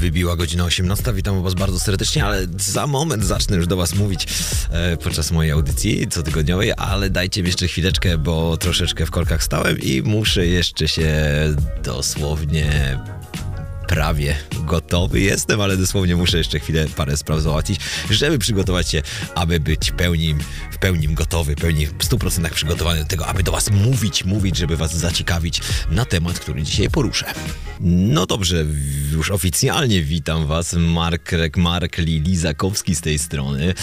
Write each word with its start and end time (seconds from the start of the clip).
Wybiła 0.00 0.36
godzina 0.36 0.64
18. 0.64 1.12
Witam 1.14 1.42
Was 1.42 1.54
bardzo 1.54 1.80
serdecznie, 1.80 2.24
ale 2.24 2.46
za 2.56 2.86
moment 2.86 3.24
zacznę 3.24 3.56
już 3.56 3.66
do 3.66 3.76
Was 3.76 3.94
mówić 3.94 4.26
e, 4.70 4.96
podczas 4.96 5.30
mojej 5.32 5.52
audycji 5.52 6.06
cotygodniowej, 6.08 6.72
ale 6.76 7.10
dajcie 7.10 7.42
mi 7.42 7.48
jeszcze 7.48 7.68
chwileczkę, 7.68 8.18
bo 8.18 8.56
troszeczkę 8.56 9.06
w 9.06 9.10
korkach 9.10 9.42
stałem 9.42 9.78
i 9.78 10.02
muszę 10.02 10.46
jeszcze 10.46 10.88
się 10.88 11.14
dosłownie 11.82 12.98
prawie 13.90 14.36
gotowy 14.64 15.20
jestem, 15.20 15.60
ale 15.60 15.76
dosłownie 15.76 16.16
muszę 16.16 16.38
jeszcze 16.38 16.60
chwilę 16.60 16.86
parę 16.96 17.16
spraw 17.16 17.40
załatwić, 17.40 17.80
żeby 18.10 18.38
przygotować 18.38 18.90
się, 18.90 19.02
aby 19.34 19.60
być 19.60 19.90
pełni, 19.90 20.34
w 20.70 20.78
pełni 20.78 21.08
gotowy, 21.08 21.56
pełni 21.56 21.86
w 21.86 21.98
100% 21.98 22.50
przygotowany 22.50 23.00
do 23.00 23.06
tego, 23.06 23.26
aby 23.26 23.42
do 23.42 23.52
Was 23.52 23.70
mówić, 23.70 24.24
mówić, 24.24 24.56
żeby 24.56 24.76
Was 24.76 24.96
zaciekawić 24.96 25.60
na 25.90 26.04
temat, 26.04 26.38
który 26.38 26.62
dzisiaj 26.62 26.90
poruszę. 26.90 27.26
No 27.80 28.26
dobrze, 28.26 28.64
już 29.12 29.30
oficjalnie 29.30 30.02
witam 30.02 30.46
Was, 30.46 30.74
Mark, 30.78 31.30
Mark 31.56 31.98
Lizakowski 31.98 32.94
z 32.94 33.00
tej 33.00 33.18
strony. 33.18 33.68
E, 33.68 33.74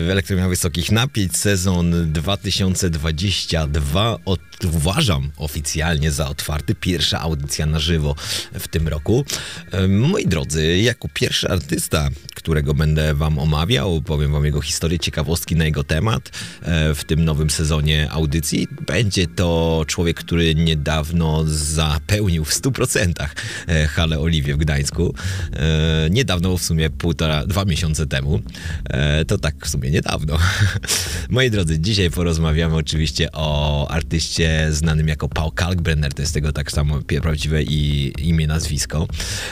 w 0.00 0.48
Wysokich 0.48 0.92
Napięć, 0.92 1.36
sezon 1.36 2.12
2022 2.12 4.18
uważam 4.64 5.30
oficjalnie 5.36 6.10
za 6.10 6.28
otwarty. 6.28 6.74
Pierwsza 6.74 7.20
audycja 7.20 7.66
na 7.66 7.78
żywo 7.78 8.14
w 8.52 8.68
tym 8.68 8.88
roku. 8.88 9.24
E, 9.72 9.88
moi 9.88 10.26
drodzy, 10.26 10.78
jako 10.78 11.08
pierwszy 11.14 11.48
artysta, 11.48 12.08
którego 12.34 12.74
będę 12.74 13.14
Wam 13.14 13.38
omawiał, 13.38 14.02
powiem 14.02 14.32
Wam 14.32 14.44
jego 14.44 14.60
historię, 14.60 14.98
ciekawostki 14.98 15.56
na 15.56 15.64
jego 15.64 15.84
temat 15.84 16.30
e, 16.62 16.94
w 16.94 17.04
tym 17.04 17.24
nowym 17.24 17.50
sezonie 17.50 18.10
audycji. 18.10 18.68
Będzie 18.86 19.26
to 19.26 19.84
człowiek, 19.86 20.16
który 20.16 20.54
niedawno 20.54 21.44
zapełnił 21.46 22.44
w 22.44 22.50
100% 22.50 23.12
e, 23.68 23.86
halę 23.86 24.20
Oliwie 24.20 24.54
w 24.54 24.58
Gdańsku. 24.58 25.14
Niedawno, 26.10 26.56
w 26.56 26.62
sumie 26.62 26.90
półtora, 26.90 27.46
dwa 27.46 27.64
miesiące 27.64 28.06
temu. 28.06 28.40
To 29.26 29.38
tak 29.38 29.66
w 29.66 29.68
sumie 29.68 29.90
niedawno. 29.90 30.38
Moi 31.30 31.50
drodzy, 31.50 31.78
dzisiaj 31.78 32.10
porozmawiamy 32.10 32.76
oczywiście 32.76 33.32
o 33.32 33.88
artyście 33.90 34.45
znanym 34.70 35.08
jako 35.08 35.28
Paul 35.28 35.52
Kalkbrenner, 35.52 36.14
to 36.14 36.22
jest 36.22 36.34
tego 36.34 36.52
tak 36.52 36.72
samo 36.72 37.00
prawdziwe 37.22 37.62
i 37.62 38.12
imię, 38.28 38.46
nazwisko. 38.46 39.06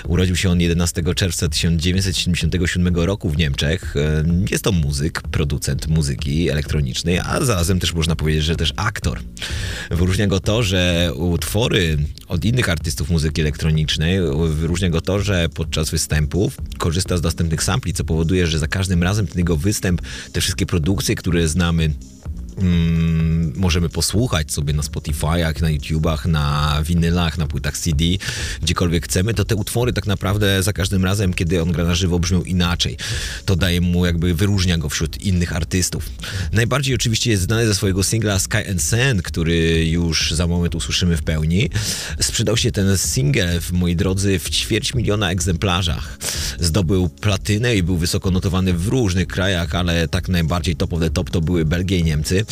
Urodził 0.09 0.37
się 0.37 0.51
on 0.51 0.61
11 0.61 1.03
czerwca 1.15 1.49
1977 1.49 2.97
roku 2.97 3.31
w 3.31 3.37
Niemczech. 3.37 3.95
Jest 4.51 4.65
to 4.65 4.73
muzyk, 4.73 5.23
producent 5.23 5.87
muzyki 5.87 6.51
elektronicznej, 6.51 7.19
a 7.19 7.45
zarazem 7.45 7.81
też 7.81 7.95
można 7.95 8.17
powiedzieć, 8.17 8.45
że 8.45 8.57
też 8.57 8.73
aktor. 8.77 9.21
Wyróżnia 9.91 10.27
go 10.27 10.41
to, 10.41 10.63
że 10.63 11.11
utwory 11.15 11.99
od 12.29 12.45
innych 12.45 12.69
artystów 12.69 13.11
muzyki 13.11 13.41
elektronicznej, 13.41 14.19
wyróżnia 14.49 14.91
go 14.91 15.01
to, 15.01 15.21
że 15.21 15.49
podczas 15.49 15.91
występów 15.91 16.57
korzysta 16.79 17.17
z 17.17 17.21
dostępnych 17.21 17.63
sampli, 17.63 17.93
co 17.93 18.05
powoduje, 18.05 18.47
że 18.47 18.59
za 18.59 18.69
każdym 18.69 19.03
razem 19.03 19.27
ten 19.27 19.39
jego 19.39 19.57
występ, 19.57 20.03
te 20.33 20.41
wszystkie 20.41 20.67
produkcje, 20.67 21.15
które 21.15 21.49
znamy 21.49 21.91
mm, 22.59 23.53
możemy 23.57 23.89
posłuchać 23.89 24.53
sobie 24.53 24.73
na 24.73 24.83
Spotify'ach, 24.83 25.63
na 25.63 25.71
YouTubach, 25.71 26.27
na 26.27 26.79
winylach, 26.83 27.39
na 27.39 27.47
płytach 27.47 27.79
CD, 27.79 28.05
gdziekolwiek 28.63 29.05
chcemy, 29.05 29.35
to 29.35 29.45
te 29.45 29.55
utwory 29.57 29.93
tak 29.93 30.07
naprawdę 30.07 30.63
za 30.63 30.73
każdym 30.73 31.05
razem, 31.05 31.35
kiedy 31.35 31.63
on 31.63 31.73
gra 31.73 31.85
na 31.85 31.95
żywo, 31.95 32.19
brzmią 32.19 32.43
inaczej. 32.43 32.97
To 33.45 33.57
daje 33.57 33.81
mu 33.81 34.07
jakby, 34.07 34.35
wyróżnia 34.35 34.79
go 34.79 34.89
wśród 34.89 35.23
innych 35.23 35.57
artystów. 35.57 36.11
Najbardziej 36.53 36.95
oczywiście 36.95 37.31
jest 37.31 37.43
znany 37.43 37.67
ze 37.67 37.75
swojego 37.75 38.03
singla 38.03 38.39
Sky 38.39 38.71
and 38.71 38.83
Sand, 38.83 39.23
który 39.23 39.89
już 39.89 40.33
za 40.33 40.47
moment 40.47 40.75
usłyszymy 40.75 41.17
w 41.17 41.23
pełni. 41.23 41.71
Sprzedał 42.21 42.57
się 42.57 42.73
ten 42.73 42.99
single, 42.99 43.61
moi 43.73 43.97
drodzy, 43.97 44.39
w 44.39 44.51
ćwierć 44.51 44.95
miliona 44.95 45.31
egzemplarzach. 45.31 46.19
Zdobył 46.61 47.09
platynę 47.09 47.77
i 47.77 47.83
był 47.83 47.97
wysoko 47.97 48.31
notowany 48.31 48.73
w 48.73 48.89
różnych 48.89 49.27
krajach, 49.27 49.75
ale 49.75 50.09
tak 50.09 50.29
najbardziej 50.29 50.77
top 50.77 50.93
of 50.93 51.01
the 51.01 51.11
top 51.11 51.31
to 51.31 51.41
były 51.41 51.65
Belgia 51.65 51.99
i 51.99 52.05
Niemcy. 52.05 52.44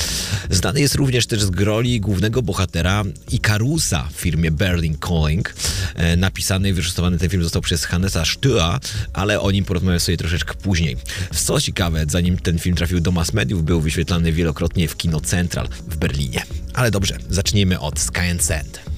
Znany 0.51 0.81
jest 0.81 0.95
również 0.95 1.27
też 1.27 1.43
z 1.43 1.51
groli 1.51 2.01
głównego 2.01 2.43
bohatera 2.43 3.05
Ikarusa 3.31 4.09
w 4.13 4.21
firmie 4.21 4.51
Berlin 4.51 4.97
Calling. 5.09 5.55
E, 5.95 6.17
napisany 6.17 6.69
i 6.69 6.73
wyreżyserowany 6.73 7.19
ten 7.19 7.29
film 7.29 7.43
został 7.43 7.63
przez 7.63 7.85
Hannesa 7.85 8.25
Stua, 8.25 8.81
ale 9.13 9.41
o 9.41 9.51
nim 9.51 9.65
porozmawiam 9.65 10.01
sobie 10.01 10.19
troszeczkę 10.19 10.55
później. 10.55 10.97
W 11.33 11.41
co 11.41 11.61
ciekawe, 11.61 12.05
zanim 12.09 12.39
ten 12.39 12.59
film 12.59 12.77
trafił 12.77 13.01
do 13.01 13.13
mass 13.13 13.33
mediów, 13.33 13.65
był 13.65 13.81
wyświetlany 13.81 14.33
wielokrotnie 14.33 14.89
w 14.89 14.97
Kino 14.97 15.21
Central 15.21 15.69
w 15.89 15.97
Berlinie. 15.97 16.43
Ale 16.75 16.91
dobrze, 16.91 17.19
zacznijmy 17.31 17.81
od 17.81 18.01
Sky 18.01 18.31
and 18.31 18.45
Sand. 18.45 18.92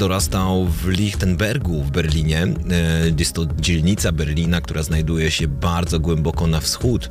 Dorastał 0.00 0.66
w 0.66 0.88
Lichtenbergu 0.88 1.82
w 1.82 1.90
Berlinie. 1.90 2.42
E, 2.42 2.52
jest 3.18 3.32
to 3.32 3.46
dzielnica 3.58 4.12
Berlina, 4.12 4.60
która 4.60 4.82
znajduje 4.82 5.30
się 5.30 5.48
bardzo 5.48 6.00
głęboko 6.00 6.46
na 6.46 6.60
wschód. 6.60 7.04
E, 7.04 7.08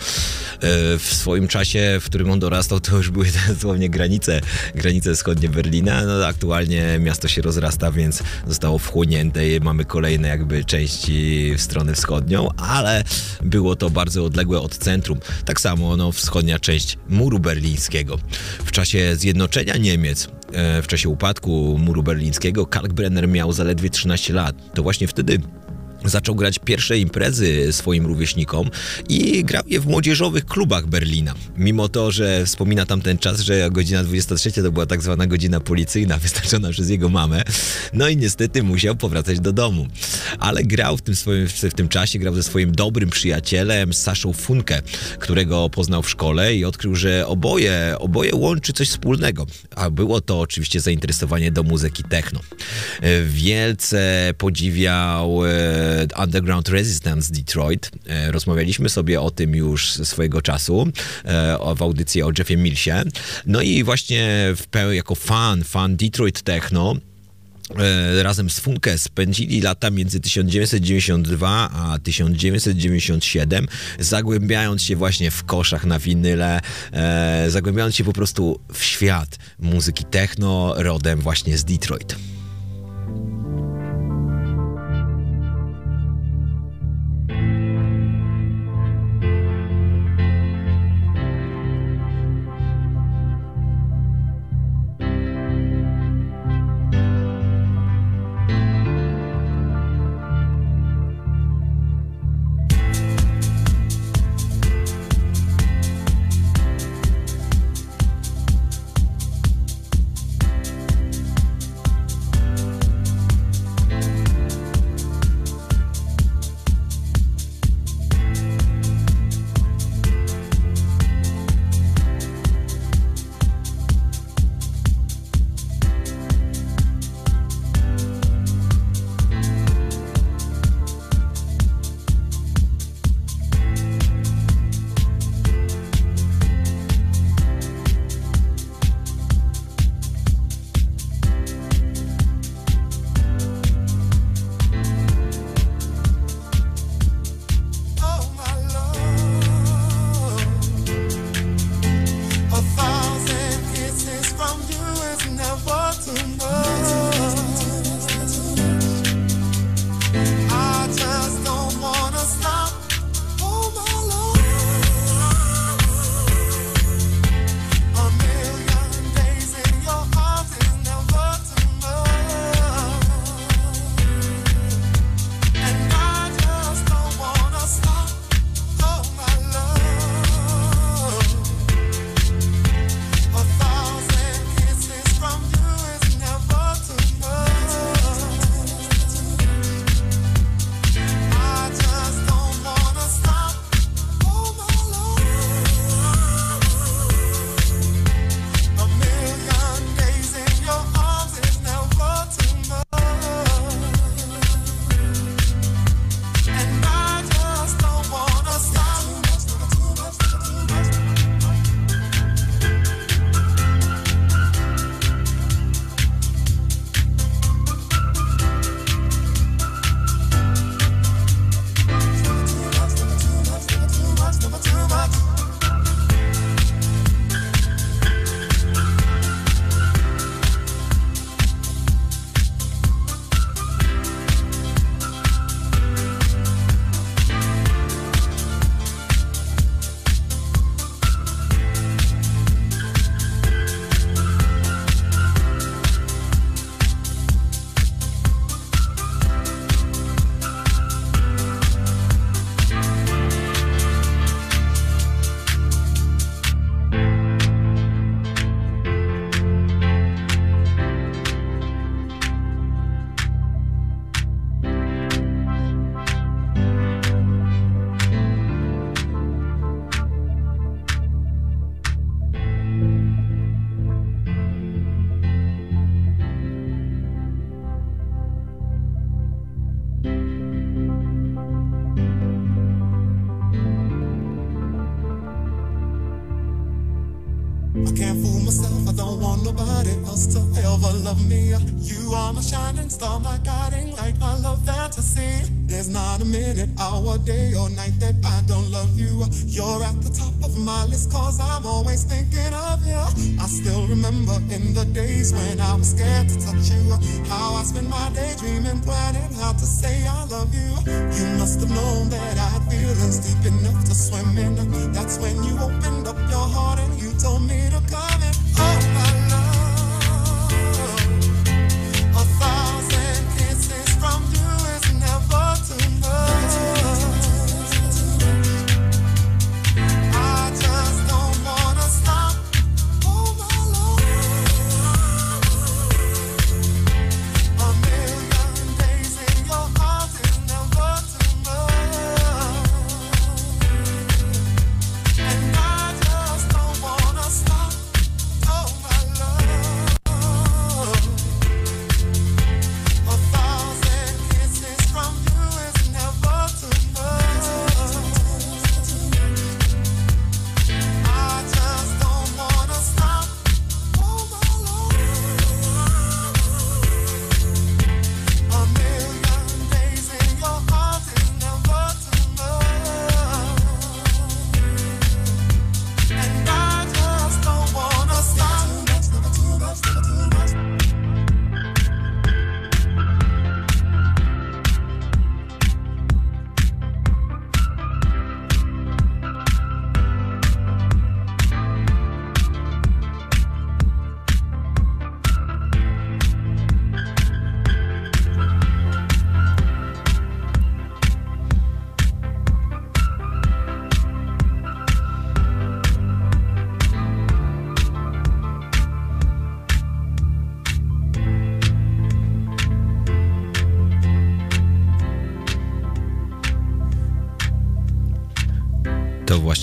w 0.97 1.06
swoim 1.13 1.47
czasie, 1.47 1.97
w 2.01 2.06
którym 2.06 2.31
on 2.31 2.39
dorastał, 2.39 2.80
to 2.80 2.97
już 2.97 3.09
były 3.09 3.25
dosłownie 3.47 3.89
granice, 3.89 4.41
granice 4.75 5.15
wschodnie 5.15 5.50
Berlina. 5.50 6.06
No, 6.06 6.25
aktualnie 6.25 7.00
miasto 7.00 7.27
się 7.27 7.41
rozrasta, 7.41 7.91
więc 7.91 8.24
zostało 8.47 8.80
wchłonięte 8.80 9.50
i 9.50 9.59
mamy 9.59 9.85
kolejne 9.85 10.27
jakby 10.27 10.65
części 10.65 11.51
w 11.57 11.62
stronę 11.62 11.94
wschodnią, 11.94 12.50
ale 12.57 13.03
było 13.42 13.75
to 13.75 13.89
bardzo 13.89 14.25
odległe 14.25 14.62
od 14.62 14.77
centrum. 14.77 15.19
Tak 15.45 15.62
samo 15.62 15.97
no, 15.97 16.12
wschodnia 16.12 16.59
część 16.59 16.97
muru 17.09 17.39
berlińskiego. 17.39 18.19
W 18.66 18.71
czasie 18.71 19.16
zjednoczenia 19.16 19.78
Niemiec 19.78 20.39
w 20.83 20.87
czasie 20.87 21.09
upadku 21.09 21.77
muru 21.79 22.03
berlińskiego 22.03 22.65
Kalkbrenner 22.65 23.27
miał 23.27 23.53
zaledwie 23.53 23.89
13 23.89 24.33
lat. 24.33 24.73
To 24.73 24.83
właśnie 24.83 25.07
wtedy 25.07 25.39
Zaczął 26.06 26.35
grać 26.35 26.59
pierwsze 26.59 26.97
imprezy 26.97 27.73
swoim 27.73 28.06
rówieśnikom 28.06 28.69
i 29.09 29.44
grał 29.44 29.63
je 29.68 29.79
w 29.79 29.85
młodzieżowych 29.85 30.45
klubach 30.45 30.87
Berlina. 30.87 31.33
Mimo 31.57 31.89
to, 31.89 32.11
że 32.11 32.45
wspomina 32.45 32.85
tam 32.85 33.01
ten 33.01 33.18
czas, 33.18 33.39
że 33.39 33.69
godzina 33.71 34.03
23 34.03 34.51
to 34.51 34.71
była 34.71 34.85
tak 34.85 35.01
zwana 35.01 35.27
godzina 35.27 35.59
policyjna, 35.59 36.18
wyznaczona 36.23 36.69
przez 36.69 36.89
jego 36.89 37.09
mamę. 37.09 37.44
No 37.94 38.07
i 38.07 38.18
niestety 38.18 38.63
musiał 38.63 38.95
powracać 38.95 39.39
do 39.39 39.53
domu. 39.53 39.87
Ale 40.40 40.64
grał 40.64 40.98
w 40.98 41.02
tym, 41.02 41.16
swoim, 41.16 41.48
w 41.48 41.74
tym 41.74 41.90
czasie, 41.90 42.19
grał 42.19 42.36
ze 42.36 42.44
swoim 42.44 42.71
dobrym 42.71 43.09
przyjacielem, 43.09 43.94
Saszą 43.94 44.33
Funke, 44.33 44.81
którego 45.19 45.69
poznał 45.69 46.04
w 46.04 46.09
szkole 46.09 46.56
i 46.56 46.66
odkrył, 46.66 46.95
że 46.95 47.28
oboje, 47.28 47.95
oboje 48.00 48.36
łączy 48.36 48.74
coś 48.74 48.90
wspólnego. 48.90 49.45
A 49.76 49.90
było 49.90 50.21
to 50.21 50.40
oczywiście 50.40 50.80
zainteresowanie 50.80 51.52
do 51.52 51.64
muzyki 51.64 52.04
techno. 52.04 52.40
Wielce 53.26 54.33
podziwiał 54.38 55.45
e, 55.45 56.07
Underground 56.24 56.69
Resistance 56.69 57.33
Detroit. 57.33 57.92
E, 58.07 58.31
rozmawialiśmy 58.31 58.90
sobie 58.90 59.21
o 59.21 59.31
tym 59.31 59.56
już 59.56 59.92
swojego 59.92 60.42
czasu 60.42 60.88
e, 61.26 61.76
w 61.76 61.81
audycji 61.81 62.24
o 62.24 62.31
Jeffie 62.38 62.57
Millsie. 62.57 62.92
No 63.45 63.62
i 63.62 63.83
właśnie 63.83 64.30
w 64.56 64.92
jako 64.92 65.16
fan, 65.16 65.64
fan 65.64 65.95
Detroit 65.95 66.42
Techno, 66.42 66.95
e, 66.95 67.08
razem 68.21 68.49
z 68.49 68.59
Funke 68.59 68.97
spędzili 68.97 69.61
lata 69.61 69.92
między 69.92 70.19
1992 70.19 71.69
a 71.73 71.99
1997, 72.04 73.68
zagłębiając 73.99 74.83
się 74.83 74.95
właśnie 74.95 75.31
w 75.31 75.44
koszach 75.44 75.85
na 75.85 75.99
winyle, 75.99 76.61
zagłębiając 77.47 77.95
się 77.95 78.04
po 78.04 78.14
prostu 78.14 78.59
w 78.73 78.83
świat 78.83 79.38
muzyki 79.59 80.04
techno 80.04 80.73
rodem 80.78 81.19
właśnie 81.19 81.57
z 81.57 81.64
Detroit. 81.64 82.39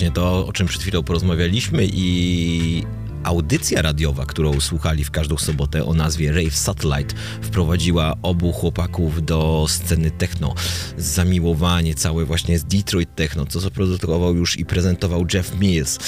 Właśnie 0.07 0.23
to, 0.23 0.47
o 0.47 0.53
czym 0.53 0.67
przed 0.67 0.81
chwilą 0.81 1.03
porozmawialiśmy 1.03 1.87
i 1.93 2.83
audycja 3.27 3.81
radiowa, 3.81 4.25
którą 4.25 4.61
słuchali 4.61 5.03
w 5.03 5.11
każdą 5.11 5.37
sobotę 5.37 5.85
o 5.85 5.93
nazwie 5.93 6.31
Rave 6.31 6.57
Satellite 6.57 7.15
wprowadziła 7.41 8.15
obu 8.21 8.51
chłopaków 8.51 9.25
do 9.25 9.65
sceny 9.69 10.11
techno. 10.11 10.55
Zamiłowanie 10.97 11.95
całe 11.95 12.25
właśnie 12.25 12.59
z 12.59 12.63
Detroit 12.63 13.15
Techno, 13.15 13.45
co 13.45 13.59
zaprodukował 13.59 14.35
już 14.35 14.59
i 14.59 14.65
prezentował 14.65 15.25
Jeff 15.33 15.59
Mills. 15.59 15.99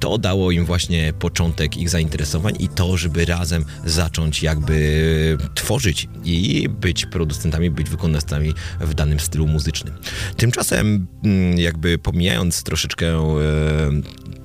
To 0.00 0.18
dało 0.18 0.50
im 0.50 0.64
właśnie 0.64 1.12
początek 1.18 1.76
ich 1.76 1.90
zainteresowań 1.90 2.54
i 2.58 2.68
to, 2.68 2.96
żeby 2.96 3.24
razem 3.24 3.64
zacząć 3.84 4.42
jakby 4.42 5.38
tworzyć 5.54 6.08
i 6.24 6.68
być 6.68 7.06
producentami, 7.06 7.70
być 7.70 7.90
wykonawcami 7.90 8.54
w 8.80 8.94
danym 8.94 9.20
stylu 9.20 9.46
muzycznym. 9.46 9.94
Tymczasem 10.36 11.06
mm, 11.24 11.58
jakby 11.58 11.98
pomijając 11.98 12.62
troszeczkę 12.62 13.06
e, 13.06 13.34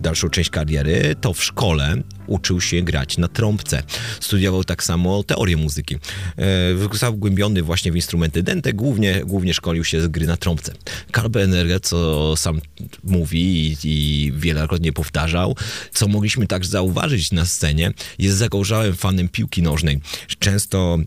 dalszą 0.01 0.29
część 0.29 0.49
kariery, 0.49 1.15
to 1.21 1.33
w 1.33 1.43
szkole 1.43 2.03
uczył 2.29 2.61
się 2.61 2.81
grać 2.81 3.17
na 3.17 3.27
trąbce. 3.27 3.83
Studiował 4.19 4.63
tak 4.63 4.83
samo 4.83 5.23
teorię 5.23 5.57
muzyki. 5.57 5.95
E, 6.37 6.97
Zagłębiony 6.97 7.63
właśnie 7.63 7.91
w 7.91 7.95
instrumenty 7.95 8.43
dęte, 8.43 8.73
głównie, 8.73 9.21
głównie 9.25 9.53
szkolił 9.53 9.83
się 9.83 10.01
z 10.01 10.07
gry 10.07 10.27
na 10.27 10.37
trąbce. 10.37 10.73
Karl 11.11 11.29
Benner, 11.29 11.81
co 11.81 12.37
sam 12.37 12.61
mówi 13.03 13.39
i, 13.39 13.77
i 13.83 14.31
wielokrotnie 14.35 14.93
powtarzał, 14.93 15.55
co 15.93 16.07
mogliśmy 16.07 16.47
także 16.47 16.69
zauważyć 16.69 17.31
na 17.31 17.45
scenie, 17.45 17.91
jest 18.19 18.37
zagorzałym 18.37 18.95
fanem 18.95 19.29
piłki 19.29 19.61
nożnej. 19.61 19.99
Często 20.39 20.97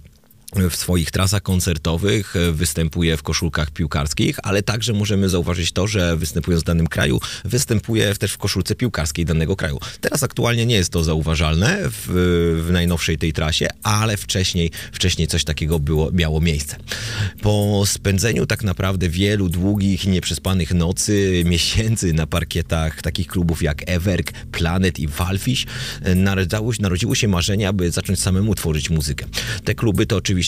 w 0.56 0.76
swoich 0.76 1.10
trasach 1.10 1.42
koncertowych 1.42 2.36
e, 2.36 2.52
występuje 2.52 3.16
w 3.16 3.22
koszulkach 3.22 3.70
piłkarskich, 3.70 4.36
ale 4.42 4.62
także 4.62 4.92
możemy 4.92 5.28
zauważyć 5.28 5.72
to, 5.72 5.86
że 5.86 6.16
występując 6.16 6.62
w 6.62 6.66
danym 6.66 6.86
kraju, 6.86 7.20
występuje 7.44 8.14
też 8.14 8.32
w 8.32 8.38
koszulce 8.38 8.74
piłkarskiej 8.74 9.24
danego 9.24 9.56
kraju. 9.56 9.78
Teraz 10.00 10.22
aktualnie 10.22 10.66
nie 10.66 10.74
jest 10.74 10.90
to 10.90 11.04
zauważalne 11.04 11.78
w, 11.84 12.06
w 12.66 12.70
najnowszej 12.72 13.18
tej 13.18 13.32
trasie, 13.32 13.68
ale 13.82 14.16
wcześniej, 14.16 14.70
wcześniej 14.92 15.28
coś 15.28 15.44
takiego 15.44 15.78
było, 15.78 16.10
miało 16.12 16.40
miejsce. 16.40 16.76
Po 17.42 17.82
spędzeniu 17.86 18.46
tak 18.46 18.64
naprawdę 18.64 19.08
wielu 19.08 19.48
długich 19.48 20.06
nieprzespanych 20.06 20.74
nocy, 20.74 21.42
miesięcy 21.46 22.12
na 22.12 22.26
parkietach 22.26 23.02
takich 23.02 23.26
klubów 23.26 23.62
jak 23.62 23.82
Everk, 23.86 24.32
Planet 24.32 24.98
i 24.98 25.08
Valfish, 25.08 25.66
e, 26.02 26.14
narodziło 26.80 27.14
się 27.14 27.28
marzenie, 27.28 27.68
aby 27.68 27.90
zacząć 27.90 28.20
samemu 28.20 28.54
tworzyć 28.54 28.90
muzykę. 28.90 29.26
Te 29.64 29.74
kluby 29.74 30.06
to 30.06 30.16
oczywiście 30.16 30.41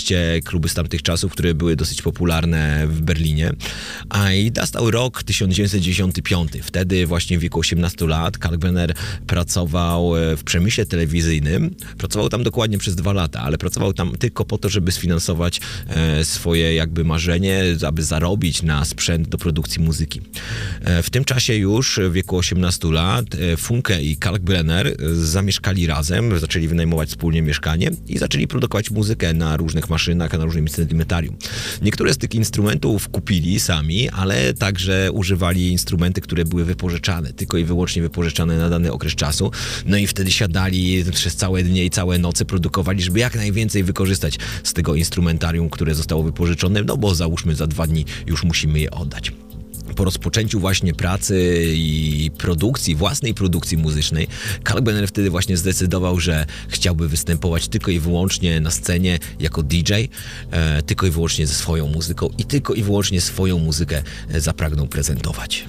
kluby 0.45 0.69
z 0.69 0.75
tamtych 0.75 1.03
czasów, 1.03 1.33
które 1.33 1.55
były 1.55 1.77
dosyć 1.77 2.03
popularne 2.03 2.87
w 2.87 3.01
Berlinie. 3.03 3.53
A 4.09 4.33
i 4.33 4.51
nastał 4.51 4.91
rok 4.91 5.23
1995. 5.23 6.53
Wtedy 6.63 7.07
właśnie 7.07 7.39
w 7.39 7.41
wieku 7.41 7.61
18 7.61 8.07
lat 8.07 8.39
Kalkbrenner 8.39 8.95
pracował 9.27 10.17
e, 10.17 10.37
w 10.37 10.45
przemyśle 10.45 10.87
telewizyjnym. 10.87 11.75
Pracował 11.99 12.29
tam 12.29 12.43
dokładnie 12.43 12.79
przez 12.79 12.95
dwa 12.95 13.13
lata, 13.13 13.41
ale 13.41 13.59
pracował 13.59 13.93
tam 13.93 14.17
tylko 14.19 14.45
po 14.45 14.59
to, 14.59 14.69
żeby 14.69 14.93
sfinansować 14.93 15.61
e, 15.89 16.25
swoje 16.25 16.75
jakby 16.75 17.05
marzenie, 17.05 17.63
aby 17.87 18.03
zarobić 18.03 18.63
na 18.63 18.85
sprzęt 18.85 19.29
do 19.29 19.39
produkcji 19.39 19.83
muzyki. 19.83 20.21
E, 20.81 21.03
w 21.03 21.11
tym 21.11 21.25
czasie 21.25 21.55
już 21.55 22.01
w 22.09 22.13
wieku 22.13 22.37
18 22.37 22.89
lat 22.89 23.27
Funke 23.57 24.03
i 24.03 24.17
Kalkbrenner 24.17 24.97
zamieszkali 25.15 25.87
razem, 25.87 26.39
zaczęli 26.39 26.69
wynajmować 26.69 27.09
wspólnie 27.09 27.43
mieszkanie 27.43 27.91
i 28.09 28.19
zaczęli 28.19 28.47
produkować 28.47 28.91
muzykę 28.91 29.35
na 29.35 29.57
różnych 29.57 29.84
maszynach, 29.91 30.33
na 30.33 30.45
różnym 30.45 30.65
instrumentarium. 30.65 31.37
Niektóre 31.83 32.15
z 32.15 32.19
tych 32.19 32.35
instrumentów 32.35 33.09
kupili 33.09 33.61
sami, 33.61 34.09
ale 34.09 34.55
także 34.55 35.13
używali 35.13 35.73
instrumenty, 35.73 36.21
które 36.21 36.45
były 36.45 36.65
wypożyczane, 36.65 37.33
tylko 37.33 37.59
i 37.59 37.65
wyłącznie 37.65 38.03
wypożyczane 38.03 38.59
na 38.59 38.71
dany 38.71 38.93
okres 38.93 39.15
czasu. 39.15 39.51
No 39.87 39.97
i 39.97 40.07
wtedy 40.07 40.31
siadali 40.31 41.05
przez 41.13 41.37
całe 41.37 41.63
dnie 41.63 41.85
i 41.85 41.91
całe 41.91 42.19
noce, 42.19 42.45
produkowali, 42.45 43.03
żeby 43.03 43.19
jak 43.19 43.37
najwięcej 43.37 43.85
wykorzystać 43.85 44.39
z 44.65 44.73
tego 44.73 44.95
instrumentarium, 44.95 45.71
które 45.71 45.95
zostało 45.95 46.23
wypożyczone, 46.23 46.83
no 46.83 46.97
bo 46.97 47.15
załóżmy 47.15 47.55
za 47.55 47.67
dwa 47.67 47.87
dni 47.87 48.05
już 48.27 48.45
musimy 48.45 48.81
je 48.81 48.91
oddać 48.91 49.44
po 49.95 50.05
rozpoczęciu 50.05 50.61
właśnie 50.61 50.95
pracy 50.95 51.65
i 51.75 52.31
produkcji, 52.39 52.95
własnej 52.95 53.35
produkcji 53.35 53.77
muzycznej, 53.77 54.29
Kalkbrenner 54.63 55.09
wtedy 55.09 55.31
właśnie 55.31 55.57
zdecydował, 55.57 56.21
że 56.21 56.47
chciałby 56.69 57.09
występować 57.09 57.69
tylko 57.69 57.91
i 57.91 58.01
wyłącznie 58.01 58.61
na 58.61 58.71
scenie 58.71 59.19
jako 59.41 59.63
DJ, 59.63 59.93
e, 60.51 60.83
tylko 60.83 61.07
i 61.07 61.11
wyłącznie 61.11 61.47
ze 61.47 61.55
swoją 61.55 61.87
muzyką 61.87 62.29
i 62.39 62.45
tylko 62.45 62.75
i 62.75 62.83
wyłącznie 62.83 63.21
swoją 63.21 63.59
muzykę 63.59 64.03
e, 64.31 64.41
zapragnął 64.41 64.87
prezentować. 64.87 65.65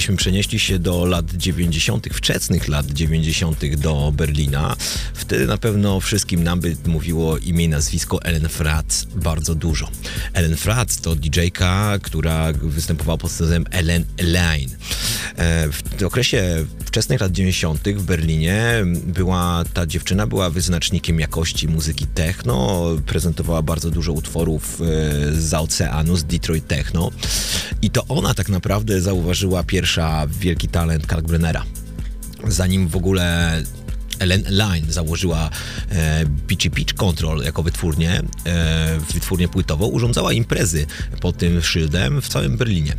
Gdybyśmy 0.00 0.16
przenieśli 0.16 0.58
się 0.58 0.78
do 0.78 1.04
lat 1.04 1.30
90., 1.32 2.08
wczesnych 2.12 2.68
lat 2.68 2.86
90. 2.86 3.76
do 3.76 4.12
Berlina, 4.16 4.76
wtedy 5.14 5.46
na 5.46 5.58
pewno 5.58 6.00
wszystkim 6.00 6.44
nam 6.44 6.60
by 6.60 6.76
mówiło 6.86 7.38
imię 7.38 7.64
i 7.64 7.68
nazwisko 7.68 8.22
Ellen 8.22 8.48
Fratz 8.48 9.04
bardzo 9.14 9.54
dużo. 9.54 9.88
Ellen 10.32 10.56
Fratz 10.56 11.00
to 11.00 11.16
DJ-ka, 11.16 11.98
która 12.02 12.52
występowała 12.52 13.18
pod 13.18 13.32
scenem 13.32 13.66
Ellen 13.70 14.04
Line. 14.18 14.70
E, 15.36 15.68
w 15.98 16.02
okresie 16.02 16.66
wczesnych 16.90 17.20
lat 17.20 17.32
90. 17.32 17.88
w 17.88 18.02
Berlinie 18.02 18.84
była 19.06 19.64
ta 19.74 19.86
dziewczyna 19.86 20.26
była 20.26 20.50
wyznacznikiem 20.50 21.20
jakości 21.20 21.68
muzyki 21.68 22.06
techno, 22.06 22.86
prezentowała 23.06 23.62
bardzo 23.62 23.90
dużo 23.90 24.12
utworów 24.12 24.80
e, 24.80 24.84
z 25.32 25.54
oceanu, 25.54 26.16
z 26.16 26.24
Detroit 26.24 26.66
Techno 26.66 27.10
i 27.82 27.90
to 27.90 28.04
ona 28.08 28.34
tak 28.34 28.48
naprawdę 28.48 29.00
zauważyła 29.00 29.62
pierwsza 29.62 30.26
wielki 30.26 30.68
talent 30.68 31.06
Kalkbrennera. 31.06 31.64
Zanim 32.48 32.88
w 32.88 32.96
ogóle 32.96 33.62
Ellen 34.20 34.42
Line 34.48 34.92
założyła 34.92 35.50
e, 35.90 36.24
Beachy 36.26 36.70
Beach 36.70 36.94
Control 36.96 37.42
jako 37.42 37.62
wytwórnię, 37.62 38.22
e, 38.46 38.98
wytwórnię 39.14 39.48
płytową, 39.48 39.86
urządzała 39.86 40.32
imprezy 40.32 40.86
pod 41.20 41.36
tym 41.36 41.62
szyldem 41.62 42.22
w 42.22 42.28
całym 42.28 42.56
Berlinie. 42.56 42.94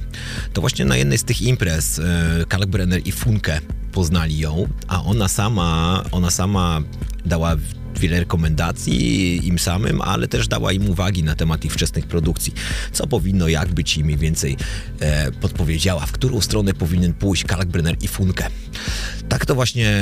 To 0.53 0.61
właśnie 0.61 0.85
na 0.85 0.97
jednej 0.97 1.17
z 1.17 1.23
tych 1.23 1.41
imprez 1.41 1.99
e, 1.99 2.45
Kalkbrenner 2.47 3.01
i 3.07 3.11
Funke 3.11 3.61
poznali 3.91 4.37
ją, 4.37 4.67
a 4.87 5.03
ona 5.03 5.27
sama, 5.27 6.03
ona 6.11 6.31
sama 6.31 6.81
dała 7.25 7.55
wiele 7.99 8.19
rekomendacji 8.19 9.47
im 9.47 9.59
samym, 9.59 10.01
ale 10.01 10.27
też 10.27 10.47
dała 10.47 10.71
im 10.71 10.89
uwagi 10.89 11.23
na 11.23 11.35
temat 11.35 11.65
ich 11.65 11.73
wczesnych 11.73 12.07
produkcji. 12.07 12.53
Co 12.91 13.07
powinno, 13.07 13.47
jak 13.47 13.73
być 13.73 13.97
i 13.97 14.03
mniej 14.03 14.17
więcej 14.17 14.57
e, 14.99 15.31
podpowiedziała, 15.31 16.05
w 16.05 16.11
którą 16.11 16.41
stronę 16.41 16.73
powinien 16.73 17.13
pójść 17.13 17.43
Kalkbrenner 17.43 17.95
i 18.01 18.07
Funke. 18.07 18.47
Tak 19.29 19.45
to 19.45 19.55
właśnie 19.55 19.95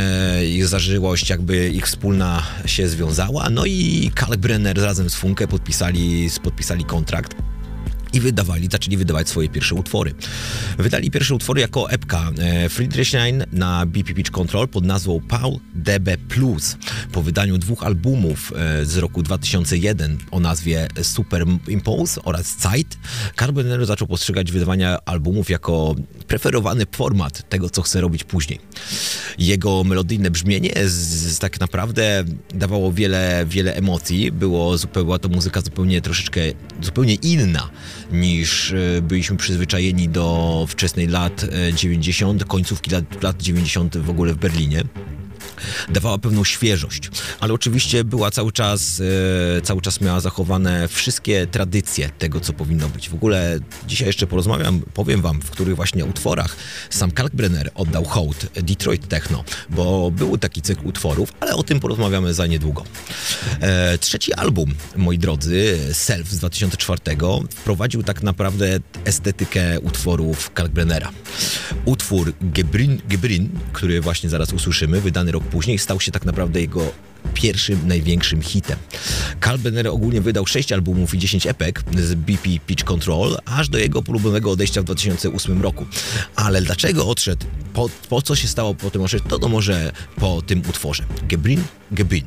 ich 0.54 0.68
zażyłość, 0.68 1.30
jakby 1.30 1.70
ich 1.70 1.86
wspólna 1.86 2.44
się 2.66 2.88
związała. 2.88 3.50
No 3.50 3.66
i 3.66 4.12
Kalkbrenner 4.16 4.78
razem 4.78 5.10
z 5.10 5.16
Funke 5.16 5.48
podpisali, 5.48 6.30
podpisali 6.44 6.86
kontrakt 6.86 7.36
i 8.14 8.20
wydawali, 8.20 8.68
zaczęli 8.72 8.98
wydawać 8.98 9.30
swoje 9.30 9.50
pierwsze 9.50 9.76
utwory. 9.76 10.14
Wydali 10.78 11.12
pierwsze 11.12 11.36
utwory 11.36 11.62
jako 11.62 11.92
epka 11.92 12.32
e, 12.40 12.70
Friedrichshain 12.70 13.46
na 13.52 13.86
BP 13.86 14.14
Pitch 14.14 14.32
Control 14.32 14.68
pod 14.68 14.86
nazwą 14.86 15.20
Paul 15.28 15.60
DB 15.76 16.18
Plus. 16.18 16.78
Po 17.12 17.24
wydaniu 17.24 17.58
dwóch 17.58 17.84
albumów 17.84 18.54
e, 18.56 18.86
z 18.86 18.98
roku 18.98 19.24
2001 19.24 20.18
o 20.32 20.40
nazwie 20.40 20.88
Super 21.02 21.46
Impulse 21.68 22.22
oraz 22.24 22.58
Zeit, 22.58 22.98
Carboner 23.40 23.86
zaczął 23.86 24.08
postrzegać 24.08 24.52
wydawania 24.52 25.06
albumów 25.06 25.50
jako 25.50 25.96
preferowany 26.28 26.86
format 26.92 27.50
tego, 27.50 27.70
co 27.70 27.82
chce 27.82 28.02
robić 28.02 28.24
później. 28.24 28.60
Jego 29.38 29.84
melodyjne 29.84 30.32
brzmienie 30.32 30.74
z, 30.86 30.92
z, 30.92 31.40
tak 31.40 31.60
naprawdę 31.60 32.24
dawało 32.54 32.92
wiele, 32.92 33.46
wiele 33.48 33.76
emocji. 33.76 34.32
Było, 34.32 34.76
była 34.94 35.20
to 35.20 35.30
muzyka 35.30 35.62
zupełnie 35.62 36.02
troszeczkę, 36.02 36.42
zupełnie 36.82 37.14
inna 37.14 37.70
niż 38.12 38.72
e, 38.72 39.02
byliśmy 39.02 39.38
przyzwyczajeni 39.38 40.10
do 40.10 40.66
wczesnej 40.70 41.08
lat 41.08 41.46
90., 41.76 42.42
e, 42.42 42.46
końcówki 42.46 42.92
lat, 42.92 43.24
lat 43.24 43.42
90. 43.42 43.98
w 43.98 44.10
ogóle 44.10 44.34
w 44.34 44.38
Berlinie 44.38 44.84
dawała 45.90 46.18
pewną 46.18 46.44
świeżość, 46.44 47.10
ale 47.40 47.54
oczywiście 47.54 48.04
była 48.04 48.32
cały 48.32 48.52
czas, 48.52 49.02
e, 49.58 49.62
cały 49.62 49.82
czas 49.82 50.02
miała 50.02 50.20
zachowane 50.20 50.88
wszystkie 50.88 51.48
tradycje 51.48 52.10
tego, 52.10 52.40
co 52.40 52.54
powinno 52.54 52.90
być. 52.90 53.10
W 53.10 53.14
ogóle 53.14 53.60
dzisiaj 53.88 54.08
jeszcze 54.08 54.28
porozmawiam, 54.28 54.82
powiem 54.94 55.22
wam, 55.22 55.42
w 55.42 55.50
których 55.50 55.76
właśnie 55.76 56.06
utworach 56.06 56.56
sam 56.90 57.12
Kalkbrenner 57.12 57.72
oddał 57.76 58.06
hołd 58.06 58.48
Detroit 58.54 59.08
Techno, 59.08 59.44
bo 59.70 60.12
był 60.12 60.38
taki 60.38 60.62
cykl 60.62 60.88
utworów, 60.88 61.34
ale 61.40 61.56
o 61.56 61.64
tym 61.64 61.80
porozmawiamy 61.80 62.34
za 62.34 62.48
niedługo. 62.48 62.84
E, 63.62 63.98
trzeci 63.98 64.34
album, 64.34 64.74
moi 64.96 65.18
drodzy, 65.18 65.80
Self 65.94 66.30
z 66.30 66.38
2004 66.38 67.02
wprowadził 67.50 68.04
tak 68.04 68.24
naprawdę 68.24 68.80
estetykę 69.06 69.80
utworów 69.80 70.54
Kalkbrennera. 70.54 71.12
Utwór 71.86 72.34
Gebrin, 72.42 73.02
Gebrin, 73.10 73.50
który 73.74 74.02
właśnie 74.02 74.30
zaraz 74.30 74.54
usłyszymy, 74.54 75.02
wydany 75.02 75.32
rok 75.32 75.44
później 75.52 75.80
stał 75.80 76.00
się 76.00 76.12
tak 76.12 76.26
naprawdę 76.26 76.62
jego 76.62 76.92
pierwszym, 77.34 77.88
największym 77.88 78.42
hitem. 78.42 78.80
Carl 79.44 79.58
Benner 79.58 79.88
ogólnie 79.88 80.22
wydał 80.22 80.46
6 80.46 80.72
albumów 80.72 81.14
i 81.14 81.18
10 81.18 81.48
epek 81.48 81.84
z 81.98 82.16
BP 82.16 82.50
Pitch 82.68 82.84
Control, 82.84 83.38
aż 83.46 83.70
do 83.70 83.78
jego 83.78 84.02
polubionego 84.02 84.52
odejścia 84.52 84.82
w 84.82 84.86
2008 84.86 85.62
roku. 85.62 85.86
Ale 86.36 86.62
dlaczego 86.62 87.08
odszedł, 87.08 87.46
po, 87.74 87.90
po 88.10 88.22
co 88.22 88.36
się 88.36 88.48
stało 88.48 88.76
po 88.76 88.92
tym 88.92 89.02
odszedł, 89.02 89.30
to, 89.30 89.40
to 89.40 89.50
może 89.50 89.92
po 90.16 90.42
tym 90.42 90.62
utworze. 90.70 91.04
Gebrin, 91.28 91.64
Gebrin. 91.92 92.26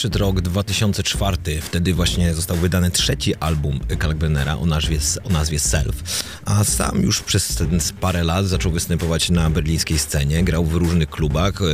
Nadszedł 0.00 0.18
rok 0.18 0.40
2004. 0.40 1.36
Wtedy 1.60 1.94
właśnie 1.94 2.34
został 2.34 2.56
wydany 2.56 2.90
trzeci 2.90 3.34
album 3.34 3.80
Kalkbrennera 3.98 4.56
o 4.56 4.66
nazwie, 4.66 4.98
o 5.24 5.28
nazwie 5.28 5.58
Self. 5.58 6.24
A 6.50 6.64
sam 6.64 7.02
już 7.02 7.20
przez 7.20 7.62
parę 8.00 8.24
lat 8.24 8.46
zaczął 8.46 8.72
występować 8.72 9.30
na 9.30 9.50
berlińskiej 9.50 9.98
scenie. 9.98 10.44
Grał 10.44 10.64
w 10.64 10.74
różnych 10.74 11.10
klubach, 11.10 11.62
e, 11.62 11.64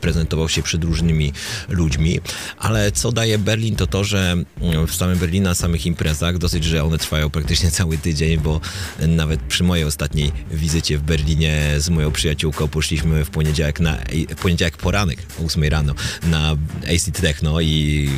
prezentował 0.00 0.48
się 0.48 0.62
przed 0.62 0.84
różnymi 0.84 1.32
ludźmi. 1.68 2.20
Ale 2.58 2.92
co 2.92 3.12
daje 3.12 3.38
Berlin, 3.38 3.76
to 3.76 3.86
to, 3.86 4.04
że 4.04 4.32
mm, 4.60 4.86
w 4.86 4.94
samym 4.94 5.18
Berlinie, 5.18 5.44
na 5.44 5.54
samych 5.54 5.86
imprezach, 5.86 6.38
dosyć, 6.38 6.64
że 6.64 6.84
one 6.84 6.98
trwają 6.98 7.30
praktycznie 7.30 7.70
cały 7.80 7.98
tydzień, 7.98 8.38
bo 8.38 8.60
nawet 9.08 9.40
przy 9.40 9.64
mojej 9.64 9.84
ostatniej 9.84 10.32
wizycie 10.50 10.98
w 10.98 11.02
Berlinie 11.02 11.74
z 11.78 11.88
moją 11.88 12.12
przyjaciółką 12.12 12.68
poszliśmy 12.68 13.24
w 13.24 13.30
poniedziałek, 13.30 13.80
na, 13.80 13.98
poniedziałek 14.42 14.76
poranek 14.76 15.18
o 15.40 15.44
8 15.44 15.64
rano 15.64 15.94
na 16.22 16.56
AC 16.94 17.20
Techno 17.20 17.60
i 17.60 18.08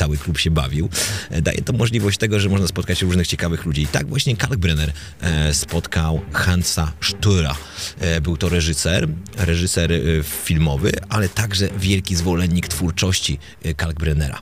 cały 0.00 0.18
klub 0.18 0.38
się 0.38 0.50
bawił. 0.50 0.88
E, 1.30 1.42
daje 1.42 1.62
to 1.62 1.72
możliwość 1.72 2.18
tego, 2.18 2.40
że 2.40 2.48
można 2.48 2.66
spotkać 2.66 3.02
różnych 3.02 3.26
ciekawych 3.26 3.64
ludzi. 3.64 3.82
I 3.82 3.86
tak 3.86 4.06
właśnie 4.06 4.36
Kalkbrenner 4.36 4.92
e, 5.20 5.54
spotkał 5.54 6.20
Hansa 6.32 6.92
Stüra. 7.00 7.54
E, 8.00 8.20
był 8.20 8.36
to 8.36 8.48
reżyser, 8.48 9.08
reżyser 9.36 9.90
filmowy, 10.24 10.92
ale 11.08 11.28
także 11.28 11.68
wielki 11.78 12.16
zwolennik 12.16 12.68
twórczości 12.68 13.38
Kalkbrennera. 13.76 14.40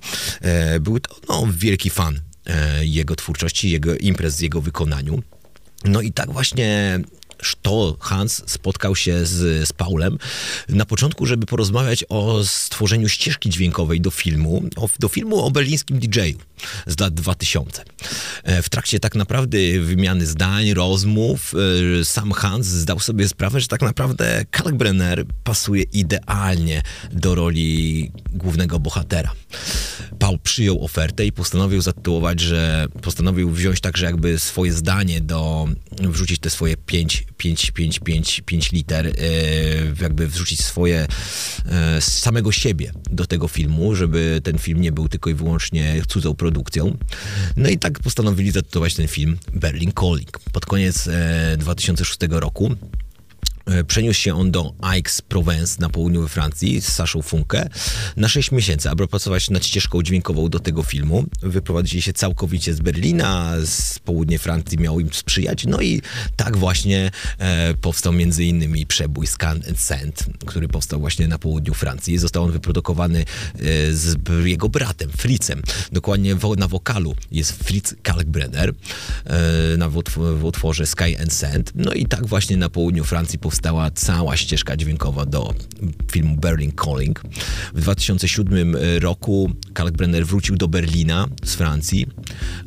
Był 0.81 1.01
to 1.01 1.17
no, 1.29 1.47
wielki 1.53 1.91
fan 1.91 2.21
jego 2.81 3.17
twórczości, 3.17 3.71
jego 3.71 3.97
imprez 3.97 4.41
jego 4.41 4.61
wykonaniu. 4.61 5.23
No 5.85 6.01
i 6.01 6.13
tak 6.13 6.33
właśnie 6.33 7.01
to 7.63 7.97
Hans 8.01 8.43
spotkał 8.47 8.97
się 8.97 9.27
z, 9.27 9.69
z 9.69 9.73
Paulem 9.73 10.19
na 10.69 10.85
początku, 10.85 11.27
żeby 11.27 11.47
porozmawiać 11.47 12.05
o 12.09 12.45
stworzeniu 12.45 13.09
ścieżki 13.09 13.51
dźwiękowej 13.51 14.01
do 14.01 14.11
filmu, 14.11 14.63
o, 14.77 14.89
do 14.99 15.09
filmu 15.09 15.45
o 15.45 15.51
berlińskim 15.51 15.99
DJ-u 15.99 16.39
z 16.87 17.01
lat 17.01 17.15
2000. 17.15 17.85
E, 18.45 18.63
w 18.63 18.69
trakcie 18.69 19.01
tak 19.01 19.15
naprawdę 19.15 19.59
wymiany 19.81 20.27
zdań, 20.27 20.75
rozmów, 20.75 21.55
e, 22.01 22.05
sam 22.05 22.33
Hans 22.33 22.67
zdał 22.67 23.01
sobie 23.01 23.29
sprawę, 23.29 23.61
że 23.61 23.67
tak 23.67 23.83
naprawdę 23.83 24.45
Kalkbrenner 24.51 25.25
pasuje 25.45 25.83
idealnie 25.83 26.83
do 27.13 27.35
roli 27.35 28.11
głównego 28.33 28.79
bohatera. 28.79 29.33
Paul 30.19 30.39
przyjął 30.39 30.85
ofertę 30.85 31.27
i 31.27 31.33
postanowił 31.33 31.81
zatytułować, 31.81 32.41
że 32.41 32.87
postanowił 33.03 33.51
wziąć 33.51 33.81
także 33.81 34.07
jakby 34.07 34.39
swoje 34.39 34.73
zdanie 34.73 35.21
do, 35.21 35.69
wrzucić 36.01 36.39
te 36.39 36.51
swoje 36.51 36.77
5, 36.77 37.27
5, 37.39 37.71
5, 37.71 38.01
5, 38.01 38.41
5 38.47 38.73
liter, 38.73 39.07
e, 39.07 39.13
jakby 40.03 40.29
wrzucić 40.29 40.61
swoje 40.61 41.07
z 42.01 42.05
samego 42.05 42.53
siebie 42.53 42.93
do 43.11 43.27
tego 43.27 43.49
filmu, 43.49 43.95
żeby 43.95 44.41
ten 44.45 44.59
film 44.59 44.81
nie 44.81 44.93
był 44.93 45.09
tylko 45.09 45.31
i 45.31 45.35
wyłącznie 45.35 46.03
cudzą 46.09 46.35
produkcją. 46.35 46.99
No 47.57 47.69
i 47.69 47.79
tak 47.79 48.01
postanowili 48.01 48.51
zatytułować 48.51 48.95
ten 48.95 49.09
film 49.09 49.39
Berlin 49.55 49.93
Calling. 50.01 50.39
Pod 50.53 50.67
koniec 50.67 51.09
2006 51.59 52.19
roku 52.31 52.71
E, 52.71 53.08
przeniósł 53.87 54.21
się 54.21 54.35
on 54.35 54.51
do 54.51 54.75
Aix-Provence 54.81 55.81
na 55.81 55.89
południu 55.89 56.23
we 56.23 56.29
Francji 56.29 56.81
z 56.81 56.89
Saszą 56.89 57.23
Funke 57.23 57.69
na 58.17 58.29
6 58.29 58.53
miesięcy, 58.53 58.91
aby 58.91 59.09
pracować 59.09 59.51
nad 59.51 59.65
ścieżką 59.65 60.03
dźwiękową 60.03 60.49
do 60.49 60.61
tego 60.61 60.83
filmu. 60.83 61.25
Wyprowadzili 61.43 62.03
się 62.03 62.13
całkowicie 62.13 62.75
z 62.75 62.81
Berlina, 62.81 63.55
z 63.65 63.99
południa 63.99 64.39
Francji 64.39 64.79
miał 64.79 65.01
im 65.01 65.13
sprzyjać, 65.13 65.67
no 65.67 65.81
i 65.81 66.03
tak 66.37 66.57
właśnie 66.57 67.11
e, 67.39 67.75
powstał 67.75 68.13
między 68.13 68.45
innymi 68.45 68.87
przebój 68.87 69.27
Scan 69.27 69.63
and 69.69 69.81
Send, 69.81 70.27
który 70.47 70.69
powstał 70.69 71.01
właśnie 71.01 71.29
na 71.29 71.39
południu 71.39 71.75
Francji. 71.75 72.19
Został 72.19 72.45
on 72.45 72.53
wyprodukowany 72.53 73.21
e, 73.21 73.25
z 73.93 74.17
jego 74.45 74.69
bratem, 74.69 75.11
Fritzem. 75.11 75.63
Dokładnie 75.93 76.35
wo, 76.35 76.55
na 76.55 76.69
wokalu 76.69 77.15
jest 77.33 77.53
Fritz 77.65 77.95
Kalkbrenner 78.03 78.73
e, 79.25 79.77
na 79.77 79.89
w 80.17 80.45
utworze 80.45 80.87
Sky 80.87 81.21
and 81.23 81.33
Sand. 81.33 81.73
No 81.75 81.93
i 81.93 82.07
tak 82.07 82.27
właśnie 82.27 82.57
na 82.57 82.69
południu 82.69 83.05
Francji 83.05 83.39
powstał 83.39 83.58
powstała 83.59 83.91
cała 83.91 84.37
ścieżka 84.37 84.77
dźwiękowa 84.77 85.27
do 85.27 85.55
filmu 86.13 86.37
Berlin 86.37 86.73
Calling. 86.85 87.23
W 87.75 87.81
2007 87.81 88.77
e, 88.77 88.99
roku 88.99 89.51
Kalkbrenner 89.75 90.27
wrócił 90.27 90.57
do 90.57 90.69
Berlina 90.69 91.29
z 91.45 91.55
Francji, 91.55 92.07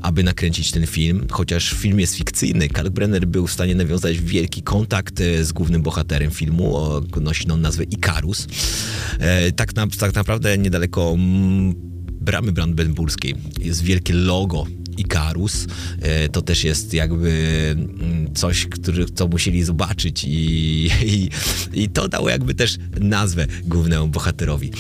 aby 0.02 0.24
nakręcić 0.24 0.72
ten 0.72 0.88
film. 0.88 1.28
Chociaż 1.32 1.72
film 1.72 2.00
jest 2.00 2.16
fikcyjny, 2.16 2.70
Kalkbrenner 2.70 3.28
był 3.28 3.48
w 3.48 3.52
stanie 3.52 3.76
nawiązać 3.76 4.18
wielki 4.20 4.62
kontakt 4.64 5.22
e, 5.22 5.46
z 5.46 5.52
głównym 5.52 5.82
bohaterem 5.82 6.32
filmu, 6.32 6.78
nosi 7.22 7.52
on 7.52 7.62
nazwę 7.62 7.84
Ikarus. 7.84 8.48
E, 9.20 9.52
tak, 9.52 9.76
na, 9.76 9.88
tak 9.88 10.16
naprawdę 10.16 10.58
niedaleko 10.58 11.12
mm, 11.14 11.74
bramy 12.22 12.52
brandenburskiej 12.52 13.36
jest 13.62 13.84
wielkie 13.84 14.14
logo 14.14 14.66
Ikarus. 15.02 15.68
E, 16.02 16.30
to 16.30 16.42
też 16.42 16.64
jest 16.64 16.94
jakby 16.94 17.32
mm, 17.72 18.34
coś, 18.34 18.66
który, 18.66 19.06
co 19.06 19.28
musieli 19.28 19.64
zobaczyć 19.64 20.24
i, 20.24 20.90
i, 21.04 21.30
i 21.74 21.90
to 21.90 22.08
dało 22.08 22.30
jakby 22.30 22.56
też 22.56 22.78
nazwę 23.00 23.48
głównemu 23.64 24.08
bohaterowi. 24.08 24.72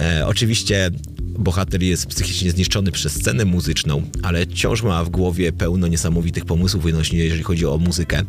E, 0.00 0.26
oczywiście 0.26 0.90
bohater 1.38 1.82
jest 1.82 2.06
psychicznie 2.06 2.50
zniszczony 2.50 2.92
przez 2.92 3.12
scenę 3.12 3.44
muzyczną, 3.44 4.02
ale 4.22 4.46
wciąż 4.46 4.82
ma 4.82 5.04
w 5.04 5.08
głowie 5.08 5.52
pełno 5.52 5.86
niesamowitych 5.86 6.44
pomysłów, 6.44 6.84
jeżeli 7.12 7.42
chodzi 7.42 7.66
o 7.66 7.78
muzykę. 7.78 8.22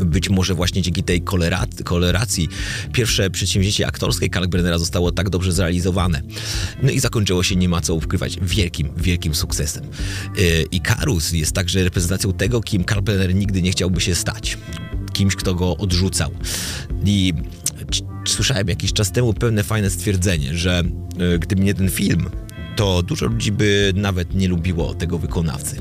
Być 0.00 0.30
może 0.30 0.54
właśnie 0.54 0.82
dzięki 0.82 1.02
tej 1.02 1.22
koleracji 1.84 2.48
pierwsze 2.92 3.30
przedsięwzięcie 3.30 3.86
aktorskie 3.86 4.28
Kalkbrennera 4.28 4.78
zostało 4.78 5.12
tak 5.12 5.30
dobrze 5.30 5.52
zrealizowane. 5.52 6.22
No 6.82 6.90
i 6.90 7.00
zakończyło 7.00 7.42
się, 7.42 7.56
nie 7.56 7.68
ma 7.68 7.80
co 7.80 7.94
ukrywać, 7.94 8.38
wielkim, 8.42 8.90
wielkim 8.96 9.34
sukcesem. 9.34 9.84
Y, 10.38 10.66
I 10.72 10.80
Karus 10.80 11.32
jest 11.32 11.52
także 11.52 11.84
reprezentacją 11.84 12.32
tego, 12.32 12.60
kim 12.60 12.84
Kalkbrenner 12.84 13.34
nigdy 13.34 13.62
nie 13.62 13.70
chciałby 13.70 14.00
się 14.00 14.14
stać. 14.14 14.58
Kimś, 15.12 15.36
kto 15.36 15.54
go 15.54 15.76
odrzucał. 15.76 16.30
I 17.04 17.34
słyszałem 18.26 18.68
jakiś 18.68 18.92
czas 18.92 19.12
temu 19.12 19.34
pewne 19.34 19.62
fajne 19.62 19.90
stwierdzenie, 19.90 20.54
że 20.54 20.82
y, 21.34 21.38
gdyby 21.38 21.62
nie 21.62 21.74
ten 21.74 21.90
film, 21.90 22.30
to 22.76 23.02
dużo 23.02 23.26
ludzi 23.26 23.52
by 23.52 23.92
nawet 23.96 24.34
nie 24.34 24.48
lubiło 24.48 24.94
tego 24.94 25.18
wykonawcy, 25.18 25.76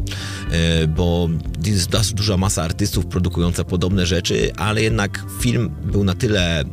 e, 0.51 0.87
bo 0.87 1.29
jest 1.65 2.13
duża 2.13 2.37
masa 2.37 2.63
artystów 2.63 3.05
produkująca 3.05 3.63
podobne 3.63 4.05
rzeczy, 4.05 4.51
ale 4.55 4.81
jednak 4.81 5.25
film 5.39 5.69
był 5.83 6.03
na 6.03 6.13
tyle 6.13 6.63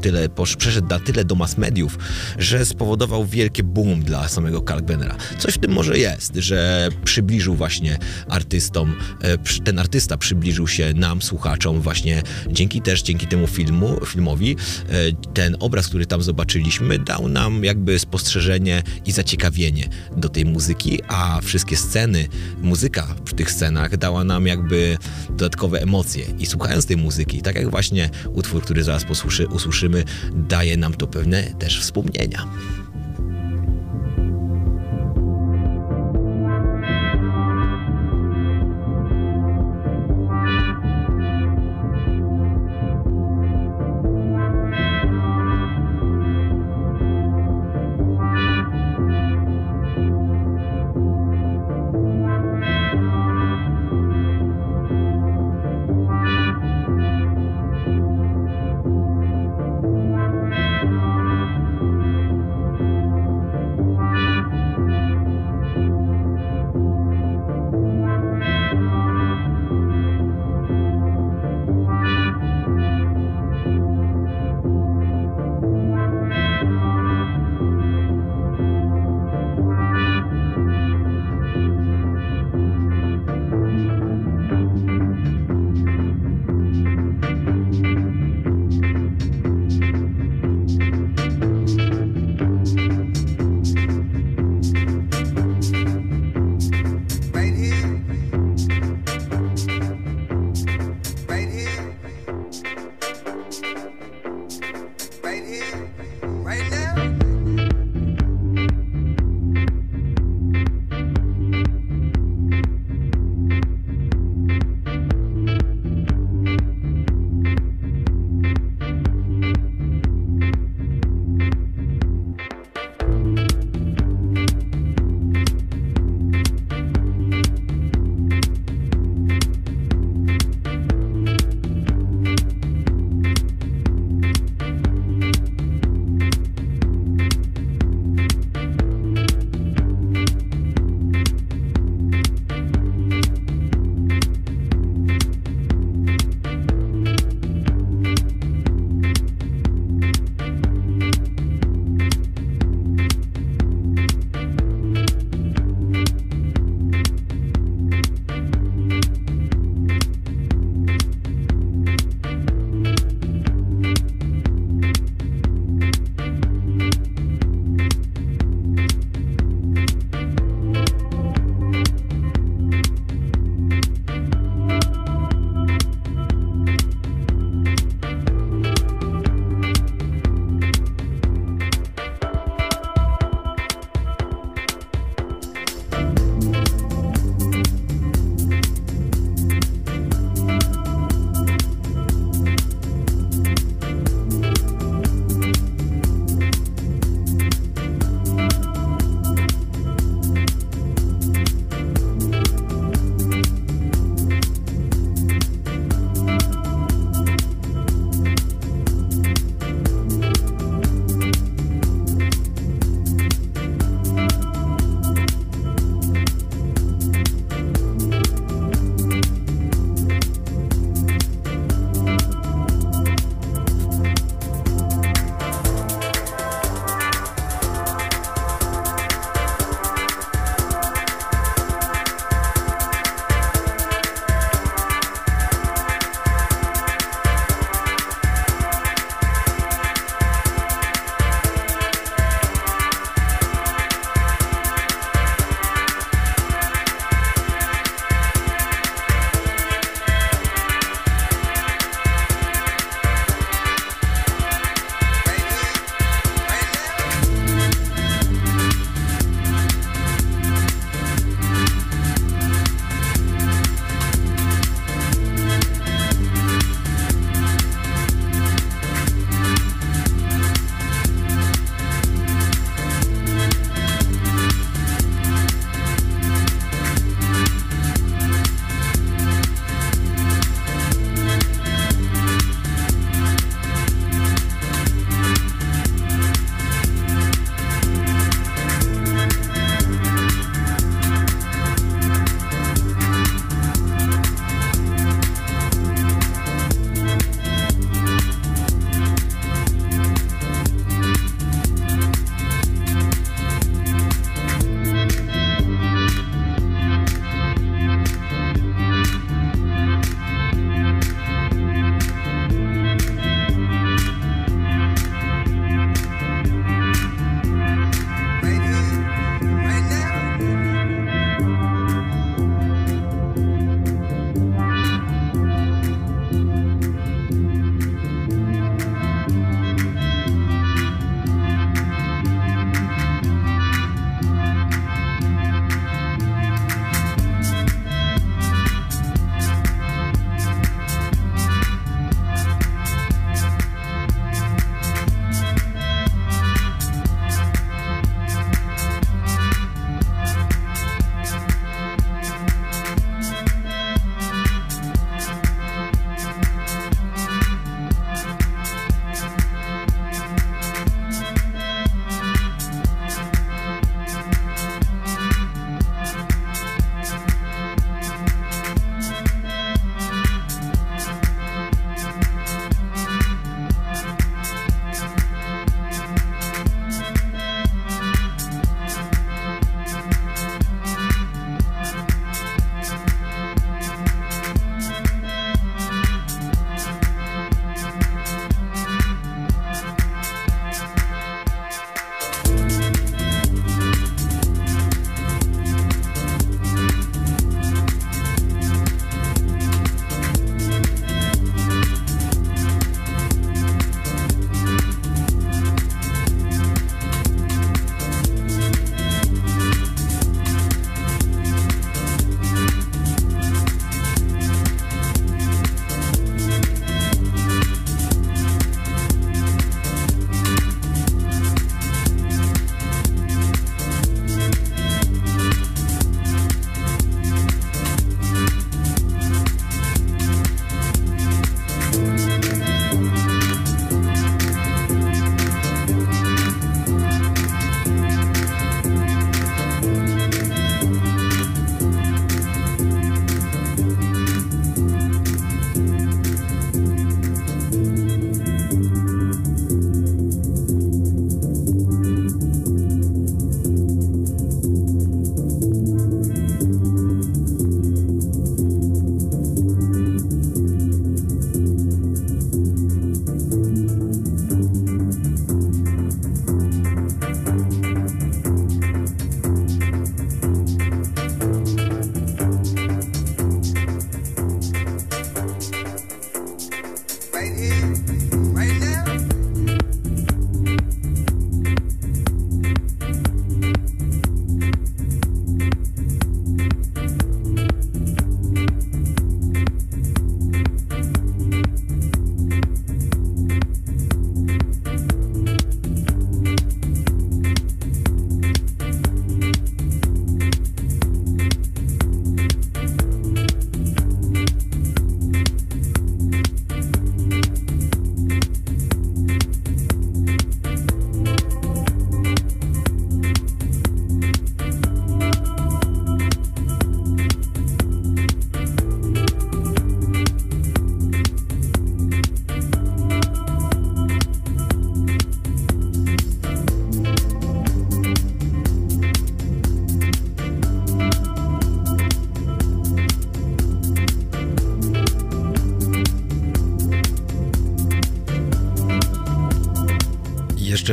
tyle, 0.00 0.28
posz, 0.28 0.56
przeszedł 0.56 0.88
na 0.88 1.00
tyle 1.00 1.24
do 1.24 1.34
mass 1.34 1.58
mediów, 1.58 1.98
że 2.38 2.64
spowodował 2.64 3.26
wielkie 3.26 3.62
boom 3.62 4.02
dla 4.02 4.28
samego 4.28 4.62
Kalkbrenera. 4.62 5.16
Coś 5.38 5.54
w 5.54 5.58
tym 5.58 5.72
może 5.72 5.98
jest, 5.98 6.34
że 6.34 6.88
przybliżył 7.04 7.54
właśnie 7.54 7.98
artystom, 8.28 8.94
e, 9.22 9.38
ten 9.64 9.78
artysta 9.78 10.16
przybliżył 10.16 10.68
się 10.68 10.94
nam, 10.94 11.22
słuchaczom 11.22 11.80
właśnie 11.80 12.22
dzięki 12.50 12.82
też, 12.82 13.02
dzięki 13.02 13.26
temu 13.26 13.46
filmu, 13.46 14.00
filmowi. 14.06 14.56
E, 14.88 15.28
Ten 15.34 15.56
obraz, 15.60 15.88
który 15.88 16.06
tam 16.06 16.22
zobaczyliśmy, 16.22 16.98
dał 16.98 17.28
nam 17.28 17.64
jakby 17.64 17.98
spostrzeżenie 17.98 18.82
i 19.06 19.12
zaciekawienie 19.12 19.88
do 20.16 20.28
tej 20.28 20.44
muzyki, 20.44 21.00
a 21.08 21.40
wszystkie 21.42 21.76
sceny, 21.76 22.28
muzyka 22.62 23.06
w 23.24 23.34
tych 23.34 23.50
scenach 23.50 23.96
dała 23.96 24.24
nam 24.24 24.46
jakby 24.46 24.98
dodatkowe 25.30 25.82
emocje. 25.82 26.24
I 26.38 26.46
słuchając 26.46 26.86
tej 26.86 26.96
muzyki, 26.96 27.42
tak 27.42 27.56
jak 27.56 27.70
właśnie 27.70 28.10
utwór, 28.34 28.62
który 28.62 28.84
zaraz 28.84 29.04
posłyszy, 29.04 29.46
usłyszymy, 29.48 29.87
daje 30.32 30.76
nam 30.76 30.94
to 30.94 31.06
pewne 31.06 31.42
też 31.42 31.80
wspomnienia. 31.80 32.44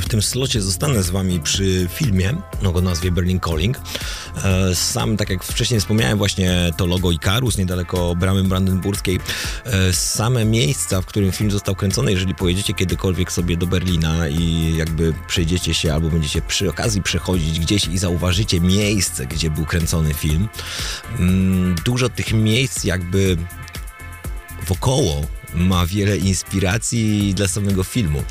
W 0.06 0.10
tym 0.10 0.22
slocie 0.22 0.62
zostanę 0.62 1.04
z 1.04 1.10
wami 1.10 1.40
przy 1.40 1.88
filmie 1.94 2.36
o 2.76 2.82
nazwie 2.82 3.12
Berlin 3.12 3.40
Calling. 3.40 3.80
E, 4.44 4.76
sam, 4.76 5.18
tak 5.18 5.30
jak 5.30 5.44
wcześniej 5.44 5.80
wspomniałem, 5.80 6.18
właśnie 6.18 6.72
to 6.78 6.86
logo 6.86 7.12
Ikarus, 7.12 7.58
niedaleko 7.58 8.16
bramy 8.16 8.44
brandenburskiej. 8.44 9.20
E, 9.66 9.94
same 9.94 10.46
miejsca, 10.46 11.02
w 11.02 11.06
którym 11.06 11.32
film 11.32 11.52
został 11.52 11.76
kręcony, 11.76 12.12
jeżeli 12.12 12.36
pojedziecie 12.36 12.74
kiedykolwiek 12.74 13.32
sobie 13.32 13.58
do 13.58 13.68
Berlina 13.68 14.28
i 14.28 14.76
jakby 14.78 15.14
przejdziecie 15.28 15.74
się 15.74 15.94
albo 15.94 16.10
będziecie 16.10 16.42
przy 16.42 16.70
okazji 16.70 17.02
przechodzić 17.02 17.60
gdzieś 17.60 17.88
i 17.88 17.98
zauważycie 17.98 18.62
miejsce, 18.62 19.26
gdzie 19.26 19.50
był 19.50 19.66
kręcony 19.66 20.14
film, 20.14 20.48
mm, 21.20 21.76
dużo 21.86 22.10
tych 22.10 22.34
miejsc 22.34 22.84
jakby 22.84 23.38
wokoło 24.68 25.22
ma 25.56 25.86
wiele 25.86 26.18
inspiracji 26.18 27.34
dla 27.34 27.48
samego 27.48 27.84
filmu. 27.84 28.24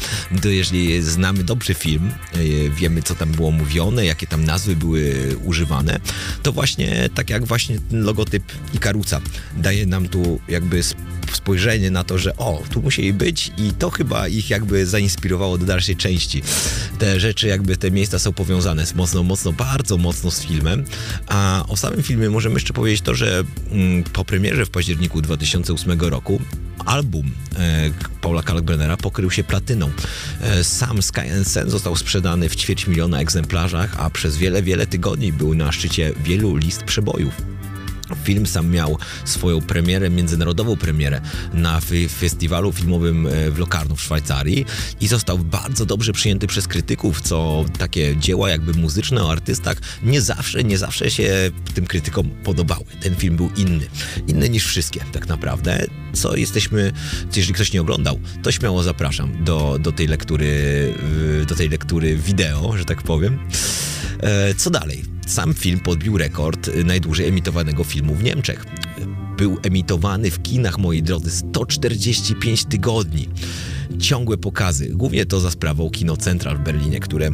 To 0.42 0.48
jeżeli 0.48 1.02
znamy 1.02 1.44
dobrze 1.44 1.74
film, 1.74 2.10
e, 2.10 2.38
wiemy 2.70 3.02
co 3.02 3.14
tam 3.14 3.32
było 3.32 3.50
mówione, 3.50 4.06
jakie 4.06 4.26
tam 4.26 4.44
nazwy 4.44 4.76
były 4.76 5.14
używane, 5.44 6.00
to 6.42 6.52
właśnie 6.52 7.10
tak 7.14 7.30
jak 7.30 7.44
właśnie 7.44 7.78
ten 7.90 8.02
logotyp 8.02 8.42
Ikaruca 8.74 9.20
daje 9.56 9.86
nam 9.86 10.08
tu 10.08 10.40
jakby 10.48 10.82
spojrzenie 11.36 11.90
na 11.90 12.04
to, 12.04 12.18
że 12.18 12.36
o, 12.36 12.62
tu 12.70 12.82
musieli 12.82 13.12
być 13.12 13.52
i 13.58 13.72
to 13.72 13.90
chyba 13.90 14.28
ich 14.28 14.50
jakby 14.50 14.86
zainspirowało 14.86 15.58
do 15.58 15.66
dalszej 15.66 15.96
części. 15.96 16.42
Te 16.98 17.20
rzeczy, 17.20 17.48
jakby 17.48 17.76
te 17.76 17.90
miejsca 17.90 18.18
są 18.18 18.32
powiązane 18.32 18.86
z 18.86 18.94
mocno, 18.94 19.22
mocno, 19.22 19.52
bardzo 19.52 19.96
mocno 19.96 20.30
z 20.30 20.42
filmem. 20.42 20.84
A 21.26 21.64
o 21.68 21.76
samym 21.76 22.02
filmie 22.02 22.30
możemy 22.30 22.54
jeszcze 22.54 22.72
powiedzieć 22.72 23.00
to, 23.00 23.14
że 23.14 23.44
mm, 23.70 24.02
po 24.02 24.24
premierze 24.24 24.66
w 24.66 24.70
październiku 24.70 25.22
2008 25.22 26.00
roku 26.00 26.40
album 26.86 27.30
e, 27.58 27.90
Paula 28.20 28.42
Kalkbrennera 28.42 28.96
pokrył 28.96 29.30
się 29.30 29.44
platyną. 29.44 29.90
E, 30.40 30.64
sam 30.64 31.02
Sky 31.02 31.20
and 31.36 31.48
Sen 31.48 31.70
został 31.70 31.96
sprzedany 31.96 32.48
w 32.48 32.56
ćwierć 32.56 32.86
miliona 32.86 33.20
egzemplarzach, 33.20 33.94
a 33.98 34.10
przez 34.10 34.36
wiele, 34.36 34.62
wiele 34.62 34.86
tygodni 34.86 35.32
był 35.32 35.54
na 35.54 35.72
szczycie 35.72 36.12
wielu 36.24 36.56
list 36.56 36.82
przebojów. 36.82 37.34
Film 38.24 38.46
sam 38.46 38.70
miał 38.70 38.98
swoją 39.24 39.60
premierę, 39.60 40.10
międzynarodową 40.10 40.76
premierę 40.76 41.20
na 41.52 41.80
festiwalu 42.18 42.72
filmowym 42.72 43.26
e, 43.26 43.50
w 43.50 43.58
Locarno 43.58 43.96
w 43.96 44.02
Szwajcarii 44.02 44.66
i 45.00 45.08
został 45.08 45.38
bardzo 45.38 45.86
dobrze 45.86 46.12
przyjęty 46.12 46.46
przez 46.46 46.68
krytyków, 46.68 47.20
co 47.20 47.64
takie 47.78 48.16
dzieła 48.16 48.50
jakby 48.50 48.72
muzyczne 48.72 49.24
o 49.24 49.32
artystach 49.32 49.78
nie 50.02 50.20
zawsze, 50.20 50.64
nie 50.64 50.78
zawsze 50.78 51.10
się 51.10 51.50
tym 51.74 51.86
krytykom 51.86 52.30
podobały. 52.30 52.84
Ten 53.00 53.14
film 53.14 53.36
był 53.36 53.50
inny. 53.56 53.86
Inny 54.26 54.48
niż 54.48 54.66
wszystkie 54.66 55.00
tak 55.12 55.28
naprawdę. 55.28 55.86
Co 56.12 56.36
jesteśmy, 56.36 56.92
jeżeli 57.36 57.54
ktoś 57.54 57.72
nie 57.72 57.80
oglądał, 57.80 58.20
to 58.42 58.52
śmiało 58.52 58.82
zapraszam 58.82 59.44
do, 59.44 59.78
do 59.80 59.92
tej 59.92 60.06
lektury, 60.06 60.54
do 61.48 61.54
tej 61.54 61.68
lektury 61.68 62.16
wideo, 62.16 62.76
że 62.76 62.84
tak 62.84 63.02
powiem. 63.02 63.38
E, 64.24 64.54
co 64.54 64.70
dalej? 64.70 65.02
Sam 65.26 65.54
film 65.54 65.80
podbił 65.80 66.18
rekord 66.18 66.70
najdłużej 66.84 67.28
emitowanego 67.28 67.84
filmu 67.84 68.14
w 68.14 68.22
Niemczech. 68.22 68.64
Był 69.36 69.58
emitowany 69.62 70.30
w 70.30 70.42
kinach, 70.42 70.78
moi 70.78 71.02
drodzy, 71.02 71.30
145 71.30 72.64
tygodni. 72.64 73.28
Ciągłe 74.00 74.38
pokazy, 74.38 74.88
głównie 74.88 75.26
to 75.26 75.40
za 75.40 75.50
sprawą 75.50 75.90
Kino 75.90 76.16
Central 76.16 76.56
w 76.56 76.60
Berlinie, 76.60 77.00
które 77.00 77.30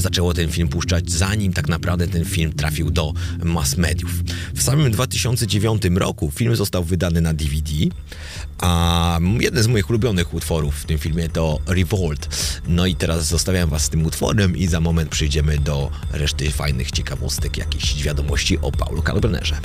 zaczęło 0.00 0.34
ten 0.34 0.50
film 0.50 0.68
puszczać, 0.68 1.10
zanim 1.10 1.52
tak 1.52 1.68
naprawdę 1.68 2.08
ten 2.08 2.24
film 2.24 2.52
trafił 2.52 2.90
do 2.90 3.12
mass 3.44 3.76
mediów. 3.76 4.10
W 4.54 4.62
samym 4.62 4.92
2009 4.92 5.82
roku 5.94 6.30
film 6.30 6.56
został 6.56 6.84
wydany 6.84 7.20
na 7.20 7.34
DVD, 7.34 7.70
a 8.58 9.18
jeden 9.40 9.62
z 9.62 9.66
moich 9.66 9.90
ulubionych 9.90 10.34
utworów 10.34 10.74
w 10.74 10.84
tym 10.84 10.98
filmie 10.98 11.28
to 11.28 11.58
Revolt. 11.66 12.28
No 12.68 12.86
i 12.86 12.96
teraz 12.96 13.26
zostawiam 13.26 13.70
was 13.70 13.84
z 13.84 13.88
tym 13.88 14.06
utworem 14.06 14.56
i 14.56 14.66
za 14.66 14.80
moment 14.80 15.10
przejdziemy 15.10 15.58
do 15.58 15.90
reszty 16.12 16.50
fajnych 16.50 16.90
ciekawostek, 16.90 17.56
jakichś 17.56 18.02
wiadomości 18.02 18.58
o 18.58 18.72
Paulu 18.72 19.02
Kalbrenerze. 19.02 19.56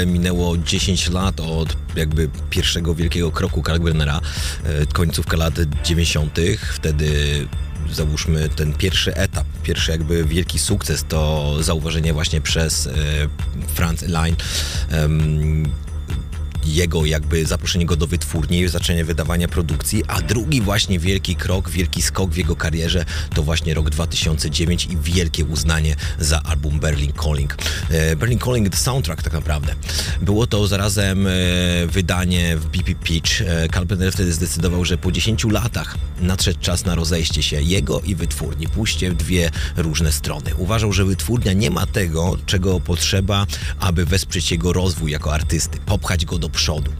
Naprawdę 0.00 0.18
minęło 0.18 0.58
10 0.58 1.10
lat 1.10 1.40
od 1.40 1.76
jakby 1.96 2.28
pierwszego 2.50 2.94
wielkiego 2.94 3.30
kroku 3.32 3.62
Kalkbrennera, 3.62 4.20
e, 4.64 4.86
końcówka 4.86 5.36
lat 5.36 5.54
90. 5.84 6.38
Wtedy 6.74 7.10
załóżmy 7.92 8.48
ten 8.48 8.72
pierwszy 8.72 9.14
etap, 9.14 9.46
pierwszy 9.62 9.90
jakby 9.90 10.24
wielki 10.24 10.58
sukces 10.58 11.04
to 11.08 11.54
zauważenie 11.62 12.12
właśnie 12.12 12.40
przez 12.40 12.86
e, 12.86 12.92
Franz 13.74 14.02
Line 14.02 14.36
jego 16.64 17.04
jakby 17.04 17.46
zaproszenie 17.70 17.86
go 17.86 17.96
do 17.96 18.06
wytwórni, 18.06 18.68
zaczęcie 18.68 19.04
wydawania 19.04 19.48
produkcji, 19.48 20.02
a 20.08 20.22
drugi 20.22 20.60
właśnie 20.60 20.98
wielki 20.98 21.36
krok, 21.36 21.70
wielki 21.70 22.02
skok 22.02 22.30
w 22.30 22.36
jego 22.36 22.56
karierze 22.56 23.04
to 23.34 23.42
właśnie 23.42 23.74
rok 23.74 23.90
2009 23.90 24.86
i 24.86 24.96
wielkie 24.96 25.44
uznanie 25.44 25.96
za 26.18 26.42
album 26.42 26.80
Berlin 26.80 27.12
Calling. 27.22 27.56
E, 27.90 28.16
Berlin 28.16 28.38
Calling 28.38 28.68
the 28.68 28.76
soundtrack 28.76 29.22
tak 29.22 29.32
naprawdę. 29.32 29.74
Było 30.22 30.46
to 30.46 30.66
zarazem 30.66 31.26
e, 31.26 31.30
wydanie 31.86 32.56
w 32.56 32.66
BP 32.66 32.94
Pitch. 32.94 33.40
E, 33.40 33.68
Carpenter 33.68 34.12
wtedy 34.12 34.32
zdecydował, 34.32 34.84
że 34.84 34.98
po 34.98 35.12
10 35.12 35.44
latach 35.44 35.96
nadszedł 36.20 36.60
czas 36.60 36.84
na 36.84 36.94
rozejście 36.94 37.42
się 37.42 37.62
jego 37.62 38.00
i 38.00 38.14
wytwórni. 38.14 38.68
Pójście 38.68 39.10
w 39.10 39.14
dwie 39.14 39.50
różne 39.76 40.12
strony. 40.12 40.54
Uważał, 40.56 40.92
że 40.92 41.04
wytwórnia 41.04 41.52
nie 41.52 41.70
ma 41.70 41.86
tego, 41.86 42.36
czego 42.46 42.80
potrzeba, 42.80 43.46
aby 43.80 44.06
wesprzeć 44.06 44.50
jego 44.50 44.72
rozwój 44.72 45.10
jako 45.10 45.34
artysty, 45.34 45.78
popchać 45.86 46.24
go 46.24 46.38
do 46.38 46.48
przodu 46.48 46.90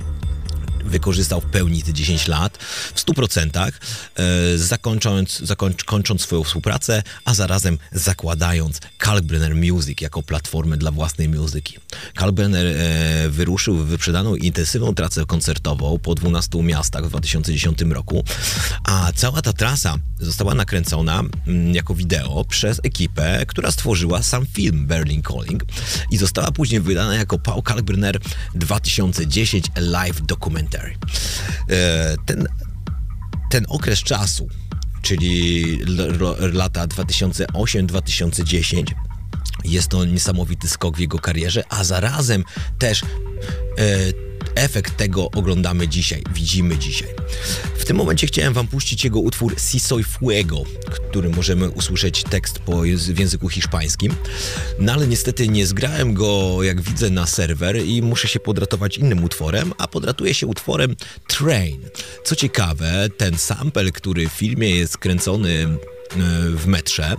wykorzystał 0.91 1.41
w 1.41 1.45
pełni 1.45 1.83
te 1.83 1.93
10 1.93 2.29
lat 2.29 2.50
w 2.95 3.01
100%, 3.01 3.73
e, 4.17 4.59
zakończąc, 4.59 5.39
zakończ, 5.39 5.85
kończąc 5.85 6.23
swoją 6.23 6.45
współpracę, 6.45 7.03
a 7.25 7.35
zarazem 7.35 7.79
zakładając 7.93 8.81
Kalkbrenner 8.99 9.55
Music 9.55 10.01
jako 10.01 10.23
platformę 10.23 10.77
dla 10.77 10.91
własnej 10.91 11.29
muzyki. 11.29 11.79
Kalkbrenner 12.15 12.67
e, 12.67 13.29
wyruszył 13.29 13.77
w 13.77 13.87
wyprzedaną 13.87 14.35
intensywną 14.35 14.95
trasę 14.95 15.27
koncertową 15.27 15.99
po 15.99 16.15
12 16.15 16.63
miastach 16.63 17.05
w 17.05 17.09
2010 17.09 17.81
roku, 17.81 18.25
a 18.85 19.13
cała 19.15 19.43
ta 19.43 19.53
trasa 19.53 19.97
została 20.21 20.55
nakręcona 20.55 21.23
mm, 21.47 21.75
jako 21.75 21.95
wideo 21.95 22.45
przez 22.45 22.81
ekipę, 22.83 23.47
która 23.47 23.71
stworzyła 23.71 24.23
sam 24.23 24.47
film 24.47 24.87
Berlin 24.87 25.23
Calling 25.23 25.65
i 26.11 26.17
została 26.17 26.51
później 26.51 26.81
wydana 26.81 27.15
jako 27.15 27.39
Paul 27.39 27.63
Kalkbrenner 27.63 28.21
2010 28.55 29.67
Live 29.77 30.23
Documentary. 30.23 30.95
E, 31.71 32.17
ten, 32.27 32.49
ten 33.51 33.65
okres 33.69 33.99
czasu, 33.99 34.49
czyli 35.03 35.79
lata 36.53 36.87
2008-2010, 36.87 38.85
jest 39.65 39.89
to 39.89 40.05
niesamowity 40.05 40.69
skok 40.69 40.97
w 40.97 41.01
jego 41.01 41.19
karierze, 41.19 41.65
a 41.69 41.85
zarazem 41.85 42.45
też 42.79 43.03
e, 43.03 43.07
efekt 44.55 44.97
tego 44.97 45.31
oglądamy 45.31 45.89
dzisiaj, 45.89 46.23
widzimy 46.35 46.79
dzisiaj. 46.79 47.09
W 47.77 47.85
tym 47.85 47.97
momencie 47.97 48.27
chciałem 48.27 48.53
wam 48.53 48.67
puścić 48.67 49.05
jego 49.05 49.21
utwór 49.21 49.55
Si 49.59 49.81
Soy 49.81 50.05
Fuego, 50.05 50.63
który 50.91 51.29
możemy 51.29 51.71
usłyszeć 51.71 52.23
tekst 52.23 52.59
po, 52.59 52.83
w 52.97 53.19
języku 53.19 53.49
hiszpańskim. 53.49 54.15
No 54.79 54.93
ale 54.93 55.07
niestety 55.07 55.49
nie 55.49 55.67
zgrałem 55.67 56.15
go, 56.15 56.63
jak 56.63 56.81
widzę, 56.81 57.11
na 57.11 57.27
serwer 57.27 57.85
i 57.85 58.03
muszę 58.03 58.29
się 58.29 58.41
podratować 58.41 58.99
innym 58.99 59.25
utworem, 59.25 59.73
a 59.79 59.89
podratuję 59.89 60.35
się 60.35 60.47
utworem 60.47 60.97
Train. 61.29 61.81
Co 62.25 62.37
ciekawe, 62.37 63.09
ten 63.17 63.39
sample, 63.39 63.93
który 63.93 64.29
w 64.29 64.33
filmie 64.33 64.71
jest 64.71 64.99
kręcony 64.99 65.79
w 66.57 66.67
metrze, 66.67 67.17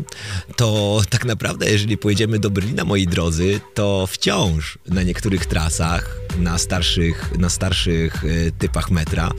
to 0.56 1.02
tak 1.10 1.26
naprawdę, 1.26 1.72
jeżeli 1.72 1.98
pojedziemy 1.98 2.40
do 2.40 2.50
Berlina, 2.50 2.84
moi 2.84 3.08
drodzy, 3.08 3.60
to 3.74 4.08
wciąż 4.08 4.78
na 4.88 5.04
niektórych 5.04 5.46
trasach, 5.46 6.16
na 6.38 6.58
starszych, 6.58 7.38
na 7.38 7.50
starszych 7.50 8.24
e, 8.24 8.52
typach 8.52 8.92
metra, 8.92 9.32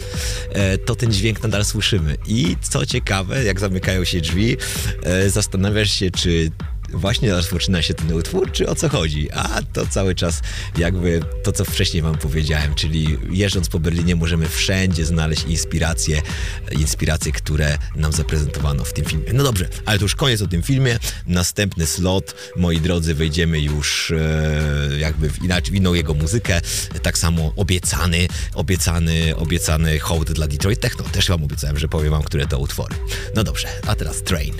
e, 0.52 0.78
to 0.78 0.94
ten 0.94 1.12
dźwięk 1.12 1.42
nadal 1.42 1.64
słyszymy. 1.64 2.16
I 2.26 2.56
co 2.60 2.86
ciekawe, 2.86 3.44
jak 3.44 3.60
zamykają 3.60 4.04
się 4.04 4.20
drzwi, 4.20 4.56
zastanawiasz 5.28 5.90
się, 5.90 6.10
czy 6.10 6.50
właśnie 6.92 7.30
rozpoczyna 7.30 7.82
się 7.82 7.94
ten 7.94 8.12
utwór, 8.12 8.52
czy 8.52 8.68
o 8.68 8.74
co 8.74 8.88
chodzi? 8.88 9.30
A 9.30 9.62
to 9.72 9.86
cały 9.86 10.14
czas 10.14 10.40
jakby 10.78 11.20
to, 11.42 11.52
co 11.52 11.64
wcześniej 11.64 12.02
wam 12.02 12.18
powiedziałem, 12.18 12.74
czyli 12.74 13.18
jeżdżąc 13.30 13.68
po 13.68 13.80
Berlinie 13.80 14.16
możemy 14.16 14.48
wszędzie 14.48 15.04
znaleźć 15.04 15.44
inspiracje, 15.44 16.22
inspiracje, 16.78 17.32
które 17.32 17.78
nam 17.96 18.12
zaprezentowano 18.12 18.84
w 18.84 18.92
tym 18.92 19.04
filmie. 19.04 19.32
No 19.32 19.44
dobrze, 19.44 19.68
ale 19.84 19.98
to 19.98 20.04
już 20.04 20.14
koniec 20.14 20.42
o 20.42 20.46
tym 20.46 20.62
filmie. 20.62 20.98
Następny 21.26 21.86
slot, 21.86 22.34
moi 22.56 22.80
drodzy, 22.80 23.14
wejdziemy 23.14 23.60
już 23.60 24.10
e, 24.10 24.98
jakby 24.98 25.30
w, 25.30 25.44
inaczej, 25.44 25.72
w 25.72 25.76
inną 25.76 25.94
jego 25.94 26.14
muzykę. 26.14 26.60
Tak 27.02 27.18
samo 27.18 27.52
obiecany, 27.56 28.28
obiecany, 28.54 29.36
obiecany 29.36 29.98
hołd 29.98 30.32
dla 30.32 30.48
Detroit 30.48 30.80
Techno. 30.80 31.04
Też 31.04 31.28
wam 31.28 31.44
obiecałem, 31.44 31.78
że 31.78 31.88
powiem 31.88 32.10
wam, 32.10 32.22
które 32.22 32.46
to 32.46 32.58
utwory. 32.58 32.94
No 33.34 33.44
dobrze, 33.44 33.68
a 33.86 33.94
teraz 33.94 34.22
Train. 34.22 34.54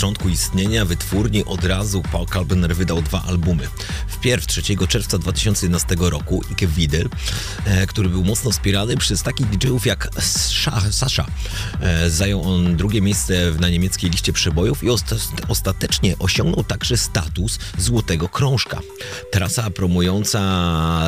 Początku 0.00 0.28
istnienia 0.28 0.84
wytwórni 0.84 1.44
od 1.44 1.64
razu 1.64 2.02
Paul 2.12 2.26
Kalbener 2.26 2.76
wydał 2.76 3.02
dwa 3.02 3.22
albumy. 3.22 3.68
Wpierw 4.08 4.46
3 4.46 4.62
czerwca 4.88 5.18
2011 5.18 5.96
roku 6.00 6.42
Ike 6.50 6.66
Widel, 6.66 7.08
e, 7.64 7.86
który 7.86 8.08
był 8.08 8.24
mocno 8.24 8.50
wspierany 8.50 8.96
przez 8.96 9.22
takich 9.22 9.46
DJ-ów 9.46 9.86
jak 9.86 10.08
Sasha. 10.90 11.26
Zajął 12.08 12.42
on 12.42 12.76
drugie 12.76 13.00
miejsce 13.00 13.52
na 13.60 13.68
niemieckiej 13.68 14.10
liście 14.10 14.32
przebojów 14.32 14.84
i 14.84 14.90
osta 14.90 15.16
ostatecznie 15.48 16.18
osiągnął 16.18 16.64
także 16.64 16.96
status 16.96 17.58
złotego 17.78 18.28
krążka. 18.28 18.80
Trasa 19.32 19.70
promująca 19.70 20.40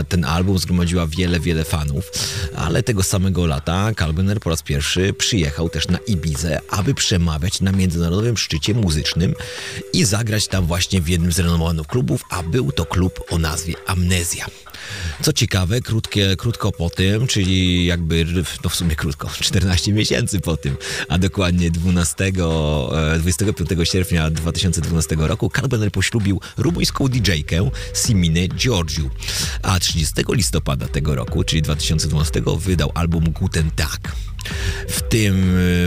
ten 0.09 0.25
album 0.25 0.59
zgromadziła 0.59 1.07
wiele, 1.07 1.41
wiele 1.41 1.65
fanów, 1.65 2.13
ale 2.57 2.83
tego 2.83 3.03
samego 3.03 3.47
lata 3.47 3.95
Kalbener 3.95 4.41
po 4.41 4.51
raz 4.51 4.63
pierwszy 4.63 5.13
przyjechał 5.13 5.69
też 5.69 5.89
na 5.89 5.99
Ibizę, 5.99 6.61
aby 6.69 6.95
przemawiać 6.95 7.61
na 7.61 7.73
międzynarodowym 7.73 8.37
szczycie 8.37 8.75
muzycznym 8.75 9.35
i 9.93 10.05
zagrać 10.05 10.49
tam 10.49 10.67
właśnie 10.67 11.01
w 11.01 11.09
jednym 11.09 11.33
z 11.33 11.39
renomowanych 11.39 11.87
klubów, 11.87 12.23
a 12.31 12.43
był 12.43 12.73
to 12.73 12.85
klub 12.85 13.21
o 13.31 13.39
nazwie 13.39 13.75
Amnezja. 13.87 14.47
Co 15.23 15.33
ciekawe, 15.33 15.81
krótkie, 15.81 16.37
krótko 16.37 16.73
po 16.73 16.91
tym, 16.91 17.27
czyli 17.27 17.87
jakby, 17.87 18.27
no 18.65 18.71
w 18.71 18.77
sumie 18.77 18.97
krótko, 18.97 19.29
14 19.41 19.93
miesięcy 19.93 20.41
po 20.41 20.57
tym, 20.57 20.77
a 21.09 21.19
dokładnie 21.19 21.71
12, 21.71 22.33
25 23.19 23.73
e, 23.73 23.87
sierpnia 23.87 24.31
2012 24.31 25.17
roku, 25.19 25.51
Carbener 25.57 25.93
poślubił 25.93 26.41
rumuńską 26.57 27.09
DJ-kę 27.09 27.71
Siminę 28.07 28.49
Giorgiu, 28.49 29.11
a 29.63 29.81
30 29.81 30.15
listopada 30.29 30.89
tego 30.89 31.15
roku, 31.15 31.45
czyli 31.45 31.63
2012, 31.63 32.43
wydał 32.59 32.91
album 32.95 33.25
Guten 33.25 33.71
Tag. 33.71 34.32
W 34.89 35.03
tym, 35.03 35.35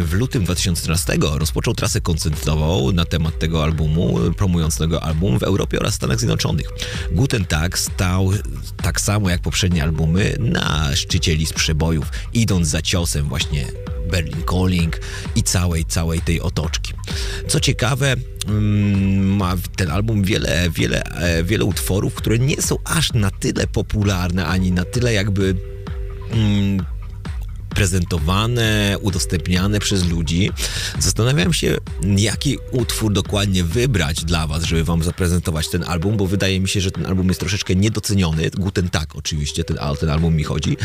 w 0.03 0.13
lutym 0.13 0.43
2013 0.43 1.17
rozpoczął 1.33 1.73
trasę 1.73 2.01
koncertową 2.01 2.91
na 2.91 3.05
temat 3.05 3.39
tego 3.39 3.63
albumu, 3.63 4.19
promując 4.37 4.77
tego 4.77 5.03
album 5.03 5.39
w 5.39 5.43
Europie 5.43 5.79
oraz 5.79 5.93
Stanach 5.93 6.19
Zjednoczonych. 6.19 6.67
Guten 7.11 7.45
Tag 7.45 7.79
stał 7.79 8.31
tak 8.83 9.01
samo 9.01 9.29
jak 9.29 9.41
poprzednie 9.41 9.83
albumy 9.83 10.35
na 10.39 10.95
szczycie 10.95 11.35
list 11.35 11.53
przebojów, 11.53 12.07
idąc 12.33 12.67
za 12.67 12.81
ciosem 12.81 13.29
właśnie 13.29 13.65
Berlin 14.11 14.43
Calling 14.49 14.99
i 15.35 15.43
całej, 15.43 15.85
całej 15.85 16.21
tej 16.21 16.41
otoczki. 16.41 16.93
Co 17.47 17.59
ciekawe, 17.59 18.15
mm, 18.47 19.35
ma 19.35 19.55
ten 19.75 19.91
album 19.91 20.23
wiele, 20.23 20.69
wiele, 20.69 21.03
e, 21.03 21.43
wiele 21.43 21.65
utworów, 21.65 22.15
które 22.15 22.39
nie 22.39 22.61
są 22.61 22.77
aż 22.83 23.13
na 23.13 23.31
tyle 23.31 23.67
popularne, 23.67 24.45
ani 24.45 24.71
na 24.71 24.85
tyle 24.85 25.13
jakby 25.13 25.55
mm, 26.31 26.85
prezentowane, 27.75 28.97
udostępniane 29.01 29.79
przez 29.79 30.05
ludzi. 30.05 30.51
Zastanawiam 30.99 31.53
się, 31.53 31.77
jaki 32.17 32.57
utwór 32.71 33.13
dokładnie 33.13 33.63
wybrać 33.63 34.25
dla 34.25 34.47
Was, 34.47 34.63
żeby 34.63 34.83
Wam 34.83 35.03
zaprezentować 35.03 35.69
ten 35.69 35.83
album, 35.83 36.17
bo 36.17 36.27
wydaje 36.27 36.59
mi 36.59 36.69
się, 36.69 36.81
że 36.81 36.91
ten 36.91 37.05
album 37.05 37.27
jest 37.27 37.39
troszeczkę 37.39 37.75
niedoceniony. 37.75 38.49
Guten 38.57 38.89
tak, 38.89 39.15
oczywiście, 39.15 39.63
ten, 39.63 39.77
ten 39.99 40.09
album 40.09 40.35
mi 40.35 40.43
chodzi. 40.43 40.77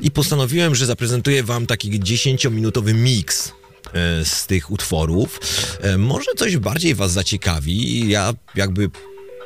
I 0.00 0.10
postanowiłem, 0.10 0.74
że 0.74 0.86
zaprezentuję 0.86 1.42
Wam 1.42 1.66
taki 1.66 2.00
10-minutowy 2.00 2.94
miks 2.94 3.52
e, 3.92 4.24
z 4.24 4.46
tych 4.46 4.70
utworów. 4.70 5.40
E, 5.80 5.98
może 5.98 6.30
coś 6.36 6.56
bardziej 6.56 6.94
Was 6.94 7.12
zaciekawi. 7.12 8.08
Ja 8.08 8.34
jakby 8.54 8.90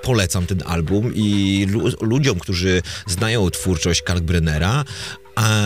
polecam 0.02 0.46
ten 0.46 0.62
album 0.66 1.12
i 1.14 1.66
ludziom, 2.00 2.38
którzy 2.38 2.82
znają 3.06 3.50
twórczość 3.50 4.02
Kalkbrennera, 4.02 4.84
a 5.34 5.58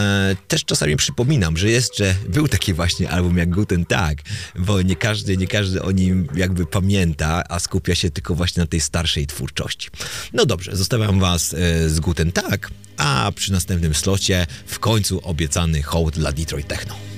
też 0.48 0.64
czasami 0.64 0.96
przypominam, 0.96 1.56
że 1.56 1.70
jeszcze 1.70 2.14
był 2.28 2.48
taki 2.48 2.74
właśnie 2.74 3.10
album 3.10 3.38
jak 3.38 3.50
Guten 3.50 3.86
Tag, 3.86 4.18
bo 4.58 4.82
nie 4.82 4.96
każdy, 4.96 5.36
nie 5.36 5.46
każdy 5.46 5.82
o 5.82 5.90
nim 5.90 6.28
jakby 6.34 6.66
pamięta, 6.66 7.42
a 7.48 7.58
skupia 7.60 7.94
się 7.94 8.10
tylko 8.10 8.34
właśnie 8.34 8.60
na 8.60 8.66
tej 8.66 8.80
starszej 8.80 9.26
twórczości. 9.26 9.88
No 10.32 10.46
dobrze, 10.46 10.76
zostawiam 10.76 11.20
was 11.20 11.54
e, 11.54 11.88
z 11.88 12.00
Guten 12.00 12.32
Tag, 12.32 12.70
a 12.96 13.32
przy 13.34 13.52
następnym 13.52 13.94
slocie 13.94 14.46
w 14.66 14.78
końcu 14.78 15.20
obiecany 15.22 15.82
hołd 15.82 16.14
dla 16.14 16.32
Detroit 16.32 16.68
Techno. 16.68 17.13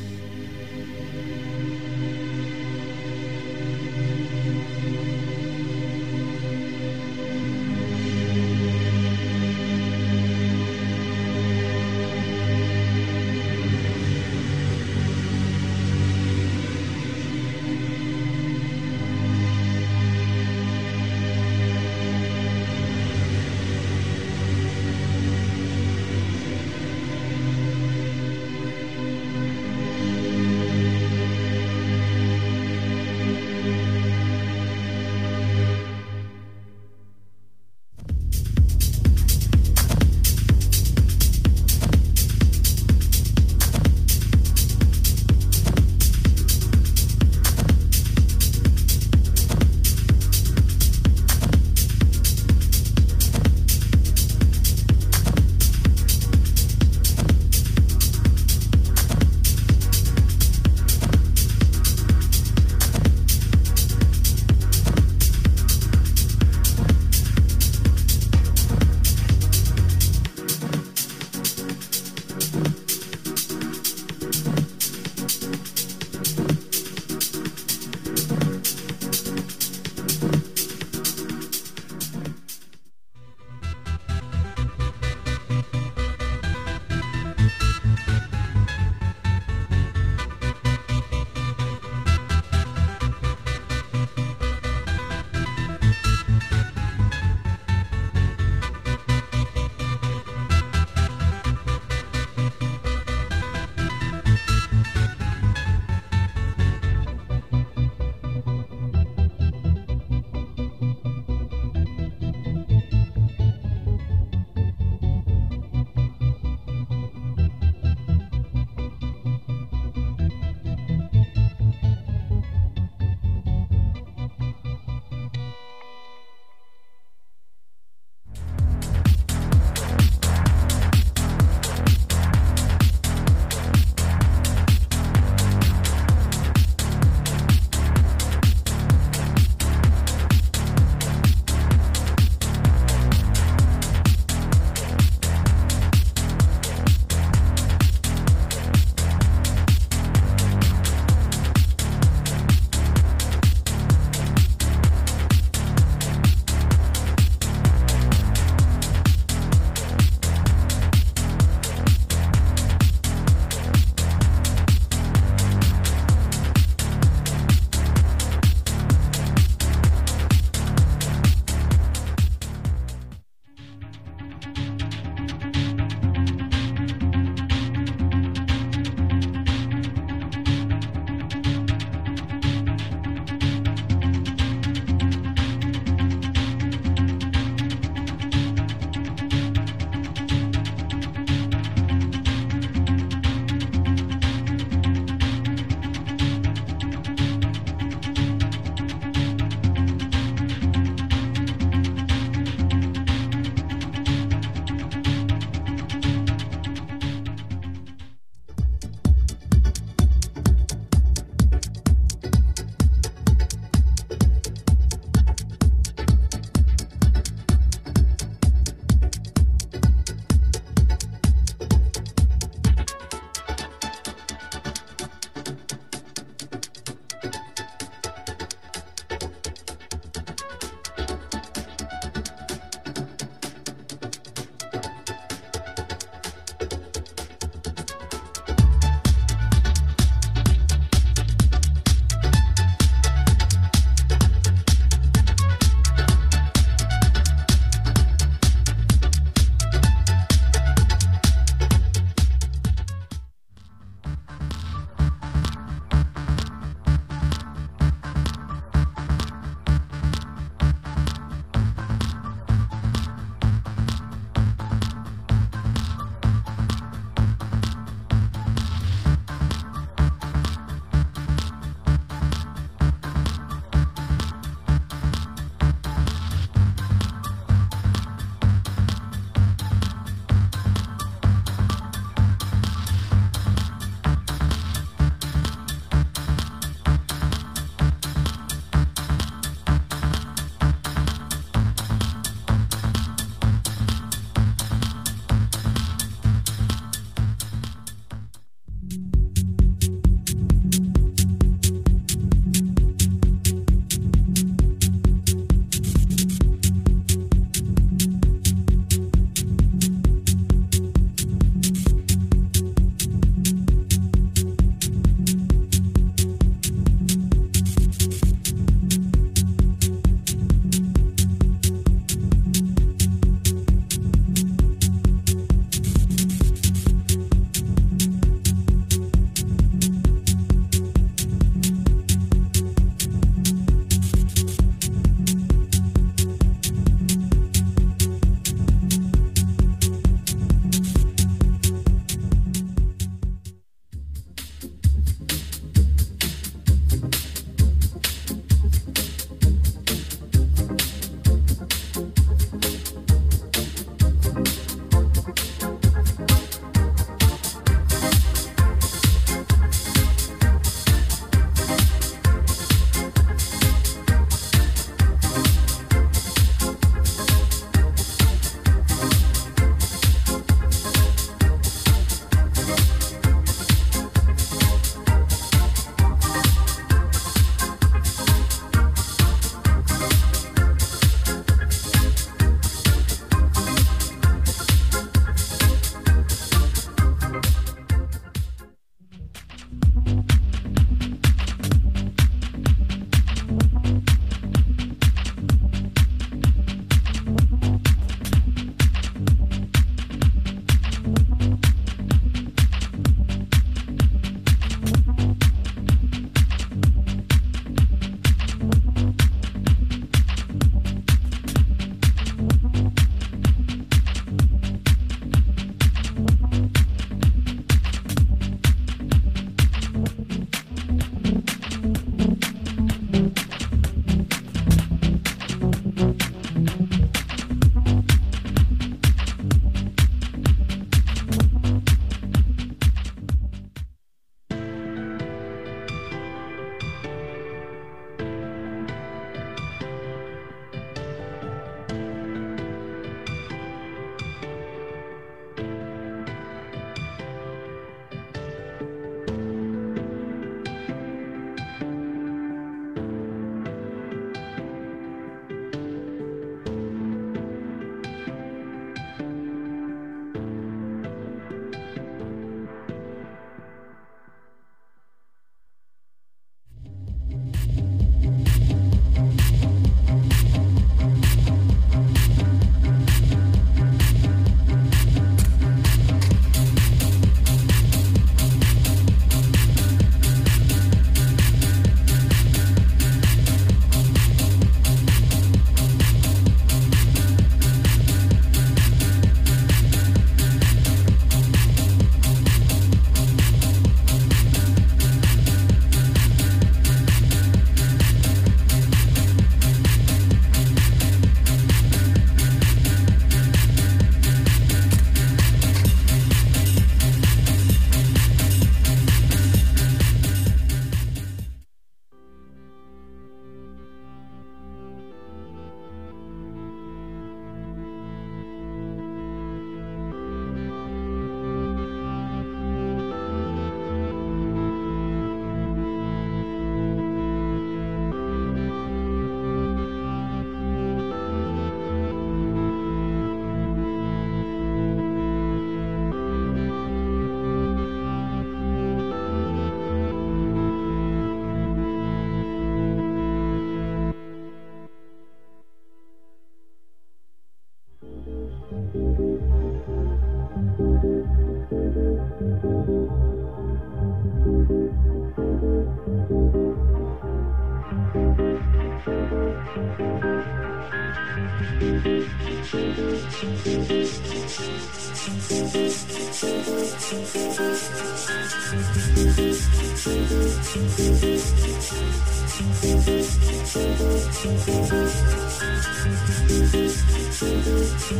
No 578.08 578.14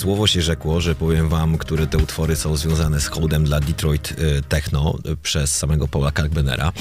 słowo 0.00 0.26
się 0.26 0.42
rzekło, 0.42 0.80
że 0.80 0.94
powiem 0.94 1.28
wam, 1.28 1.58
które 1.58 1.86
te 1.86 1.98
utwory 1.98 2.36
są 2.36 2.56
związane 2.56 3.00
z 3.00 3.06
hołdem 3.06 3.44
dla 3.44 3.60
Detroit 3.60 4.12
e, 4.12 4.42
Techno 4.42 4.98
e, 5.04 5.16
przez 5.16 5.54
samego 5.54 5.88
Paula 5.88 6.10
Kalkbenera. 6.10 6.72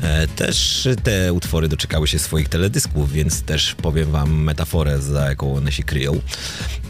E, 0.00 0.26
Też 0.26 0.88
te 1.02 1.32
utwory 1.32 1.68
doczekały 1.68 2.08
się 2.08 2.18
swoich 2.18 2.48
teledysków, 2.48 3.12
więc 3.12 3.42
też 3.42 3.74
powiem 3.74 4.10
wam 4.10 4.42
metaforę, 4.42 4.98
za 5.02 5.28
jaką 5.28 5.56
one 5.56 5.72
się 5.72 5.82
kryją. 5.82 6.20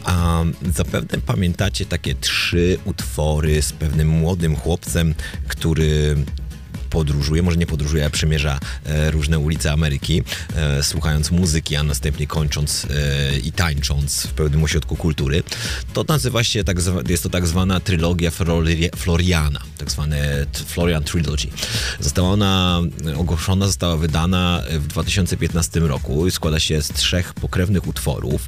A 0.03 0.43
zapewne 0.75 1.17
pamiętacie 1.25 1.85
takie 1.85 2.15
trzy 2.15 2.77
utwory 2.85 3.61
z 3.61 3.73
pewnym 3.73 4.07
młodym 4.07 4.55
chłopcem, 4.55 5.15
który 5.47 6.15
podróżuje, 6.89 7.41
może 7.41 7.57
nie 7.57 7.67
podróżuje, 7.67 8.05
a 8.05 8.09
przemierza 8.09 8.59
e, 8.85 9.11
różne 9.11 9.39
ulice 9.39 9.71
Ameryki, 9.71 10.23
e, 10.55 10.83
słuchając 10.83 11.31
muzyki, 11.31 11.75
a 11.75 11.83
następnie 11.83 12.27
kończąc 12.27 12.85
e, 12.85 13.37
i 13.37 13.51
tańcząc 13.51 14.27
w 14.27 14.33
pełnym 14.33 14.63
ośrodku 14.63 14.95
kultury. 14.95 15.43
To 15.93 16.05
nazywa 16.07 16.43
się, 16.43 16.63
tak 16.63 16.77
jest 17.09 17.23
to 17.23 17.29
tak 17.29 17.47
zwana 17.47 17.79
trylogia 17.79 18.29
Flori- 18.29 18.95
Floriana, 18.95 19.59
tak 19.77 19.91
zwane 19.91 20.45
Florian 20.65 21.03
Trilogy. 21.03 21.47
Została 21.99 22.29
ona 22.29 22.81
ogłoszona, 23.17 23.67
została 23.67 23.97
wydana 23.97 24.63
w 24.69 24.87
2015 24.87 25.79
roku 25.79 26.27
i 26.27 26.31
składa 26.31 26.59
się 26.59 26.81
z 26.81 26.87
trzech 26.87 27.33
pokrewnych 27.33 27.87
utworów. 27.87 28.47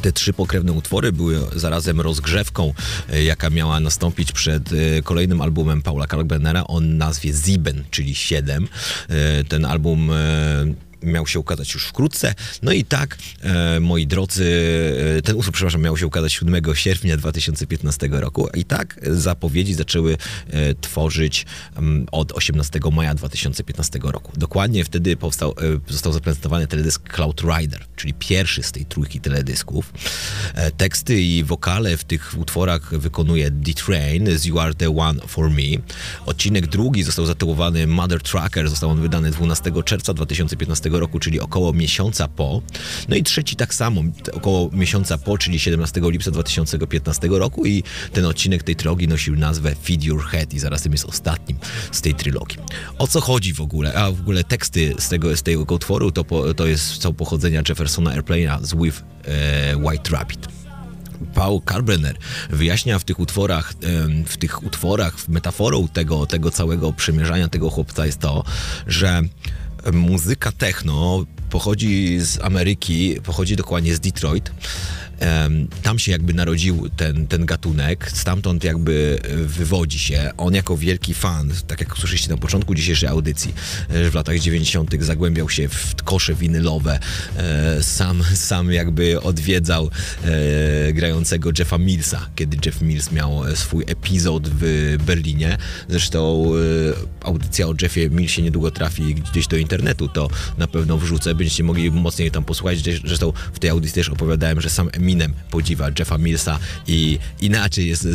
Te 0.00 0.12
trzy 0.12 0.32
pokrewne 0.32 0.72
utwory 0.72 1.12
były 1.12 1.40
zarazem 1.56 2.00
rozgrzewką, 2.00 2.74
e, 3.12 3.24
jaka 3.24 3.50
miała 3.50 3.80
nastąpić 3.80 4.32
przed 4.32 4.70
e, 4.72 5.02
kolejnym 5.02 5.40
albumem 5.40 5.82
Paula 5.82 6.06
Kalkbrenera 6.06 6.64
o 6.64 6.80
nazwie 6.80 7.32
Sieben, 7.34 7.84
czyli 7.90 8.14
7. 8.14 8.68
E, 9.08 9.44
Ten 9.44 9.64
album 9.64 10.10
miał 11.02 11.26
się 11.26 11.38
ukazać 11.38 11.74
już 11.74 11.86
wkrótce. 11.86 12.34
No 12.62 12.72
i 12.72 12.84
tak, 12.84 13.18
e, 13.42 13.80
moi 13.80 14.06
drodzy, 14.06 14.44
e, 15.18 15.22
ten 15.22 15.36
utwór, 15.36 15.54
przepraszam, 15.54 15.82
miał 15.82 15.96
się 15.96 16.06
ukazać 16.06 16.32
7 16.32 16.74
sierpnia 16.74 17.16
2015 17.16 18.08
roku 18.10 18.48
i 18.54 18.64
tak 18.64 19.00
zapowiedzi 19.10 19.74
zaczęły 19.74 20.16
e, 20.50 20.74
tworzyć 20.74 21.46
mm, 21.76 22.06
od 22.12 22.32
18 22.32 22.80
maja 22.92 23.14
2015 23.14 23.98
roku. 24.02 24.32
Dokładnie 24.36 24.84
wtedy 24.84 25.16
powstał, 25.16 25.50
e, 25.50 25.92
został 25.92 26.12
zaprezentowany 26.12 26.66
teledysk 26.66 27.14
Cloud 27.14 27.40
Rider, 27.40 27.84
czyli 27.96 28.14
pierwszy 28.14 28.62
z 28.62 28.72
tej 28.72 28.84
trójki 28.86 29.20
teledysków. 29.20 29.92
E, 30.54 30.70
Teksty 30.70 31.22
i 31.22 31.44
wokale 31.44 31.96
w 31.96 32.04
tych 32.04 32.34
utworach 32.38 32.98
wykonuje 32.98 33.50
D-Train 33.50 34.38
z 34.38 34.44
You 34.44 34.58
Are 34.58 34.74
The 34.74 34.96
One 34.96 35.20
For 35.26 35.50
Me. 35.50 35.62
Odcinek 36.26 36.66
drugi 36.66 37.02
został 37.02 37.26
zatytułowany 37.26 37.86
Mother 37.86 38.22
Tracker, 38.22 38.68
został 38.68 38.90
on 38.90 39.00
wydany 39.00 39.30
12 39.30 39.82
czerwca 39.84 40.14
2015 40.14 40.90
roku, 41.00 41.18
czyli 41.18 41.40
około 41.40 41.72
miesiąca 41.72 42.28
po. 42.28 42.62
No 43.08 43.16
i 43.16 43.22
trzeci 43.22 43.56
tak 43.56 43.74
samo, 43.74 44.02
około 44.32 44.70
miesiąca 44.72 45.18
po, 45.18 45.38
czyli 45.38 45.58
17 45.58 46.00
lipca 46.04 46.30
2015 46.30 47.28
roku 47.30 47.66
i 47.66 47.82
ten 48.12 48.24
odcinek 48.24 48.62
tej 48.62 48.76
trylogii 48.76 49.08
nosił 49.08 49.36
nazwę 49.36 49.74
Feed 49.74 50.04
Your 50.04 50.24
Head 50.24 50.54
i 50.54 50.58
zarazem 50.58 50.92
jest 50.92 51.04
ostatnim 51.04 51.58
z 51.92 52.00
tej 52.00 52.14
trylogii. 52.14 52.58
O 52.98 53.06
co 53.06 53.20
chodzi 53.20 53.54
w 53.54 53.60
ogóle? 53.60 53.94
A 53.94 54.10
w 54.10 54.20
ogóle 54.20 54.44
teksty 54.44 54.94
z 54.98 55.08
tego, 55.08 55.36
z 55.36 55.42
tego 55.42 55.74
utworu 55.74 56.12
to, 56.12 56.24
po, 56.24 56.54
to 56.54 56.66
jest, 56.66 57.02
są 57.02 57.14
pochodzenia 57.14 57.62
Jeffersona 57.68 58.16
Airplane'a 58.16 58.62
z 58.62 58.74
With 58.74 59.02
e, 59.24 59.76
White 59.76 60.10
Rabbit. 60.10 60.48
Paul 61.34 61.60
Kalbrenner 61.60 62.16
wyjaśnia 62.50 62.98
w 62.98 63.04
tych 63.04 63.18
utworach, 63.18 63.72
em, 63.82 64.24
w 64.24 64.36
tych 64.36 64.62
utworach 64.62 65.28
metaforą 65.28 65.88
tego, 65.88 66.26
tego 66.26 66.50
całego 66.50 66.92
przemierzania 66.92 67.48
tego 67.48 67.70
chłopca 67.70 68.06
jest 68.06 68.20
to, 68.20 68.44
że 68.86 69.22
muzyka 69.92 70.52
techno 70.52 71.24
pochodzi 71.50 72.20
z 72.20 72.40
Ameryki, 72.40 73.16
pochodzi 73.24 73.56
dokładnie 73.56 73.94
z 73.94 74.00
Detroit. 74.00 74.52
Tam 75.82 75.98
się 75.98 76.12
jakby 76.12 76.34
narodził 76.34 76.88
ten, 76.96 77.26
ten 77.26 77.46
gatunek, 77.46 78.10
stamtąd 78.14 78.64
jakby 78.64 79.18
e, 79.22 79.36
wywodzi 79.36 79.98
się. 79.98 80.30
On 80.36 80.54
jako 80.54 80.76
wielki 80.76 81.14
fan, 81.14 81.52
tak 81.66 81.80
jak 81.80 81.98
słyszeliście 81.98 82.30
na 82.30 82.36
początku 82.36 82.74
dzisiejszej 82.74 83.08
audycji, 83.08 83.54
e, 83.88 84.10
w 84.10 84.14
latach 84.14 84.38
90. 84.38 84.94
zagłębiał 85.00 85.48
się 85.48 85.68
w 85.68 85.94
kosze 86.04 86.34
winylowe, 86.34 86.98
e, 87.36 87.82
sam, 87.82 88.22
sam 88.34 88.72
jakby 88.72 89.20
odwiedzał 89.20 89.90
grającego 90.92 91.50
Jeffa 91.58 91.78
Millsa, 91.78 92.28
kiedy 92.36 92.56
Jeff 92.66 92.82
Mills 92.82 93.12
miał 93.12 93.56
swój 93.56 93.84
epizod 93.86 94.48
w 94.48 94.96
Berlinie. 95.06 95.58
Zresztą 95.88 96.52
audycja 97.20 97.68
o 97.68 97.74
Jeffie 97.82 98.10
Millsie 98.10 98.42
niedługo 98.42 98.70
trafi 98.70 99.14
gdzieś 99.14 99.46
do 99.46 99.56
internetu, 99.56 100.08
to 100.08 100.28
na 100.58 100.66
pewno 100.66 100.98
wrzucę, 100.98 101.34
będziecie 101.34 101.64
mogli 101.64 101.90
mocniej 101.90 102.30
tam 102.30 102.44
posłuchać. 102.44 102.78
Zresztą 103.04 103.32
w 103.52 103.58
tej 103.58 103.70
audycji 103.70 103.94
też 103.94 104.08
opowiadałem, 104.08 104.60
że 104.60 104.70
sam 104.70 104.90
Eminem 105.12 105.34
podziwa 105.50 105.88
Jeffa 105.98 106.18
Millsa 106.18 106.58
i 106.86 107.18
inaczej 107.40 107.88
jest, 107.88 108.08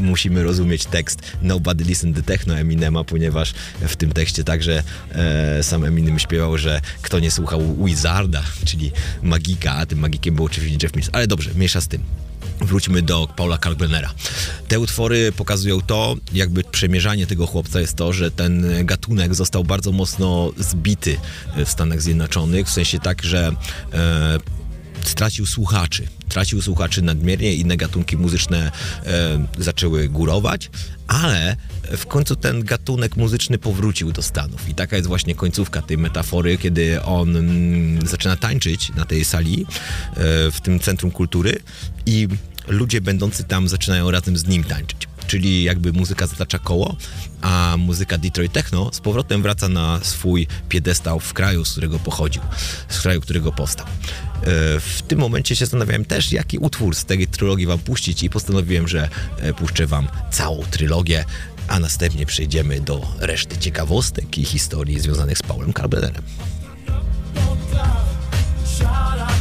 musimy 0.00 0.42
rozumieć 0.42 0.84
tekst 0.86 1.20
Nobody 1.42 1.84
Listen 1.84 2.14
to 2.14 2.22
Techno 2.22 2.58
Eminema, 2.58 3.04
ponieważ 3.04 3.54
w 3.80 3.96
tym 3.96 4.12
tekście 4.12 4.44
także 4.44 4.82
e, 5.12 5.62
sam 5.62 5.84
Eminem 5.84 6.18
śpiewał, 6.18 6.58
że 6.58 6.80
kto 7.02 7.18
nie 7.18 7.30
słuchał 7.30 7.84
Wizarda, 7.84 8.42
czyli 8.64 8.92
magika, 9.22 9.72
a 9.74 9.86
tym 9.86 9.98
magikiem 9.98 10.34
był 10.34 10.44
oczywiście 10.44 10.78
Jeff 10.82 10.96
Mills. 10.96 11.10
Ale 11.12 11.26
dobrze, 11.26 11.50
mniejsza 11.54 11.80
z 11.80 11.88
tym. 11.88 12.02
Wróćmy 12.60 13.02
do 13.02 13.28
Paula 13.36 13.58
Kalkbrenera. 13.58 14.14
Te 14.68 14.80
utwory 14.80 15.32
pokazują 15.32 15.80
to, 15.80 16.16
jakby 16.32 16.64
przemierzanie 16.64 17.26
tego 17.26 17.46
chłopca 17.46 17.80
jest 17.80 17.96
to, 17.96 18.12
że 18.12 18.30
ten 18.30 18.66
gatunek 18.86 19.34
został 19.34 19.64
bardzo 19.64 19.92
mocno 19.92 20.52
zbity 20.58 21.16
w 21.56 21.68
Stanach 21.68 22.02
Zjednoczonych, 22.02 22.66
w 22.66 22.70
sensie 22.70 22.98
tak, 22.98 23.22
że 23.22 23.52
e, 23.92 24.38
stracił 25.08 25.46
słuchaczy. 25.46 26.08
Tracił 26.28 26.62
słuchaczy 26.62 27.02
nadmiernie, 27.02 27.54
inne 27.54 27.76
gatunki 27.76 28.16
muzyczne 28.16 28.72
e, 29.06 29.46
zaczęły 29.58 30.08
górować, 30.08 30.70
ale 31.06 31.56
w 31.96 32.06
końcu 32.06 32.36
ten 32.36 32.64
gatunek 32.64 33.16
muzyczny 33.16 33.58
powrócił 33.58 34.12
do 34.12 34.22
Stanów. 34.22 34.68
I 34.68 34.74
taka 34.74 34.96
jest 34.96 35.08
właśnie 35.08 35.34
końcówka 35.34 35.82
tej 35.82 35.98
metafory, 35.98 36.58
kiedy 36.58 37.02
on 37.02 37.36
mm, 37.36 38.06
zaczyna 38.06 38.36
tańczyć 38.36 38.92
na 38.94 39.04
tej 39.04 39.24
sali, 39.24 39.66
e, 39.66 40.16
w 40.50 40.60
tym 40.62 40.80
centrum 40.80 41.10
kultury 41.10 41.58
i 42.06 42.28
ludzie 42.68 43.00
będący 43.00 43.44
tam 43.44 43.68
zaczynają 43.68 44.10
razem 44.10 44.36
z 44.36 44.46
nim 44.46 44.64
tańczyć. 44.64 45.11
Czyli 45.26 45.62
jakby 45.62 45.92
muzyka 45.92 46.26
zatacza 46.26 46.58
koło, 46.58 46.96
a 47.42 47.74
muzyka 47.78 48.18
Detroit 48.18 48.52
Techno 48.52 48.90
z 48.92 49.00
powrotem 49.00 49.42
wraca 49.42 49.68
na 49.68 50.00
swój 50.02 50.46
piedestał 50.68 51.20
w 51.20 51.32
kraju, 51.32 51.64
z 51.64 51.72
którego 51.72 51.98
pochodził, 51.98 52.42
z 52.88 53.00
kraju, 53.00 53.20
którego 53.20 53.52
powstał. 53.52 53.86
E, 53.86 53.90
w 54.80 55.02
tym 55.08 55.18
momencie 55.18 55.56
się 55.56 55.64
zastanawiałem 55.64 56.04
też, 56.04 56.32
jaki 56.32 56.58
utwór 56.58 56.94
z 56.94 57.04
tej 57.04 57.26
trylogii 57.26 57.66
wam 57.66 57.78
puścić 57.78 58.22
i 58.22 58.30
postanowiłem, 58.30 58.88
że 58.88 59.08
e, 59.38 59.54
puszczę 59.54 59.86
wam 59.86 60.08
całą 60.30 60.62
trylogię, 60.70 61.24
a 61.68 61.80
następnie 61.80 62.26
przejdziemy 62.26 62.80
do 62.80 63.00
reszty 63.18 63.58
ciekawostek 63.58 64.38
i 64.38 64.44
historii 64.44 65.00
związanych 65.00 65.38
z 65.38 65.42
Paulem 65.42 65.72
Carbernerem. 65.72 66.22
przygotowując 68.64 69.31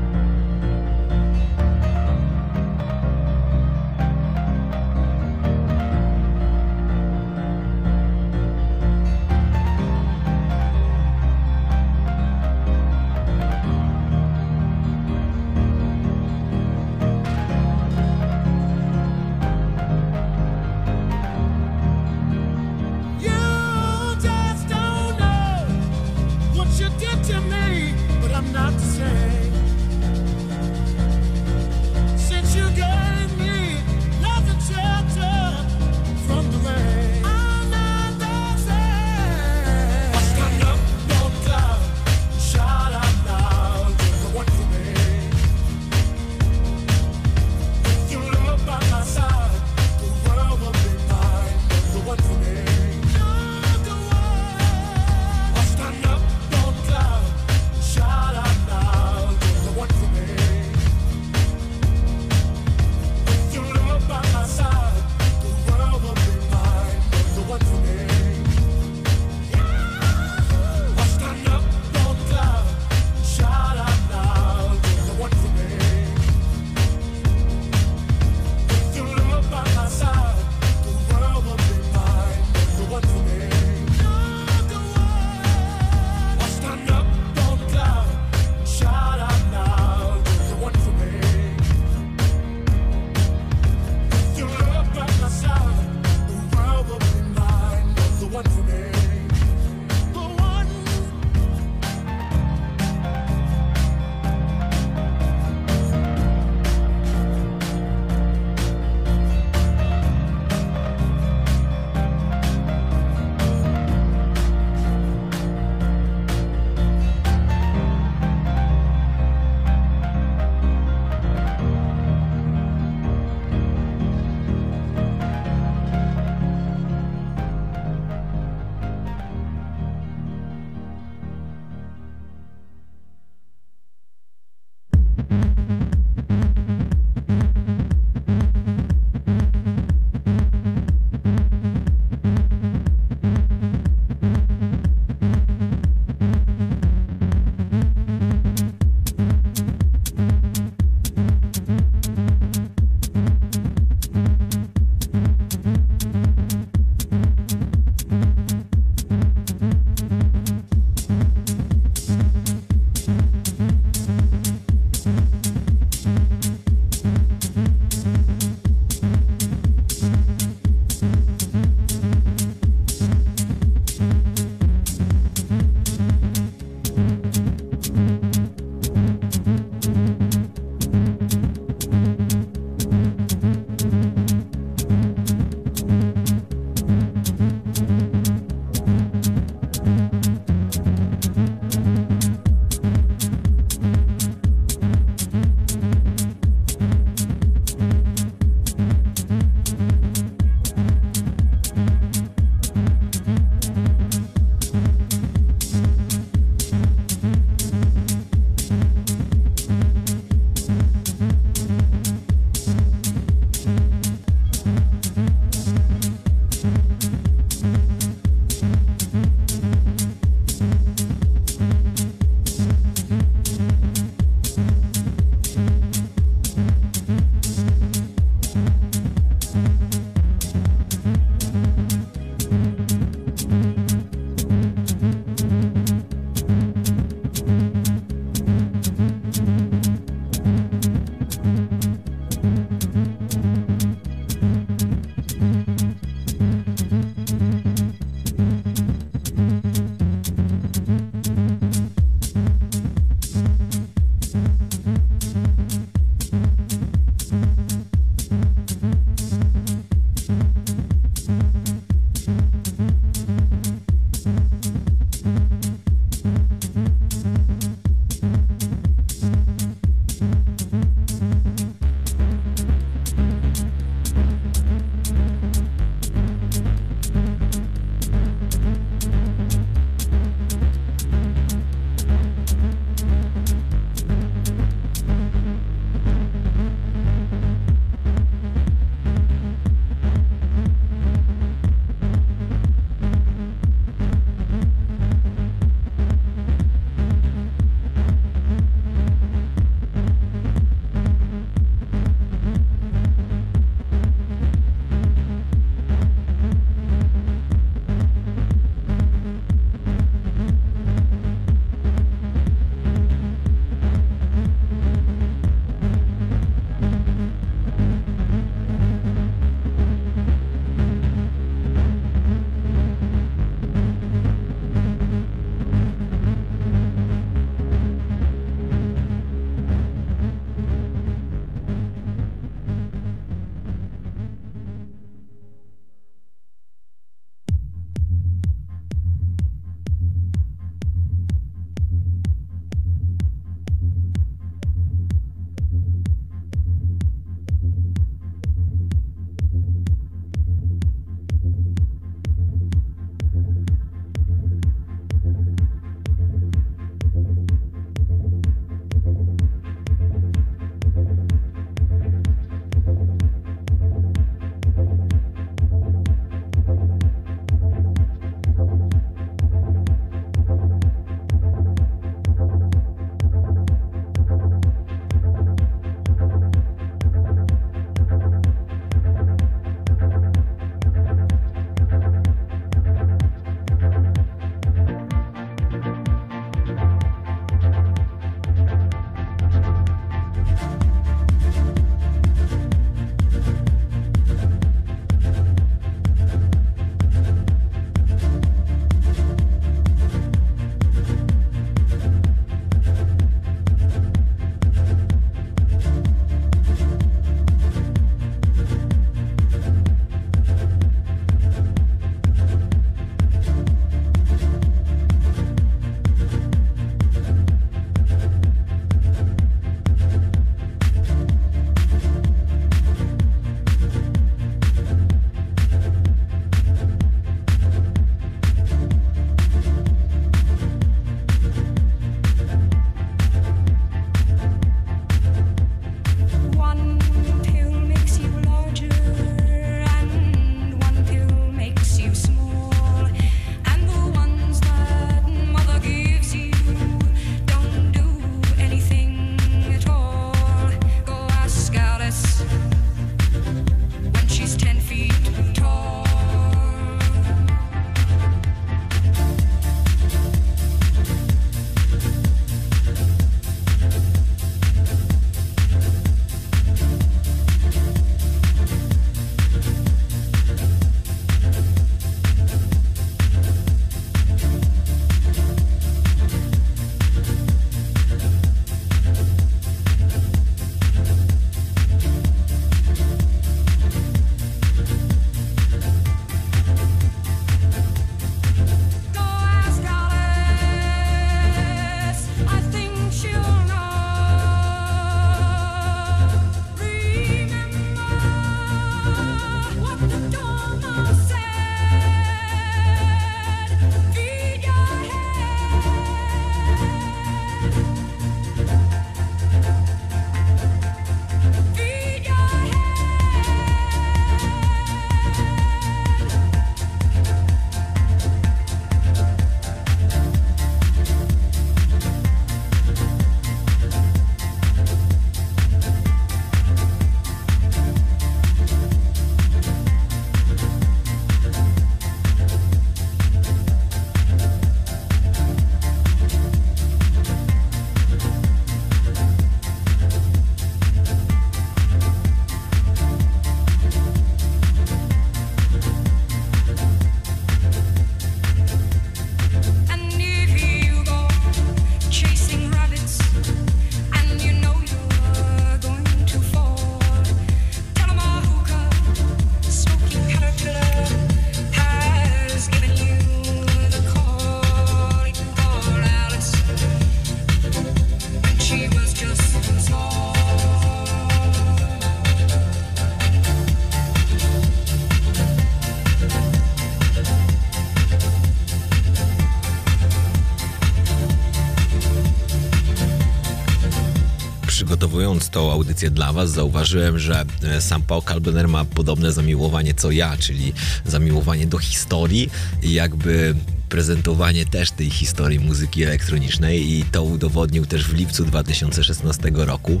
tą 585.58 585.72
audycję 585.72 586.10
dla 586.10 586.32
Was, 586.32 586.50
zauważyłem, 586.50 587.18
że 587.18 587.44
e, 587.62 587.80
sam 587.80 588.02
Paul 588.02 588.22
Kalbener 588.22 588.68
ma 588.68 588.84
podobne 588.84 589.32
zamiłowanie 589.32 589.94
co 589.94 590.10
ja, 590.10 590.36
czyli 590.36 590.72
zamiłowanie 591.06 591.66
do 591.66 591.78
historii 591.78 592.50
i 592.82 592.92
jakby 592.92 593.54
prezentowanie 593.88 594.66
też 594.66 594.90
tej 594.90 595.10
historii 595.10 595.60
muzyki 595.60 596.02
elektronicznej 596.02 596.92
i 596.92 597.04
to 597.04 597.22
udowodnił 597.22 597.86
też 597.86 598.04
w 598.04 598.14
lipcu 598.14 598.44
2016 598.44 599.50
roku. 599.54 600.00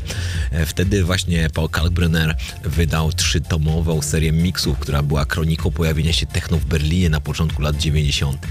E, 0.50 0.66
wtedy 0.66 1.04
właśnie 1.04 1.50
Paul 1.54 1.68
Kalkbrenner 1.68 2.36
wydał 2.64 3.12
trzytomową 3.12 4.02
serię 4.02 4.32
miksów, 4.32 4.78
która 4.78 5.02
była 5.02 5.24
kroniką 5.24 5.70
pojawienia 5.70 6.12
się 6.12 6.26
techno 6.26 6.56
w 6.56 6.64
Berlinie 6.64 7.10
na 7.10 7.20
początku 7.20 7.62
lat 7.62 7.76
90. 7.76 8.46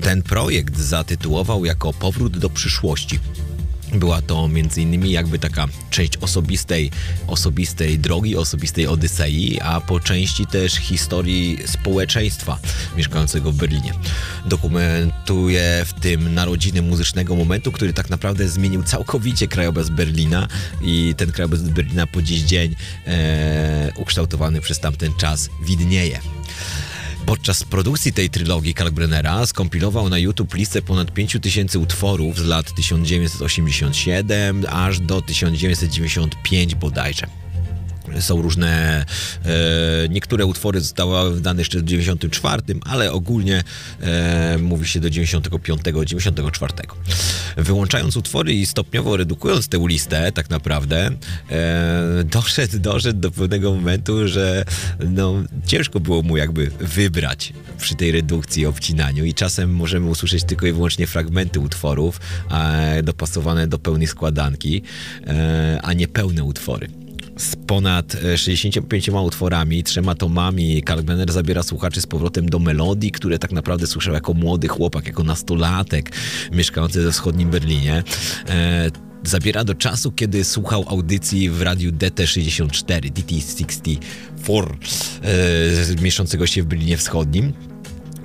Ten 0.00 0.22
projekt 0.22 0.76
zatytułował 0.78 1.64
jako 1.64 1.92
Powrót 1.92 2.38
do 2.38 2.50
przyszłości. 2.50 3.18
Była 3.94 4.22
to 4.22 4.48
między 4.48 4.82
innymi 4.82 5.10
jakby 5.10 5.38
taka 5.38 5.66
część 5.90 6.16
osobistej, 6.16 6.90
osobistej 7.26 7.98
drogi, 7.98 8.36
osobistej 8.36 8.86
Odysei, 8.86 9.60
a 9.60 9.80
po 9.80 10.00
części 10.00 10.46
też 10.46 10.74
historii 10.74 11.58
społeczeństwa 11.66 12.58
mieszkającego 12.96 13.52
w 13.52 13.56
Berlinie. 13.56 13.92
Dokumentuje 14.46 15.84
w 15.86 16.00
tym 16.00 16.34
narodziny 16.34 16.82
muzycznego 16.82 17.36
momentu, 17.36 17.72
który 17.72 17.92
tak 17.92 18.10
naprawdę 18.10 18.48
zmienił 18.48 18.82
całkowicie 18.82 19.48
krajobraz 19.48 19.90
Berlina 19.90 20.48
i 20.82 21.14
ten 21.16 21.32
krajobraz 21.32 21.62
Berlina 21.62 22.06
po 22.06 22.22
dziś 22.22 22.40
dzień 22.40 22.74
e, 23.06 23.92
ukształtowany 23.96 24.60
przez 24.60 24.80
tamten 24.80 25.12
czas 25.14 25.50
widnieje. 25.66 26.20
Podczas 27.26 27.64
produkcji 27.64 28.12
tej 28.12 28.30
trylogii 28.30 28.74
Kalkbrennera 28.74 29.46
skompilował 29.46 30.08
na 30.08 30.18
YouTube 30.18 30.54
listę 30.54 30.82
ponad 30.82 31.12
5000 31.12 31.78
utworów 31.78 32.38
z 32.38 32.44
lat 32.44 32.74
1987 32.74 34.66
aż 34.68 35.00
do 35.00 35.22
1995 35.22 36.74
bodajże 36.74 37.43
są 38.20 38.42
różne, 38.42 39.04
e, 39.44 40.08
niektóre 40.08 40.46
utwory 40.46 40.80
zostały 40.80 41.34
wydane 41.34 41.60
jeszcze 41.60 41.78
w 41.78 41.84
94, 41.84 42.62
ale 42.84 43.12
ogólnie 43.12 43.64
e, 44.00 44.58
mówi 44.58 44.86
się 44.86 45.00
do 45.00 45.10
95, 45.10 45.80
94. 46.04 46.72
Wyłączając 47.56 48.16
utwory 48.16 48.54
i 48.54 48.66
stopniowo 48.66 49.16
redukując 49.16 49.68
tę 49.68 49.78
listę, 49.86 50.32
tak 50.32 50.50
naprawdę, 50.50 51.10
e, 51.50 52.24
doszedł, 52.24 52.78
doszedł 52.78 53.20
do 53.20 53.30
pewnego 53.30 53.74
momentu, 53.74 54.28
że 54.28 54.64
no, 55.10 55.34
ciężko 55.66 56.00
było 56.00 56.22
mu 56.22 56.36
jakby 56.36 56.70
wybrać 56.80 57.52
przy 57.78 57.94
tej 57.94 58.12
redukcji, 58.12 58.66
obcinaniu 58.66 59.24
i 59.24 59.34
czasem 59.34 59.74
możemy 59.74 60.08
usłyszeć 60.08 60.44
tylko 60.44 60.66
i 60.66 60.72
wyłącznie 60.72 61.06
fragmenty 61.06 61.60
utworów 61.60 62.20
e, 62.50 63.02
dopasowane 63.02 63.66
do 63.66 63.78
pełnej 63.78 64.06
składanki, 64.06 64.82
e, 65.26 65.80
a 65.82 65.92
nie 65.92 66.08
pełne 66.08 66.44
utwory 66.44 67.03
z 67.36 67.56
ponad 67.56 68.16
65 68.36 69.08
e, 69.08 69.12
utworami, 69.12 69.82
trzema 69.82 70.14
tomami. 70.14 70.82
Kalkbrenner 70.82 71.32
zabiera 71.32 71.62
słuchaczy 71.62 72.00
z 72.00 72.06
powrotem 72.06 72.48
do 72.48 72.58
melodii, 72.58 73.10
które 73.10 73.38
tak 73.38 73.52
naprawdę 73.52 73.86
słyszał 73.86 74.14
jako 74.14 74.34
młody 74.34 74.68
chłopak, 74.68 75.06
jako 75.06 75.24
nastolatek 75.24 76.10
mieszkający 76.52 77.02
we 77.02 77.12
wschodnim 77.12 77.50
Berlinie. 77.50 78.02
E, 78.48 78.90
zabiera 79.22 79.64
do 79.64 79.74
czasu, 79.74 80.12
kiedy 80.12 80.44
słuchał 80.44 80.84
audycji 80.88 81.50
w 81.50 81.62
radiu 81.62 81.92
DT64, 81.92 83.12
DT64, 83.12 84.76
e, 85.98 86.02
mieszczącego 86.02 86.46
się 86.46 86.62
w 86.62 86.66
Berlinie 86.66 86.96
Wschodnim. 86.96 87.52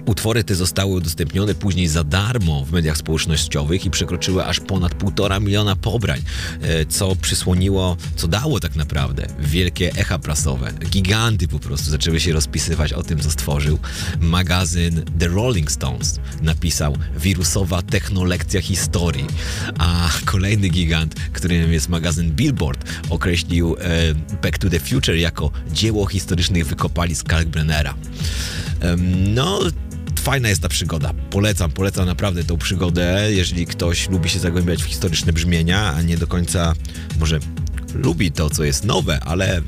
Utwory 0.10 0.44
te 0.44 0.56
zostały 0.56 0.94
udostępnione 0.94 1.56
później 1.56 1.88
za 1.88 2.04
darmo 2.04 2.66
w 2.66 2.72
mediach 2.72 2.98
społecznościowych 2.98 3.86
i 3.86 3.90
przekroczyły 3.90 4.46
aż 4.46 4.60
ponad 4.60 4.96
półtora 4.96 5.40
miliona 5.40 5.76
pobrań, 5.76 6.22
e, 6.62 6.86
co 6.86 7.16
przysłoniło, 7.16 7.98
co 8.16 8.28
dało 8.28 8.60
tak 8.60 8.76
naprawdę 8.76 9.28
wielkie 9.40 9.92
echa 9.96 10.20
prasowe. 10.20 10.74
Giganty 10.90 11.48
po 11.48 11.60
prostu 11.60 11.90
zaczęły 11.90 12.20
się 12.20 12.34
rozpisywać 12.34 12.94
o 12.94 13.04
tym, 13.04 13.20
co 13.20 13.32
stworzył. 13.32 13.80
Magazyn 14.20 15.06
The 15.20 15.28
Rolling 15.28 15.72
Stones 15.72 16.20
napisał 16.42 16.98
wirusowa 17.18 17.82
technolekcja 17.82 18.62
historii, 18.62 19.26
a 19.78 20.10
kolejny 20.26 20.70
gigant, 20.70 21.16
którym 21.34 21.74
jest 21.74 21.90
magazyn 21.90 22.32
Billboard, 22.32 22.86
określił 23.10 23.76
e, 23.80 24.14
Back 24.42 24.58
to 24.58 24.70
the 24.70 24.80
Future 24.80 25.16
jako 25.16 25.52
dzieło 25.72 26.06
historycznych 26.06 26.68
wykopalisk 26.68 27.28
Kalkbrennera. 27.28 27.96
No, 29.34 29.60
fajna 30.20 30.50
jest 30.50 30.62
ta 30.62 30.70
przygoda. 30.70 31.14
Polecam, 31.30 31.72
polecam 31.72 32.06
naprawdę 32.06 32.44
tą 32.44 32.58
przygodę, 32.58 33.28
jeżeli 33.30 33.66
ktoś 33.66 34.10
lubi 34.10 34.30
się 34.30 34.40
zagłębiać 34.40 34.84
w 34.84 34.86
historyczne 34.86 35.34
brzmienia, 35.34 35.94
a 35.94 36.02
nie 36.02 36.18
do 36.18 36.28
końca 36.28 36.74
może 37.20 37.40
lubi 37.94 38.32
to, 38.32 38.50
co 38.50 38.64
jest 38.64 38.86
nowe, 38.86 39.20
ale 39.20 39.62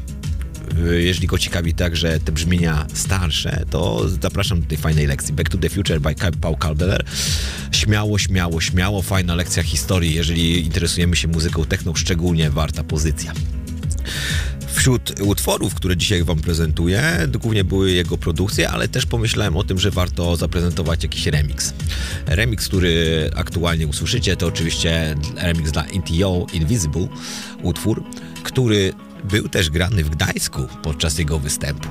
y, 0.78 1.04
jeżeli 1.04 1.28
go 1.28 1.38
ciekawi 1.38 1.74
także 1.74 2.20
te 2.20 2.32
brzmienia 2.32 2.86
starsze, 2.94 3.64
to 3.70 4.10
zapraszam 4.22 4.62
do 4.62 4.68
tej 4.68 4.78
fajnej 4.78 5.08
lekcji 5.08 5.34
Back 5.34 5.50
to 5.50 5.58
the 5.58 5.70
Future 5.70 6.02
by 6.02 6.16
Paul 6.42 6.56
Kalbeler. 6.56 7.06
Śmiało, 7.72 8.20
śmiało, 8.20 8.62
śmiało, 8.62 9.02
fajna 9.02 9.36
lekcja 9.36 9.64
historii. 9.64 10.16
Jeżeli 10.16 10.66
interesujemy 10.66 11.16
się 11.16 11.28
muzyką 11.28 11.66
techno, 11.66 11.96
szczególnie 11.96 12.50
warta 12.50 12.84
pozycja. 12.84 13.34
Wśród 14.74 15.22
utworów, 15.22 15.76
które 15.76 15.98
dzisiaj 15.98 16.24
Wam 16.24 16.40
prezentuję, 16.40 17.28
głównie 17.42 17.64
były 17.64 17.92
jego 17.92 18.18
produkcje, 18.18 18.70
ale 18.70 18.88
też 18.88 19.06
pomyślałem 19.06 19.58
o 19.58 19.64
tym, 19.64 19.80
że 19.80 19.92
warto 19.92 20.36
zaprezentować 20.36 21.04
jakiś 21.04 21.28
remix. 21.28 21.74
Remix, 22.26 22.68
który 22.68 23.30
aktualnie 23.36 23.88
usłyszycie, 23.88 24.38
to 24.38 24.48
oczywiście 24.48 25.16
remix 25.36 25.72
dla 25.72 25.84
NTO 25.84 26.48
Invisible, 26.54 27.08
utwór, 27.64 28.04
który 28.44 28.94
był 29.24 29.50
też 29.50 29.70
grany 29.70 30.04
w 30.04 30.10
Gdańsku 30.10 30.68
podczas 30.84 31.18
jego 31.18 31.40
występu. 31.40 31.90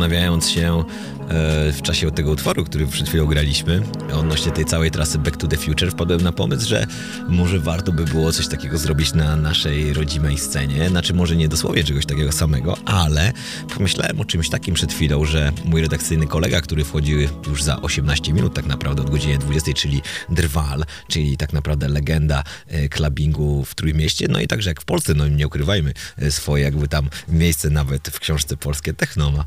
Zastanawiając 0.00 0.50
się 0.50 0.78
e, 0.78 1.72
w 1.72 1.82
czasie 1.82 2.10
tego 2.10 2.30
utworu, 2.30 2.64
który 2.64 2.86
przed 2.86 3.08
chwilą 3.08 3.26
graliśmy, 3.26 3.82
odnośnie 4.14 4.52
tej 4.52 4.64
całej 4.64 4.90
trasy 4.90 5.18
Back 5.18 5.36
to 5.36 5.48
the 5.48 5.56
Future, 5.56 5.90
wpadłem 5.90 6.20
na 6.20 6.32
pomysł, 6.32 6.68
że 6.68 6.86
może 7.28 7.58
warto 7.58 7.92
by 7.92 8.04
było 8.04 8.32
coś 8.32 8.48
takiego 8.48 8.78
zrobić 8.78 9.14
na 9.14 9.36
naszej 9.36 9.92
rodzimej 9.92 10.38
scenie. 10.38 10.88
Znaczy, 10.88 11.14
może 11.14 11.36
nie 11.36 11.48
dosłownie 11.48 11.84
czegoś 11.84 12.06
takiego 12.06 12.32
samego, 12.32 12.76
ale 12.90 13.32
pomyślałem 13.74 14.20
o 14.20 14.24
czymś 14.24 14.48
takim 14.48 14.74
przed 14.74 14.92
chwilą, 14.92 15.24
że 15.24 15.52
mój 15.64 15.80
redakcyjny 15.82 16.26
kolega, 16.26 16.60
który 16.60 16.84
wchodził 16.84 17.20
już 17.48 17.62
za 17.62 17.82
18 17.82 18.32
minut 18.32 18.54
tak 18.54 18.66
naprawdę 18.66 19.02
od 19.02 19.10
godziny 19.10 19.38
20, 19.38 19.72
czyli 19.72 20.02
Drwal, 20.28 20.84
czyli 21.08 21.36
tak 21.36 21.52
naprawdę 21.52 21.88
legenda 21.88 22.44
e, 22.66 22.88
clubbingu 22.88 23.64
w 23.64 23.74
Trójmieście, 23.74 24.26
no 24.28 24.40
i 24.40 24.46
także 24.46 24.70
jak 24.70 24.80
w 24.80 24.84
Polsce, 24.84 25.14
no 25.14 25.28
nie 25.28 25.46
ukrywajmy, 25.46 25.92
e, 26.18 26.30
swoje 26.30 26.64
jakby 26.64 26.88
tam 26.88 27.08
miejsce 27.28 27.70
nawet 27.70 28.08
w 28.08 28.20
książce 28.20 28.56
Polskie 28.56 28.94
Techno 28.94 29.30
ma 29.30 29.44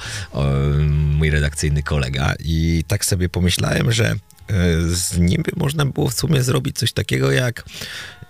mój 0.89 1.29
redakcyjny 1.29 1.83
kolega. 1.83 2.33
I 2.39 2.83
tak 2.87 3.05
sobie 3.05 3.29
pomyślałem, 3.29 3.91
że 3.91 4.09
e, 4.11 4.17
z 4.87 5.17
nim 5.17 5.43
by 5.43 5.51
można 5.55 5.85
było 5.85 6.09
w 6.09 6.13
sumie 6.13 6.43
zrobić 6.43 6.77
coś 6.77 6.93
takiego 6.93 7.31
jak 7.31 7.65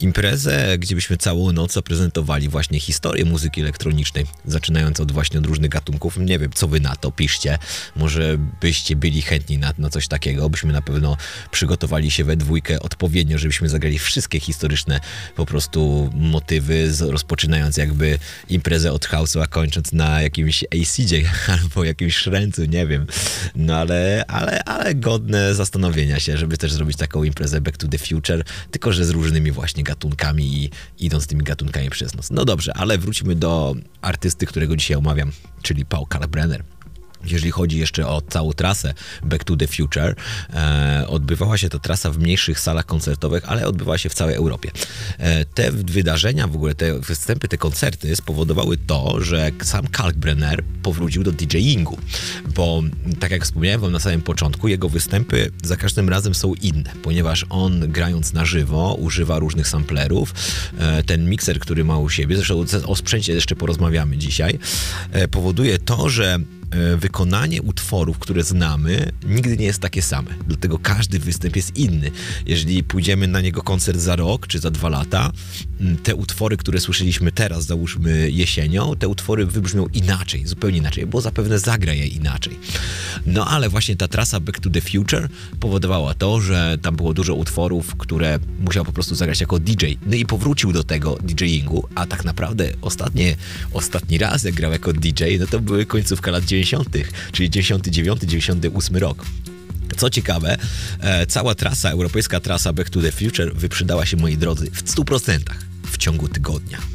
imprezę, 0.03 0.77
gdzie 0.77 0.95
byśmy 0.95 1.17
całą 1.17 1.51
noc 1.51 1.73
zaprezentowali 1.73 2.49
właśnie 2.49 2.79
historię 2.79 3.25
muzyki 3.25 3.61
elektronicznej, 3.61 4.25
zaczynając 4.45 4.99
od 4.99 5.11
właśnie 5.11 5.39
od 5.39 5.45
różnych 5.45 5.69
gatunków. 5.69 6.17
Nie 6.17 6.39
wiem, 6.39 6.51
co 6.53 6.67
wy 6.67 6.79
na 6.79 6.95
to, 6.95 7.11
piszcie. 7.11 7.57
Może 7.95 8.37
byście 8.61 8.95
byli 8.95 9.21
chętni 9.21 9.57
na, 9.57 9.73
na 9.77 9.89
coś 9.89 10.07
takiego, 10.07 10.49
byśmy 10.49 10.73
na 10.73 10.81
pewno 10.81 11.17
przygotowali 11.51 12.11
się 12.11 12.23
we 12.23 12.35
dwójkę 12.35 12.79
odpowiednio, 12.79 13.37
żebyśmy 13.37 13.69
zagrali 13.69 13.99
wszystkie 13.99 14.39
historyczne 14.39 14.99
po 15.35 15.45
prostu 15.45 16.09
motywy, 16.13 16.91
rozpoczynając 16.99 17.77
jakby 17.77 18.19
imprezę 18.49 18.91
od 18.91 19.05
house'u, 19.05 19.41
a 19.41 19.47
kończąc 19.47 19.91
na 19.91 20.21
jakimś 20.21 20.63
ACJ 20.63 21.15
albo 21.59 21.83
jakimś 21.83 22.15
szręcu, 22.15 22.65
nie 22.65 22.87
wiem. 22.87 23.07
No 23.55 23.77
ale, 23.77 24.25
ale, 24.27 24.63
ale 24.63 24.95
godne 24.95 25.55
zastanowienia 25.55 26.19
się, 26.19 26.37
żeby 26.37 26.57
też 26.57 26.73
zrobić 26.73 26.97
taką 26.97 27.23
imprezę 27.23 27.61
Back 27.61 27.77
to 27.77 27.87
the 27.87 27.97
Future, 27.97 28.43
tylko 28.71 28.93
że 28.93 29.05
z 29.05 29.09
różnymi 29.09 29.51
właśnie 29.51 29.83
gatunkami 29.93 30.43
i 30.43 30.69
idąc 30.99 31.27
tymi 31.27 31.43
gatunkami 31.43 31.89
przez 31.89 32.15
nos. 32.15 32.31
No 32.31 32.45
dobrze, 32.45 32.73
ale 32.75 32.97
wróćmy 32.97 33.35
do 33.35 33.75
artysty, 34.01 34.45
którego 34.45 34.75
dzisiaj 34.75 34.97
omawiam, 34.97 35.31
czyli 35.61 35.85
Paul 35.85 36.07
Kalkbrenner. 36.07 36.63
Jeżeli 37.25 37.51
chodzi 37.51 37.77
jeszcze 37.77 38.07
o 38.07 38.21
całą 38.21 38.53
trasę 38.53 38.93
Back 39.23 39.43
to 39.43 39.55
the 39.55 39.67
Future, 39.67 40.15
e, 40.53 41.05
odbywała 41.07 41.57
się 41.57 41.69
ta 41.69 41.79
trasa 41.79 42.11
w 42.11 42.17
mniejszych 42.17 42.59
salach 42.59 42.85
koncertowych, 42.85 43.43
ale 43.45 43.67
odbywała 43.67 43.97
się 43.97 44.09
w 44.09 44.13
całej 44.13 44.35
Europie. 44.35 44.71
E, 45.17 45.45
te 45.45 45.71
wydarzenia, 45.71 46.47
w 46.47 46.55
ogóle 46.55 46.75
te 46.75 46.99
występy, 46.99 47.47
te 47.47 47.57
koncerty 47.57 48.15
spowodowały 48.15 48.77
to, 48.77 49.21
że 49.21 49.51
sam 49.63 49.87
Kalkbrenner 49.87 50.63
powrócił 50.83 51.23
do 51.23 51.31
DJingu, 51.31 51.97
bo 52.55 52.81
tak 53.19 53.31
jak 53.31 53.43
wspomniałem 53.43 53.81
wam 53.81 53.91
na 53.91 53.99
samym 53.99 54.21
początku, 54.21 54.67
jego 54.67 54.89
występy 54.89 55.51
za 55.63 55.75
każdym 55.75 56.09
razem 56.09 56.35
są 56.35 56.53
inne, 56.53 56.91
ponieważ 57.03 57.45
on 57.49 57.91
grając 57.91 58.33
na 58.33 58.45
żywo 58.45 58.93
używa 58.93 59.39
różnych 59.39 59.67
samplerów. 59.67 60.33
E, 60.79 61.03
ten 61.03 61.29
mikser, 61.29 61.59
który 61.59 61.83
ma 61.85 61.97
u 61.97 62.09
siebie, 62.09 62.35
zresztą 62.35 62.65
o 62.87 62.95
sprzęcie 62.95 63.33
jeszcze 63.33 63.55
porozmawiamy 63.55 64.17
dzisiaj, 64.17 64.59
e, 65.11 65.27
powoduje 65.27 65.79
to, 65.79 66.09
że 66.09 66.39
wykonanie 66.97 67.61
utworów, 67.61 68.19
które 68.19 68.43
znamy, 68.43 69.11
nigdy 69.27 69.57
nie 69.57 69.65
jest 69.65 69.79
takie 69.79 70.01
same. 70.01 70.31
Dlatego 70.47 70.79
każdy 70.79 71.19
występ 71.19 71.55
jest 71.55 71.77
inny. 71.77 72.11
Jeżeli 72.45 72.83
pójdziemy 72.83 73.27
na 73.27 73.41
niego 73.41 73.61
koncert 73.61 73.99
za 73.99 74.15
rok 74.15 74.47
czy 74.47 74.59
za 74.59 74.71
dwa 74.71 74.89
lata, 74.89 75.31
te 76.03 76.15
utwory, 76.15 76.57
które 76.57 76.79
słyszeliśmy 76.79 77.31
teraz, 77.31 77.65
załóżmy 77.65 78.31
jesienią, 78.31 78.95
te 78.95 79.07
utwory 79.07 79.45
wybrzmią 79.45 79.85
inaczej, 79.93 80.47
zupełnie 80.47 80.77
inaczej, 80.77 81.05
bo 81.05 81.21
zapewne 81.21 81.59
zagra 81.59 81.93
je 81.93 82.07
inaczej. 82.07 82.59
No 83.25 83.47
ale 83.47 83.69
właśnie 83.69 83.95
ta 83.95 84.07
trasa 84.07 84.39
Back 84.39 84.59
to 84.59 84.69
the 84.69 84.81
Future 84.81 85.29
powodowała 85.59 86.13
to, 86.13 86.41
że 86.41 86.77
tam 86.81 86.95
było 86.95 87.13
dużo 87.13 87.35
utworów, 87.35 87.95
które 87.95 88.39
musiał 88.59 88.85
po 88.85 88.93
prostu 88.93 89.15
zagrać 89.15 89.41
jako 89.41 89.59
DJ. 89.59 89.85
No 90.05 90.15
i 90.15 90.25
powrócił 90.25 90.73
do 90.73 90.83
tego 90.83 91.17
DJingu, 91.23 91.87
a 91.95 92.05
tak 92.05 92.25
naprawdę 92.25 92.69
ostatnie, 92.81 93.35
ostatni 93.73 94.17
raz 94.17 94.43
jak 94.43 94.53
grał 94.53 94.71
jako 94.71 94.93
DJ, 94.93 95.23
no 95.39 95.47
to 95.47 95.59
były 95.59 95.85
końcówka 95.85 96.31
lat 96.31 96.43
90., 96.45 96.62
czyli 97.31 97.49
99, 97.49 98.21
98 98.21 98.97
rok. 98.97 99.25
Co 99.97 100.09
ciekawe, 100.09 100.57
e, 100.99 101.25
cała 101.25 101.55
trasa, 101.55 101.89
europejska 101.89 102.39
trasa 102.39 102.73
Back 102.73 102.89
to 102.89 103.01
the 103.01 103.11
Future 103.11 103.53
wyprzedała 103.55 104.05
się, 104.05 104.17
moi 104.17 104.37
drodzy, 104.37 104.71
w 104.71 104.83
100% 104.83 105.39
w 105.91 105.97
ciągu 105.97 106.27
tygodnia. 106.27 106.92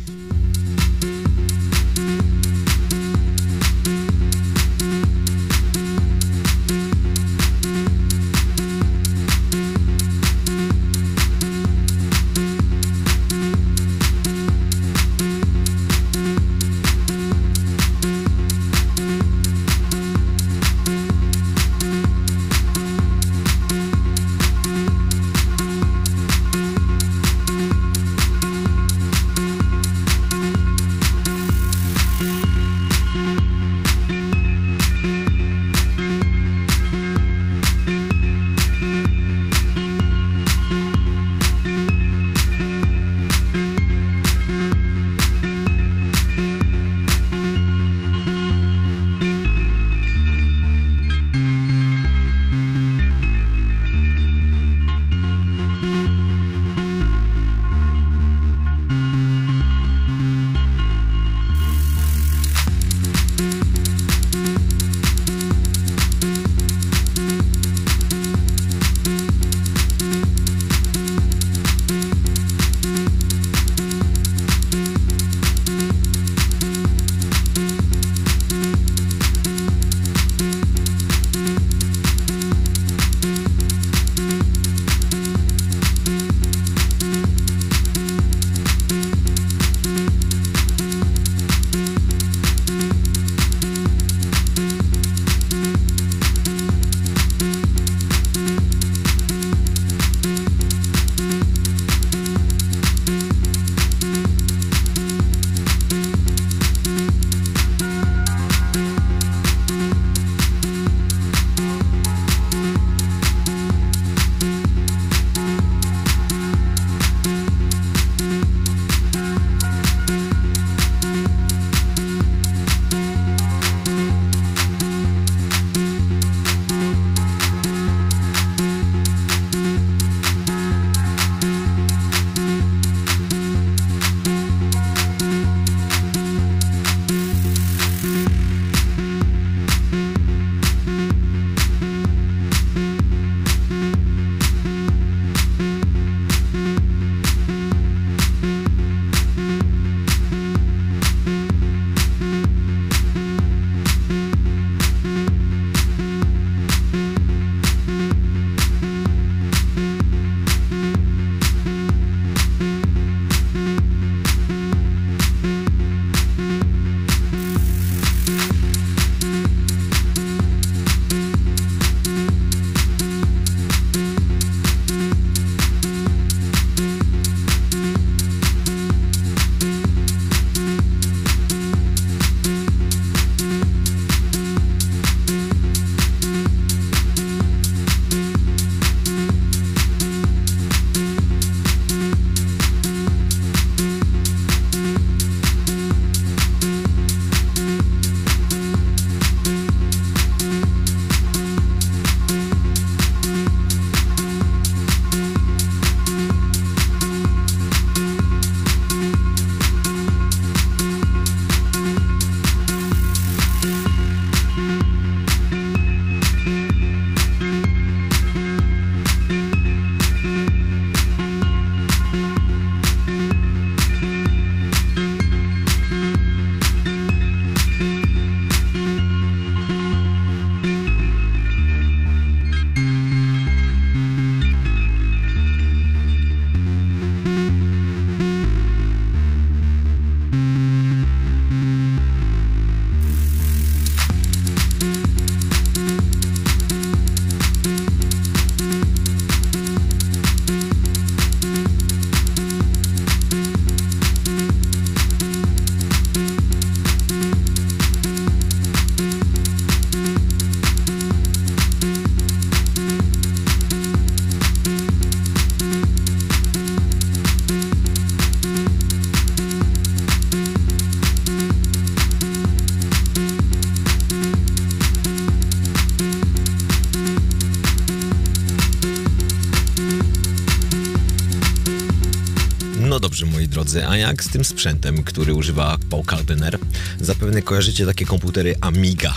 Drodzy, 283.59 283.87
a 283.89 283.97
jak 283.97 284.25
z 284.25 284.29
tym 284.29 284.45
sprzętem, 284.45 285.03
który 285.03 285.35
używa 285.35 285.79
Paul 285.91 286.05
Kalkbrenner? 286.05 286.59
Zapewne 287.01 287.43
kojarzycie 287.43 287.87
takie 287.87 288.07
komputery 288.07 288.55
Amiga. 288.61 289.15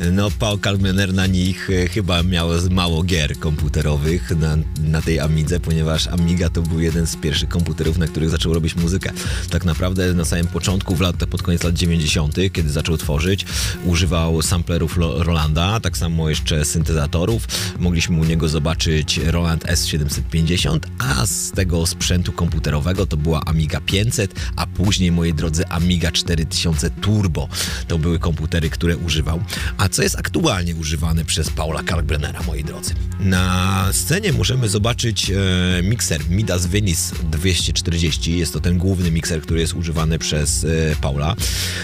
E, 0.00 0.10
no, 0.12 0.30
Paul 0.30 0.58
Kalkbrenner 0.58 1.14
na 1.14 1.26
nich 1.26 1.70
e, 1.70 1.88
chyba 1.88 2.22
miał 2.22 2.48
mało 2.70 3.02
gier 3.02 3.38
komputerowych 3.38 4.30
na, 4.30 4.56
na 4.80 5.02
tej 5.02 5.20
Amidze, 5.20 5.60
ponieważ 5.60 6.06
Amiga 6.06 6.48
to 6.48 6.62
był 6.62 6.80
jeden 6.80 7.06
z 7.06 7.16
pierwszych 7.16 7.48
komputerów, 7.48 7.98
na 7.98 8.06
których 8.06 8.30
zaczął 8.30 8.54
robić 8.54 8.76
muzykę. 8.76 9.12
Tak 9.50 9.64
naprawdę 9.64 10.14
na 10.14 10.24
samym 10.24 10.46
początku, 10.46 10.96
w 10.96 11.00
lat, 11.00 11.16
pod 11.16 11.42
koniec 11.42 11.62
lat 11.62 11.74
90., 11.74 12.36
kiedy 12.52 12.70
zaczął 12.70 12.96
tworzyć, 12.96 13.44
używał 13.84 14.42
samplerów 14.42 14.98
Rolanda, 14.98 15.80
tak 15.80 15.96
samo 15.96 16.28
jeszcze 16.28 16.64
syntezatorów. 16.64 17.46
Mogliśmy 17.78 18.20
u 18.20 18.24
niego 18.24 18.48
zobaczyć 18.48 19.18
Roland 19.18 19.64
S750, 19.64 20.78
a 21.08 21.26
z 21.26 21.50
tego 21.52 21.86
sprzętu 21.86 22.32
komputerowego 22.32 23.06
to 23.06 23.16
była 23.16 23.40
Amiga 23.44 23.80
500, 23.80 24.34
a 24.56 24.66
później, 24.66 25.12
moi 25.12 25.34
drodzy, 25.34 25.66
Amiga 25.66 26.12
4000 26.12 26.90
Turbo. 26.90 27.48
To 27.88 27.98
były 27.98 28.18
komputery, 28.18 28.70
które 28.70 28.96
używał. 28.96 29.40
A 29.78 29.88
co 29.88 30.02
jest 30.02 30.18
aktualnie 30.18 30.74
używane 30.74 31.24
przez 31.24 31.50
Paula 31.50 31.82
Kalkbrennera, 31.82 32.42
moi 32.42 32.64
drodzy? 32.64 32.94
Na 33.20 33.88
scenie 33.92 34.32
możemy 34.32 34.68
zobaczyć 34.68 35.30
e, 35.30 35.34
mikser 35.82 36.30
Midas 36.30 36.66
Venice 36.66 37.14
240. 37.30 38.38
Jest 38.38 38.52
to 38.52 38.60
ten 38.60 38.78
główny 38.78 39.10
mikser, 39.10 39.42
który 39.42 39.60
jest 39.60 39.74
używany 39.74 40.18
przez 40.18 40.64
e, 40.64 40.96
Paula. 41.00 41.36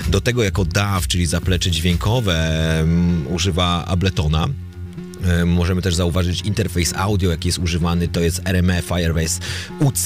Do 0.08 0.20
tego 0.20 0.42
jako 0.42 0.64
DAW, 0.64 1.06
czyli 1.06 1.26
zaplecze 1.26 1.70
dźwiękowe, 1.70 2.76
um, 2.80 3.26
używa 3.28 3.84
Abletona. 3.84 4.48
E, 5.24 5.44
możemy 5.44 5.82
też 5.82 5.94
zauważyć 5.94 6.40
interfejs 6.40 6.94
audio, 6.96 7.30
jaki 7.30 7.48
jest 7.48 7.58
używany, 7.58 8.08
to 8.08 8.20
jest 8.20 8.40
RME 8.44 8.82
Firebase 8.82 9.40
UC 9.80 10.04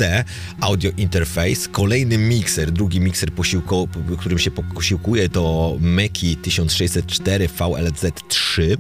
Audio 0.61 0.91
Interface. 0.97 1.69
Kolejny 1.73 2.19
mikser, 2.19 2.71
drugi 2.71 3.01
mikser, 3.01 3.33
posiłko, 3.33 3.87
którym 4.19 4.39
się 4.39 4.51
posiłkuje 4.51 5.29
to 5.29 5.77
Meki 5.81 6.37
1604 6.37 7.49
VLZ3. 7.49 8.77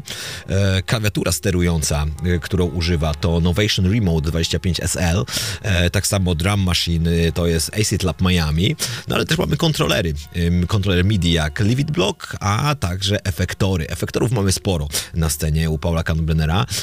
E, 0.49 0.83
klawiatura 0.83 1.33
sterująca, 1.33 2.07
e, 2.25 2.39
którą 2.39 2.67
używa 2.67 3.15
to 3.15 3.41
Novation 3.41 3.93
Remote 3.93 4.31
25SL. 4.31 5.25
Tak 5.93 6.07
samo 6.07 6.35
Drum 6.35 6.61
Machine 6.61 7.11
to 7.35 7.47
jest 7.47 7.71
Acid 7.81 8.03
Lab 8.03 8.23
Miami. 8.23 8.77
No 9.09 9.17
ale 9.17 9.27
też 9.27 9.39
mamy 9.39 9.57
kontrolery. 9.57 10.15
Kontroler 10.67 11.05
MIDI 11.05 11.33
jak 11.33 11.61
Livid 11.61 11.91
Block, 11.91 12.37
a 12.41 12.75
także 12.75 13.25
efektory. 13.25 13.89
Efektorów 13.89 14.33
mamy 14.33 14.53
sporo 14.53 14.89
na 15.15 15.29
scenie 15.29 15.71
u 15.71 15.79
Paula 15.79 16.03
Canberra 16.03 16.28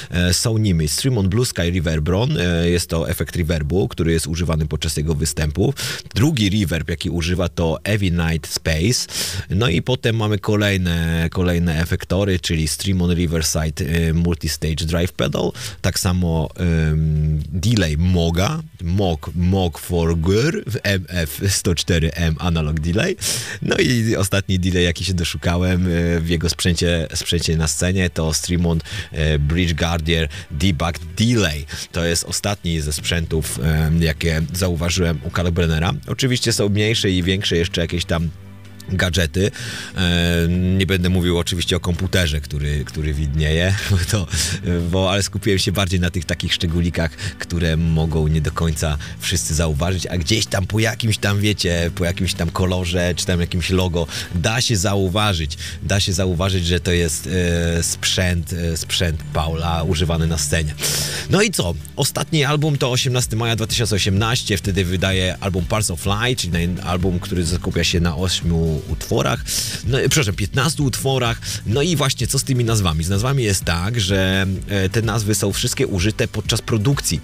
E, 0.10 0.34
są 0.34 0.58
nimi 0.58 0.88
Stream 0.88 1.30
Blue 1.30 1.46
Sky 1.46 1.72
Reverbron, 1.72 2.38
e, 2.38 2.70
jest 2.70 2.90
to 2.90 3.10
efekt 3.10 3.36
reverbu, 3.36 3.88
który 3.88 4.12
jest 4.12 4.28
używany 4.28 4.66
podczas 4.66 4.98
jego 4.98 5.16
występów. 5.16 5.76
Drugi 6.16 6.50
reverb, 6.50 6.90
jaki 6.90 7.10
używa 7.10 7.50
to 7.50 7.80
Heavy 7.86 8.12
Night 8.12 8.48
Space. 8.48 9.14
No 9.50 9.70
i 9.70 9.82
potem 9.82 10.16
mamy 10.16 10.40
kolejne, 10.40 11.28
kolejne 11.32 11.82
efektory, 11.82 12.40
czyli 12.40 12.68
Stream 12.68 13.02
on 13.02 13.16
Riverside 13.16 13.86
e, 13.86 14.14
Multistage 14.14 14.86
Drive 14.86 15.12
Pedal, 15.12 15.52
tak 15.82 16.00
samo 16.00 16.50
delay 17.48 17.98
Moga, 17.98 18.62
Mog, 18.84 19.32
Mog 19.36 19.80
for 19.80 20.18
Gur, 20.18 20.64
MF104M 20.66 22.36
Analog 22.40 22.80
Delay. 22.80 23.16
No 23.62 23.76
i 23.78 24.16
ostatni 24.16 24.60
delay, 24.60 24.84
jaki 24.84 25.06
się 25.06 25.14
doszukałem 25.14 25.88
w 26.20 26.30
jego 26.30 26.50
sprzęcie, 26.50 27.08
sprzęcie 27.14 27.58
na 27.58 27.68
scenie, 27.68 28.10
to 28.10 28.34
Streamon 28.34 28.80
Bridge 29.40 29.74
Guardian 29.74 30.28
Debug 30.52 31.00
Delay. 31.18 31.66
To 31.92 32.06
jest 32.06 32.24
ostatni 32.24 32.82
ze 32.82 32.94
sprzętów, 32.94 33.60
jakie 34.00 34.42
zauważyłem 34.54 35.20
u 35.24 35.30
Kalbrennera. 35.30 35.94
Oczywiście 36.08 36.54
są 36.54 36.70
mniejsze 36.70 37.12
i 37.12 37.24
większe 37.24 37.58
jeszcze 37.58 37.82
jakieś 37.82 38.06
tam 38.06 38.30
gadżety. 38.90 39.52
E, 39.98 40.48
nie 40.50 40.86
będę 40.86 41.10
mówił 41.10 41.38
oczywiście 41.38 41.76
o 41.76 41.80
komputerze, 41.80 42.42
który, 42.42 42.86
który 42.86 43.14
widnieje, 43.14 43.76
bo 43.92 43.98
to, 44.12 44.28
bo, 44.92 45.12
ale 45.12 45.24
skupiłem 45.24 45.60
się 45.60 45.72
bardziej 45.72 46.00
na 46.00 46.10
tych 46.10 46.26
takich 46.26 46.54
szczególikach, 46.54 47.12
które 47.40 47.78
mogą 47.78 48.28
nie 48.28 48.42
do 48.42 48.52
końca 48.52 48.98
wszyscy 49.20 49.56
zauważyć, 49.56 50.08
a 50.08 50.18
gdzieś 50.18 50.46
tam 50.46 50.68
po 50.68 50.80
jakimś 50.80 51.18
tam, 51.18 51.40
wiecie, 51.40 51.92
po 51.96 52.06
jakimś 52.06 52.34
tam 52.34 52.50
kolorze, 52.50 53.14
czy 53.16 53.26
tam 53.26 53.40
jakimś 53.42 53.70
logo, 53.70 54.08
da 54.36 54.62
się 54.62 54.78
zauważyć, 54.78 55.58
da 55.84 56.00
się 56.00 56.14
zauważyć, 56.14 56.66
że 56.66 56.80
to 56.80 56.92
jest 56.92 57.28
e, 57.28 57.84
sprzęt, 57.84 58.54
e, 58.54 58.78
sprzęt 58.78 59.24
Paula 59.34 59.84
używany 59.84 60.28
na 60.28 60.38
scenie. 60.38 60.74
No 61.30 61.42
i 61.42 61.52
co? 61.52 61.74
Ostatni 61.96 62.44
album 62.44 62.78
to 62.78 62.92
18 62.92 63.36
maja 63.36 63.56
2018, 63.56 64.58
wtedy 64.58 64.86
wydaje 64.86 65.38
album 65.40 65.66
Parts 65.66 65.92
of 65.92 66.06
Light, 66.06 66.42
czyli 66.42 66.68
album, 66.84 67.20
który 67.20 67.46
skupia 67.46 67.84
się 67.84 68.00
na 68.00 68.16
ośmiu 68.16 68.75
utworach, 68.90 69.46
no, 69.88 69.98
przepraszam, 69.98 70.36
15 70.36 70.84
utworach. 70.84 71.42
No 71.66 71.82
i 71.82 71.96
właśnie 71.96 72.28
co 72.28 72.40
z 72.40 72.44
tymi 72.44 72.64
nazwami? 72.64 73.04
Z 73.04 73.10
nazwami 73.10 73.44
jest 73.44 73.64
tak, 73.64 74.00
że 74.00 74.48
e, 74.68 74.90
te 74.90 75.02
nazwy 75.02 75.36
są 75.36 75.54
wszystkie 75.54 75.88
użyte 75.88 76.28
podczas 76.28 76.62
produkcji. 76.62 77.22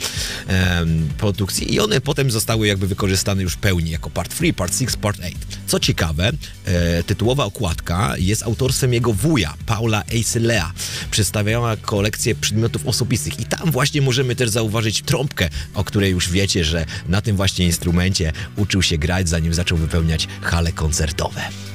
Produkcji 1.17 1.73
i 1.73 1.79
one 1.79 2.01
potem 2.01 2.31
zostały 2.31 2.67
jakby 2.67 2.87
wykorzystane 2.87 3.43
już 3.43 3.53
w 3.53 3.57
pełni 3.57 3.91
jako 3.91 4.09
part 4.09 4.35
3, 4.35 4.53
part 4.53 4.79
6, 4.79 4.97
part 4.97 5.19
8. 5.19 5.31
Co 5.67 5.79
ciekawe, 5.79 6.31
e, 6.65 7.03
tytułowa 7.03 7.45
okładka 7.45 8.17
jest 8.17 8.43
autorstwem 8.43 8.93
jego 8.93 9.13
wuja, 9.13 9.53
Paula 9.65 10.03
Eiselea. 10.11 10.71
Przedstawiała 11.11 11.77
kolekcję 11.77 12.35
przedmiotów 12.35 12.87
osobistych 12.87 13.39
i 13.39 13.45
tam 13.45 13.71
właśnie 13.71 14.01
możemy 14.01 14.35
też 14.35 14.49
zauważyć 14.49 15.01
trąbkę, 15.01 15.49
o 15.73 15.83
której 15.83 16.11
już 16.11 16.29
wiecie, 16.29 16.65
że 16.65 16.85
na 17.07 17.21
tym 17.21 17.35
właśnie 17.35 17.65
instrumencie 17.65 18.33
uczył 18.55 18.81
się 18.81 18.97
grać, 18.97 19.29
zanim 19.29 19.53
zaczął 19.53 19.77
wypełniać 19.77 20.27
hale 20.41 20.71
koncertowe. 20.71 21.40
FM. 21.41 21.70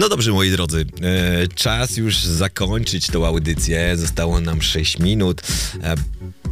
No 0.00 0.08
dobrze, 0.08 0.32
moi 0.32 0.50
drodzy, 0.50 0.86
e, 1.02 1.48
czas 1.48 1.96
już 1.96 2.18
zakończyć 2.18 3.06
tą 3.06 3.26
audycję. 3.26 3.96
Zostało 3.96 4.40
nam 4.40 4.62
6 4.62 4.98
minut. 4.98 5.42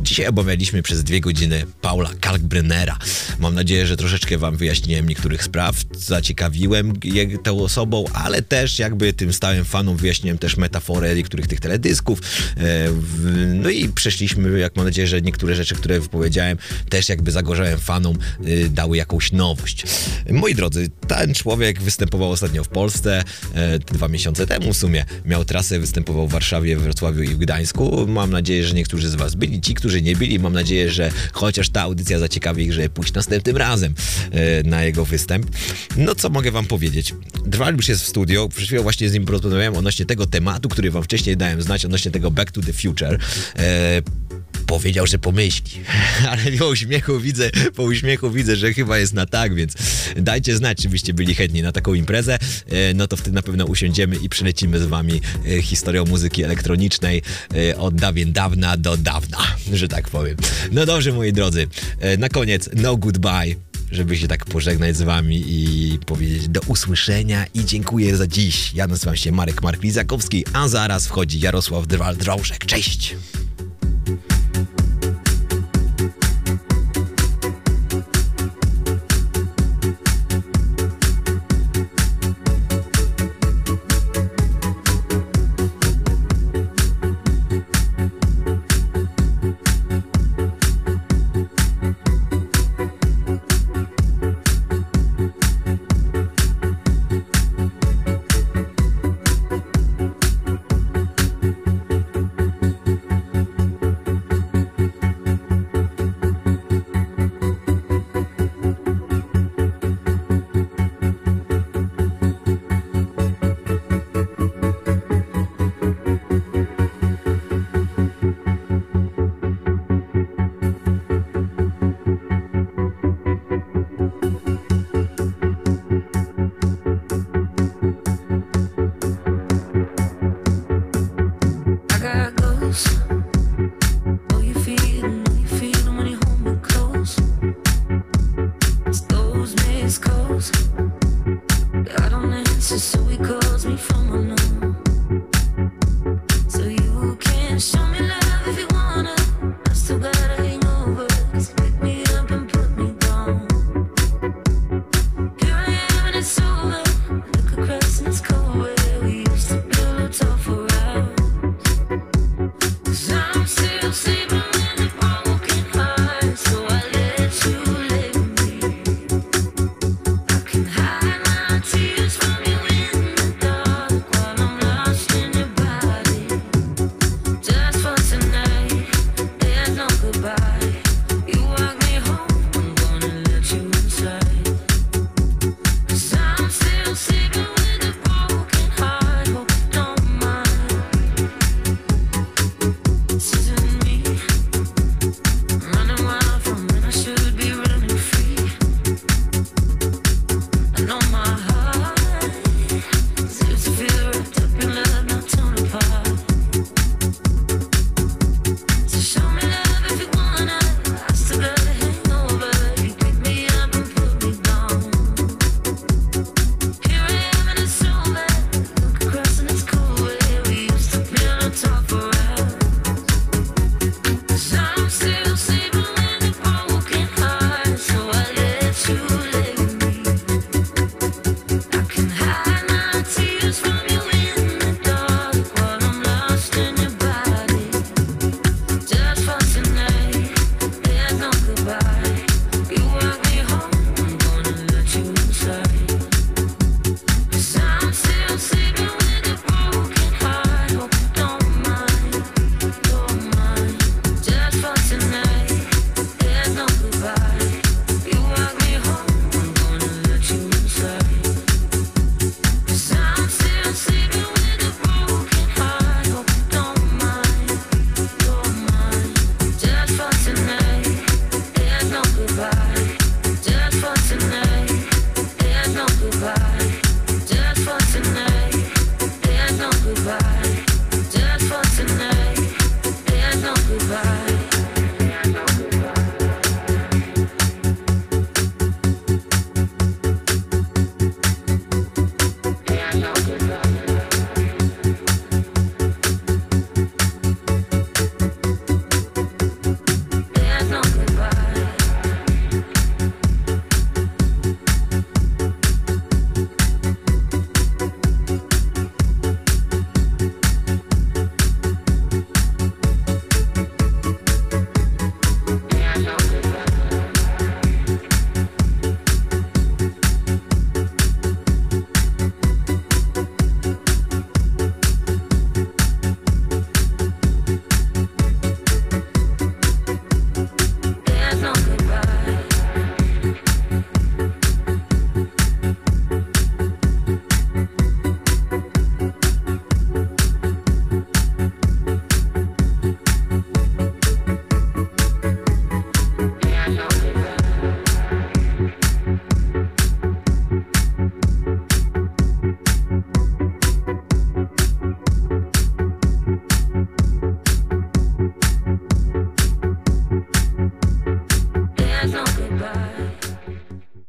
Dzisiaj 0.02 0.26
obawialiśmy 0.26 0.82
przez 0.82 1.04
dwie 1.04 1.20
godziny 1.20 1.66
Paula 1.80 2.10
Kalkbrennera. 2.20 2.98
Mam 3.38 3.54
nadzieję, 3.54 3.86
że 3.86 3.96
troszeczkę 3.96 4.38
wam 4.38 4.56
wyjaśniłem 4.56 5.08
niektórych 5.08 5.44
spraw, 5.44 5.76
zaciekawiłem 5.92 6.92
tą 7.42 7.60
osobą, 7.60 8.04
ale 8.12 8.42
też 8.42 8.78
jakby 8.78 9.12
tym 9.12 9.32
stałym 9.32 9.64
fanom 9.64 9.96
wyjaśniłem 9.96 10.38
też 10.38 10.56
metaforę 10.56 11.14
niektórych 11.14 11.46
tych 11.46 11.60
teledysków. 11.60 12.20
E, 12.56 12.88
No 13.54 13.70
i 13.70 13.88
przeszliśmy, 13.88 14.58
jak 14.58 14.76
mam 14.76 14.84
nadzieję, 14.84 15.08
że 15.08 15.22
niektóre 15.22 15.54
rzeczy, 15.54 15.74
które 15.74 16.00
wypowiedziałem, 16.00 16.58
też 16.88 17.08
jakby 17.08 17.30
zagorzałem 17.30 17.78
fanom, 17.78 18.18
y, 18.46 18.68
dały 18.68 18.96
jakąś 18.96 19.32
nowość. 19.32 19.84
Moi 20.30 20.54
drodzy, 20.54 20.90
ten 21.08 21.34
człowiek 21.34 21.82
występował 21.82 22.30
ostatnio 22.30 22.64
w 22.64 22.68
Polsce, 22.68 23.24
e, 23.54 23.78
dwa 23.78 24.08
miesiące 24.08 24.46
temu 24.46 24.72
w 24.72 24.76
sumie. 24.76 25.04
Miał 25.24 25.44
trasę, 25.44 25.78
występował 25.78 26.28
w 26.28 26.32
Warszawie, 26.32 26.76
w 26.76 26.82
Wrocławiu 26.82 27.22
i 27.22 27.28
w 27.28 27.38
Gdańsku. 27.38 28.06
Mam 28.08 28.30
nadzieję, 28.30 28.64
że 28.64 28.74
niektórzy 28.74 29.08
z 29.08 29.14
was 29.14 29.34
byli, 29.34 29.60
ci, 29.60 29.74
którzy 29.74 29.87
nie 29.96 30.16
byli, 30.16 30.38
mam 30.38 30.52
nadzieję, 30.52 30.90
że 30.90 31.10
chociaż 31.32 31.68
ta 31.68 31.82
audycja 31.82 32.18
zaciekawi 32.18 32.64
ich, 32.64 32.72
żeby 32.72 32.88
pójść 32.88 33.12
następnym 33.12 33.56
razem 33.56 33.94
e, 34.30 34.62
na 34.62 34.84
jego 34.84 35.04
występ. 35.04 35.46
No 35.96 36.14
co 36.14 36.30
mogę 36.30 36.50
wam 36.50 36.66
powiedzieć? 36.66 37.14
Drwal 37.46 37.76
już 37.76 37.88
jest 37.88 38.02
w 38.02 38.06
studio, 38.06 38.48
przed 38.48 38.66
chwilą 38.66 38.82
właśnie 38.82 39.08
z 39.08 39.12
nim 39.12 39.24
porozmawiałem 39.24 39.76
odnośnie 39.76 40.06
tego 40.06 40.26
tematu, 40.26 40.68
który 40.68 40.90
wam 40.90 41.02
wcześniej 41.02 41.36
dałem 41.36 41.62
znać, 41.62 41.84
odnośnie 41.84 42.10
tego 42.10 42.30
Back 42.30 42.52
to 42.52 42.60
the 42.60 42.72
Future. 42.72 43.18
Powiedział, 44.68 45.06
że 45.06 45.18
pomyśli. 45.18 45.80
Ale 46.30 46.52
po 46.58 46.68
uśmiechu 46.68 47.20
widzę, 47.20 47.50
po 47.74 47.82
uśmiechu 47.82 48.30
widzę, 48.30 48.56
że 48.56 48.72
chyba 48.74 48.98
jest 48.98 49.14
na 49.14 49.26
tak, 49.26 49.54
więc 49.54 49.72
dajcie 50.16 50.56
znać, 50.56 50.78
czy 50.78 50.88
byście 50.88 51.14
byli 51.14 51.34
chętni 51.34 51.62
na 51.62 51.72
taką 51.72 51.94
imprezę. 51.94 52.38
E, 52.68 52.94
No 52.94 53.06
to 53.06 53.16
wtedy 53.16 53.34
na 53.34 53.42
pewno 53.42 53.64
usiądziemy 53.64 54.16
i 54.16 54.28
przylecimy 54.28 54.78
z 54.78 54.86
wami 54.86 55.20
e, 55.46 55.62
historią 55.62 56.04
muzyki 56.04 56.44
elektronicznej 56.44 57.22
e, 57.54 57.76
od 57.76 57.94
dawien 57.94 58.32
dawna 58.32 58.76
do 58.76 58.96
dawna, 58.96 59.38
że 59.72 59.88
tak 59.88 60.08
powiem. 60.08 60.36
No 60.72 60.86
dobrze, 60.86 61.12
moi 61.12 61.32
drodzy. 61.32 61.66
Na 62.18 62.28
koniec, 62.28 62.70
no 62.74 62.96
goodbye 62.96 63.54
żeby 63.90 64.16
się 64.16 64.28
tak 64.28 64.44
pożegnać 64.44 64.96
z 64.96 65.02
wami 65.02 65.44
i 65.46 65.98
powiedzieć 66.06 66.48
do 66.48 66.60
usłyszenia 66.66 67.46
i 67.54 67.64
dziękuję 67.64 68.16
za 68.16 68.26
dziś. 68.26 68.74
Ja 68.74 68.86
nazywam 68.86 69.16
się 69.16 69.32
Marek 69.32 69.62
Mark 69.62 69.82
Lizakowski, 69.82 70.44
a 70.52 70.68
zaraz 70.68 71.06
wchodzi 71.06 71.40
Jarosław 71.40 71.86
Drwal-Drążek. 71.86 72.66
Cześć! 72.66 73.16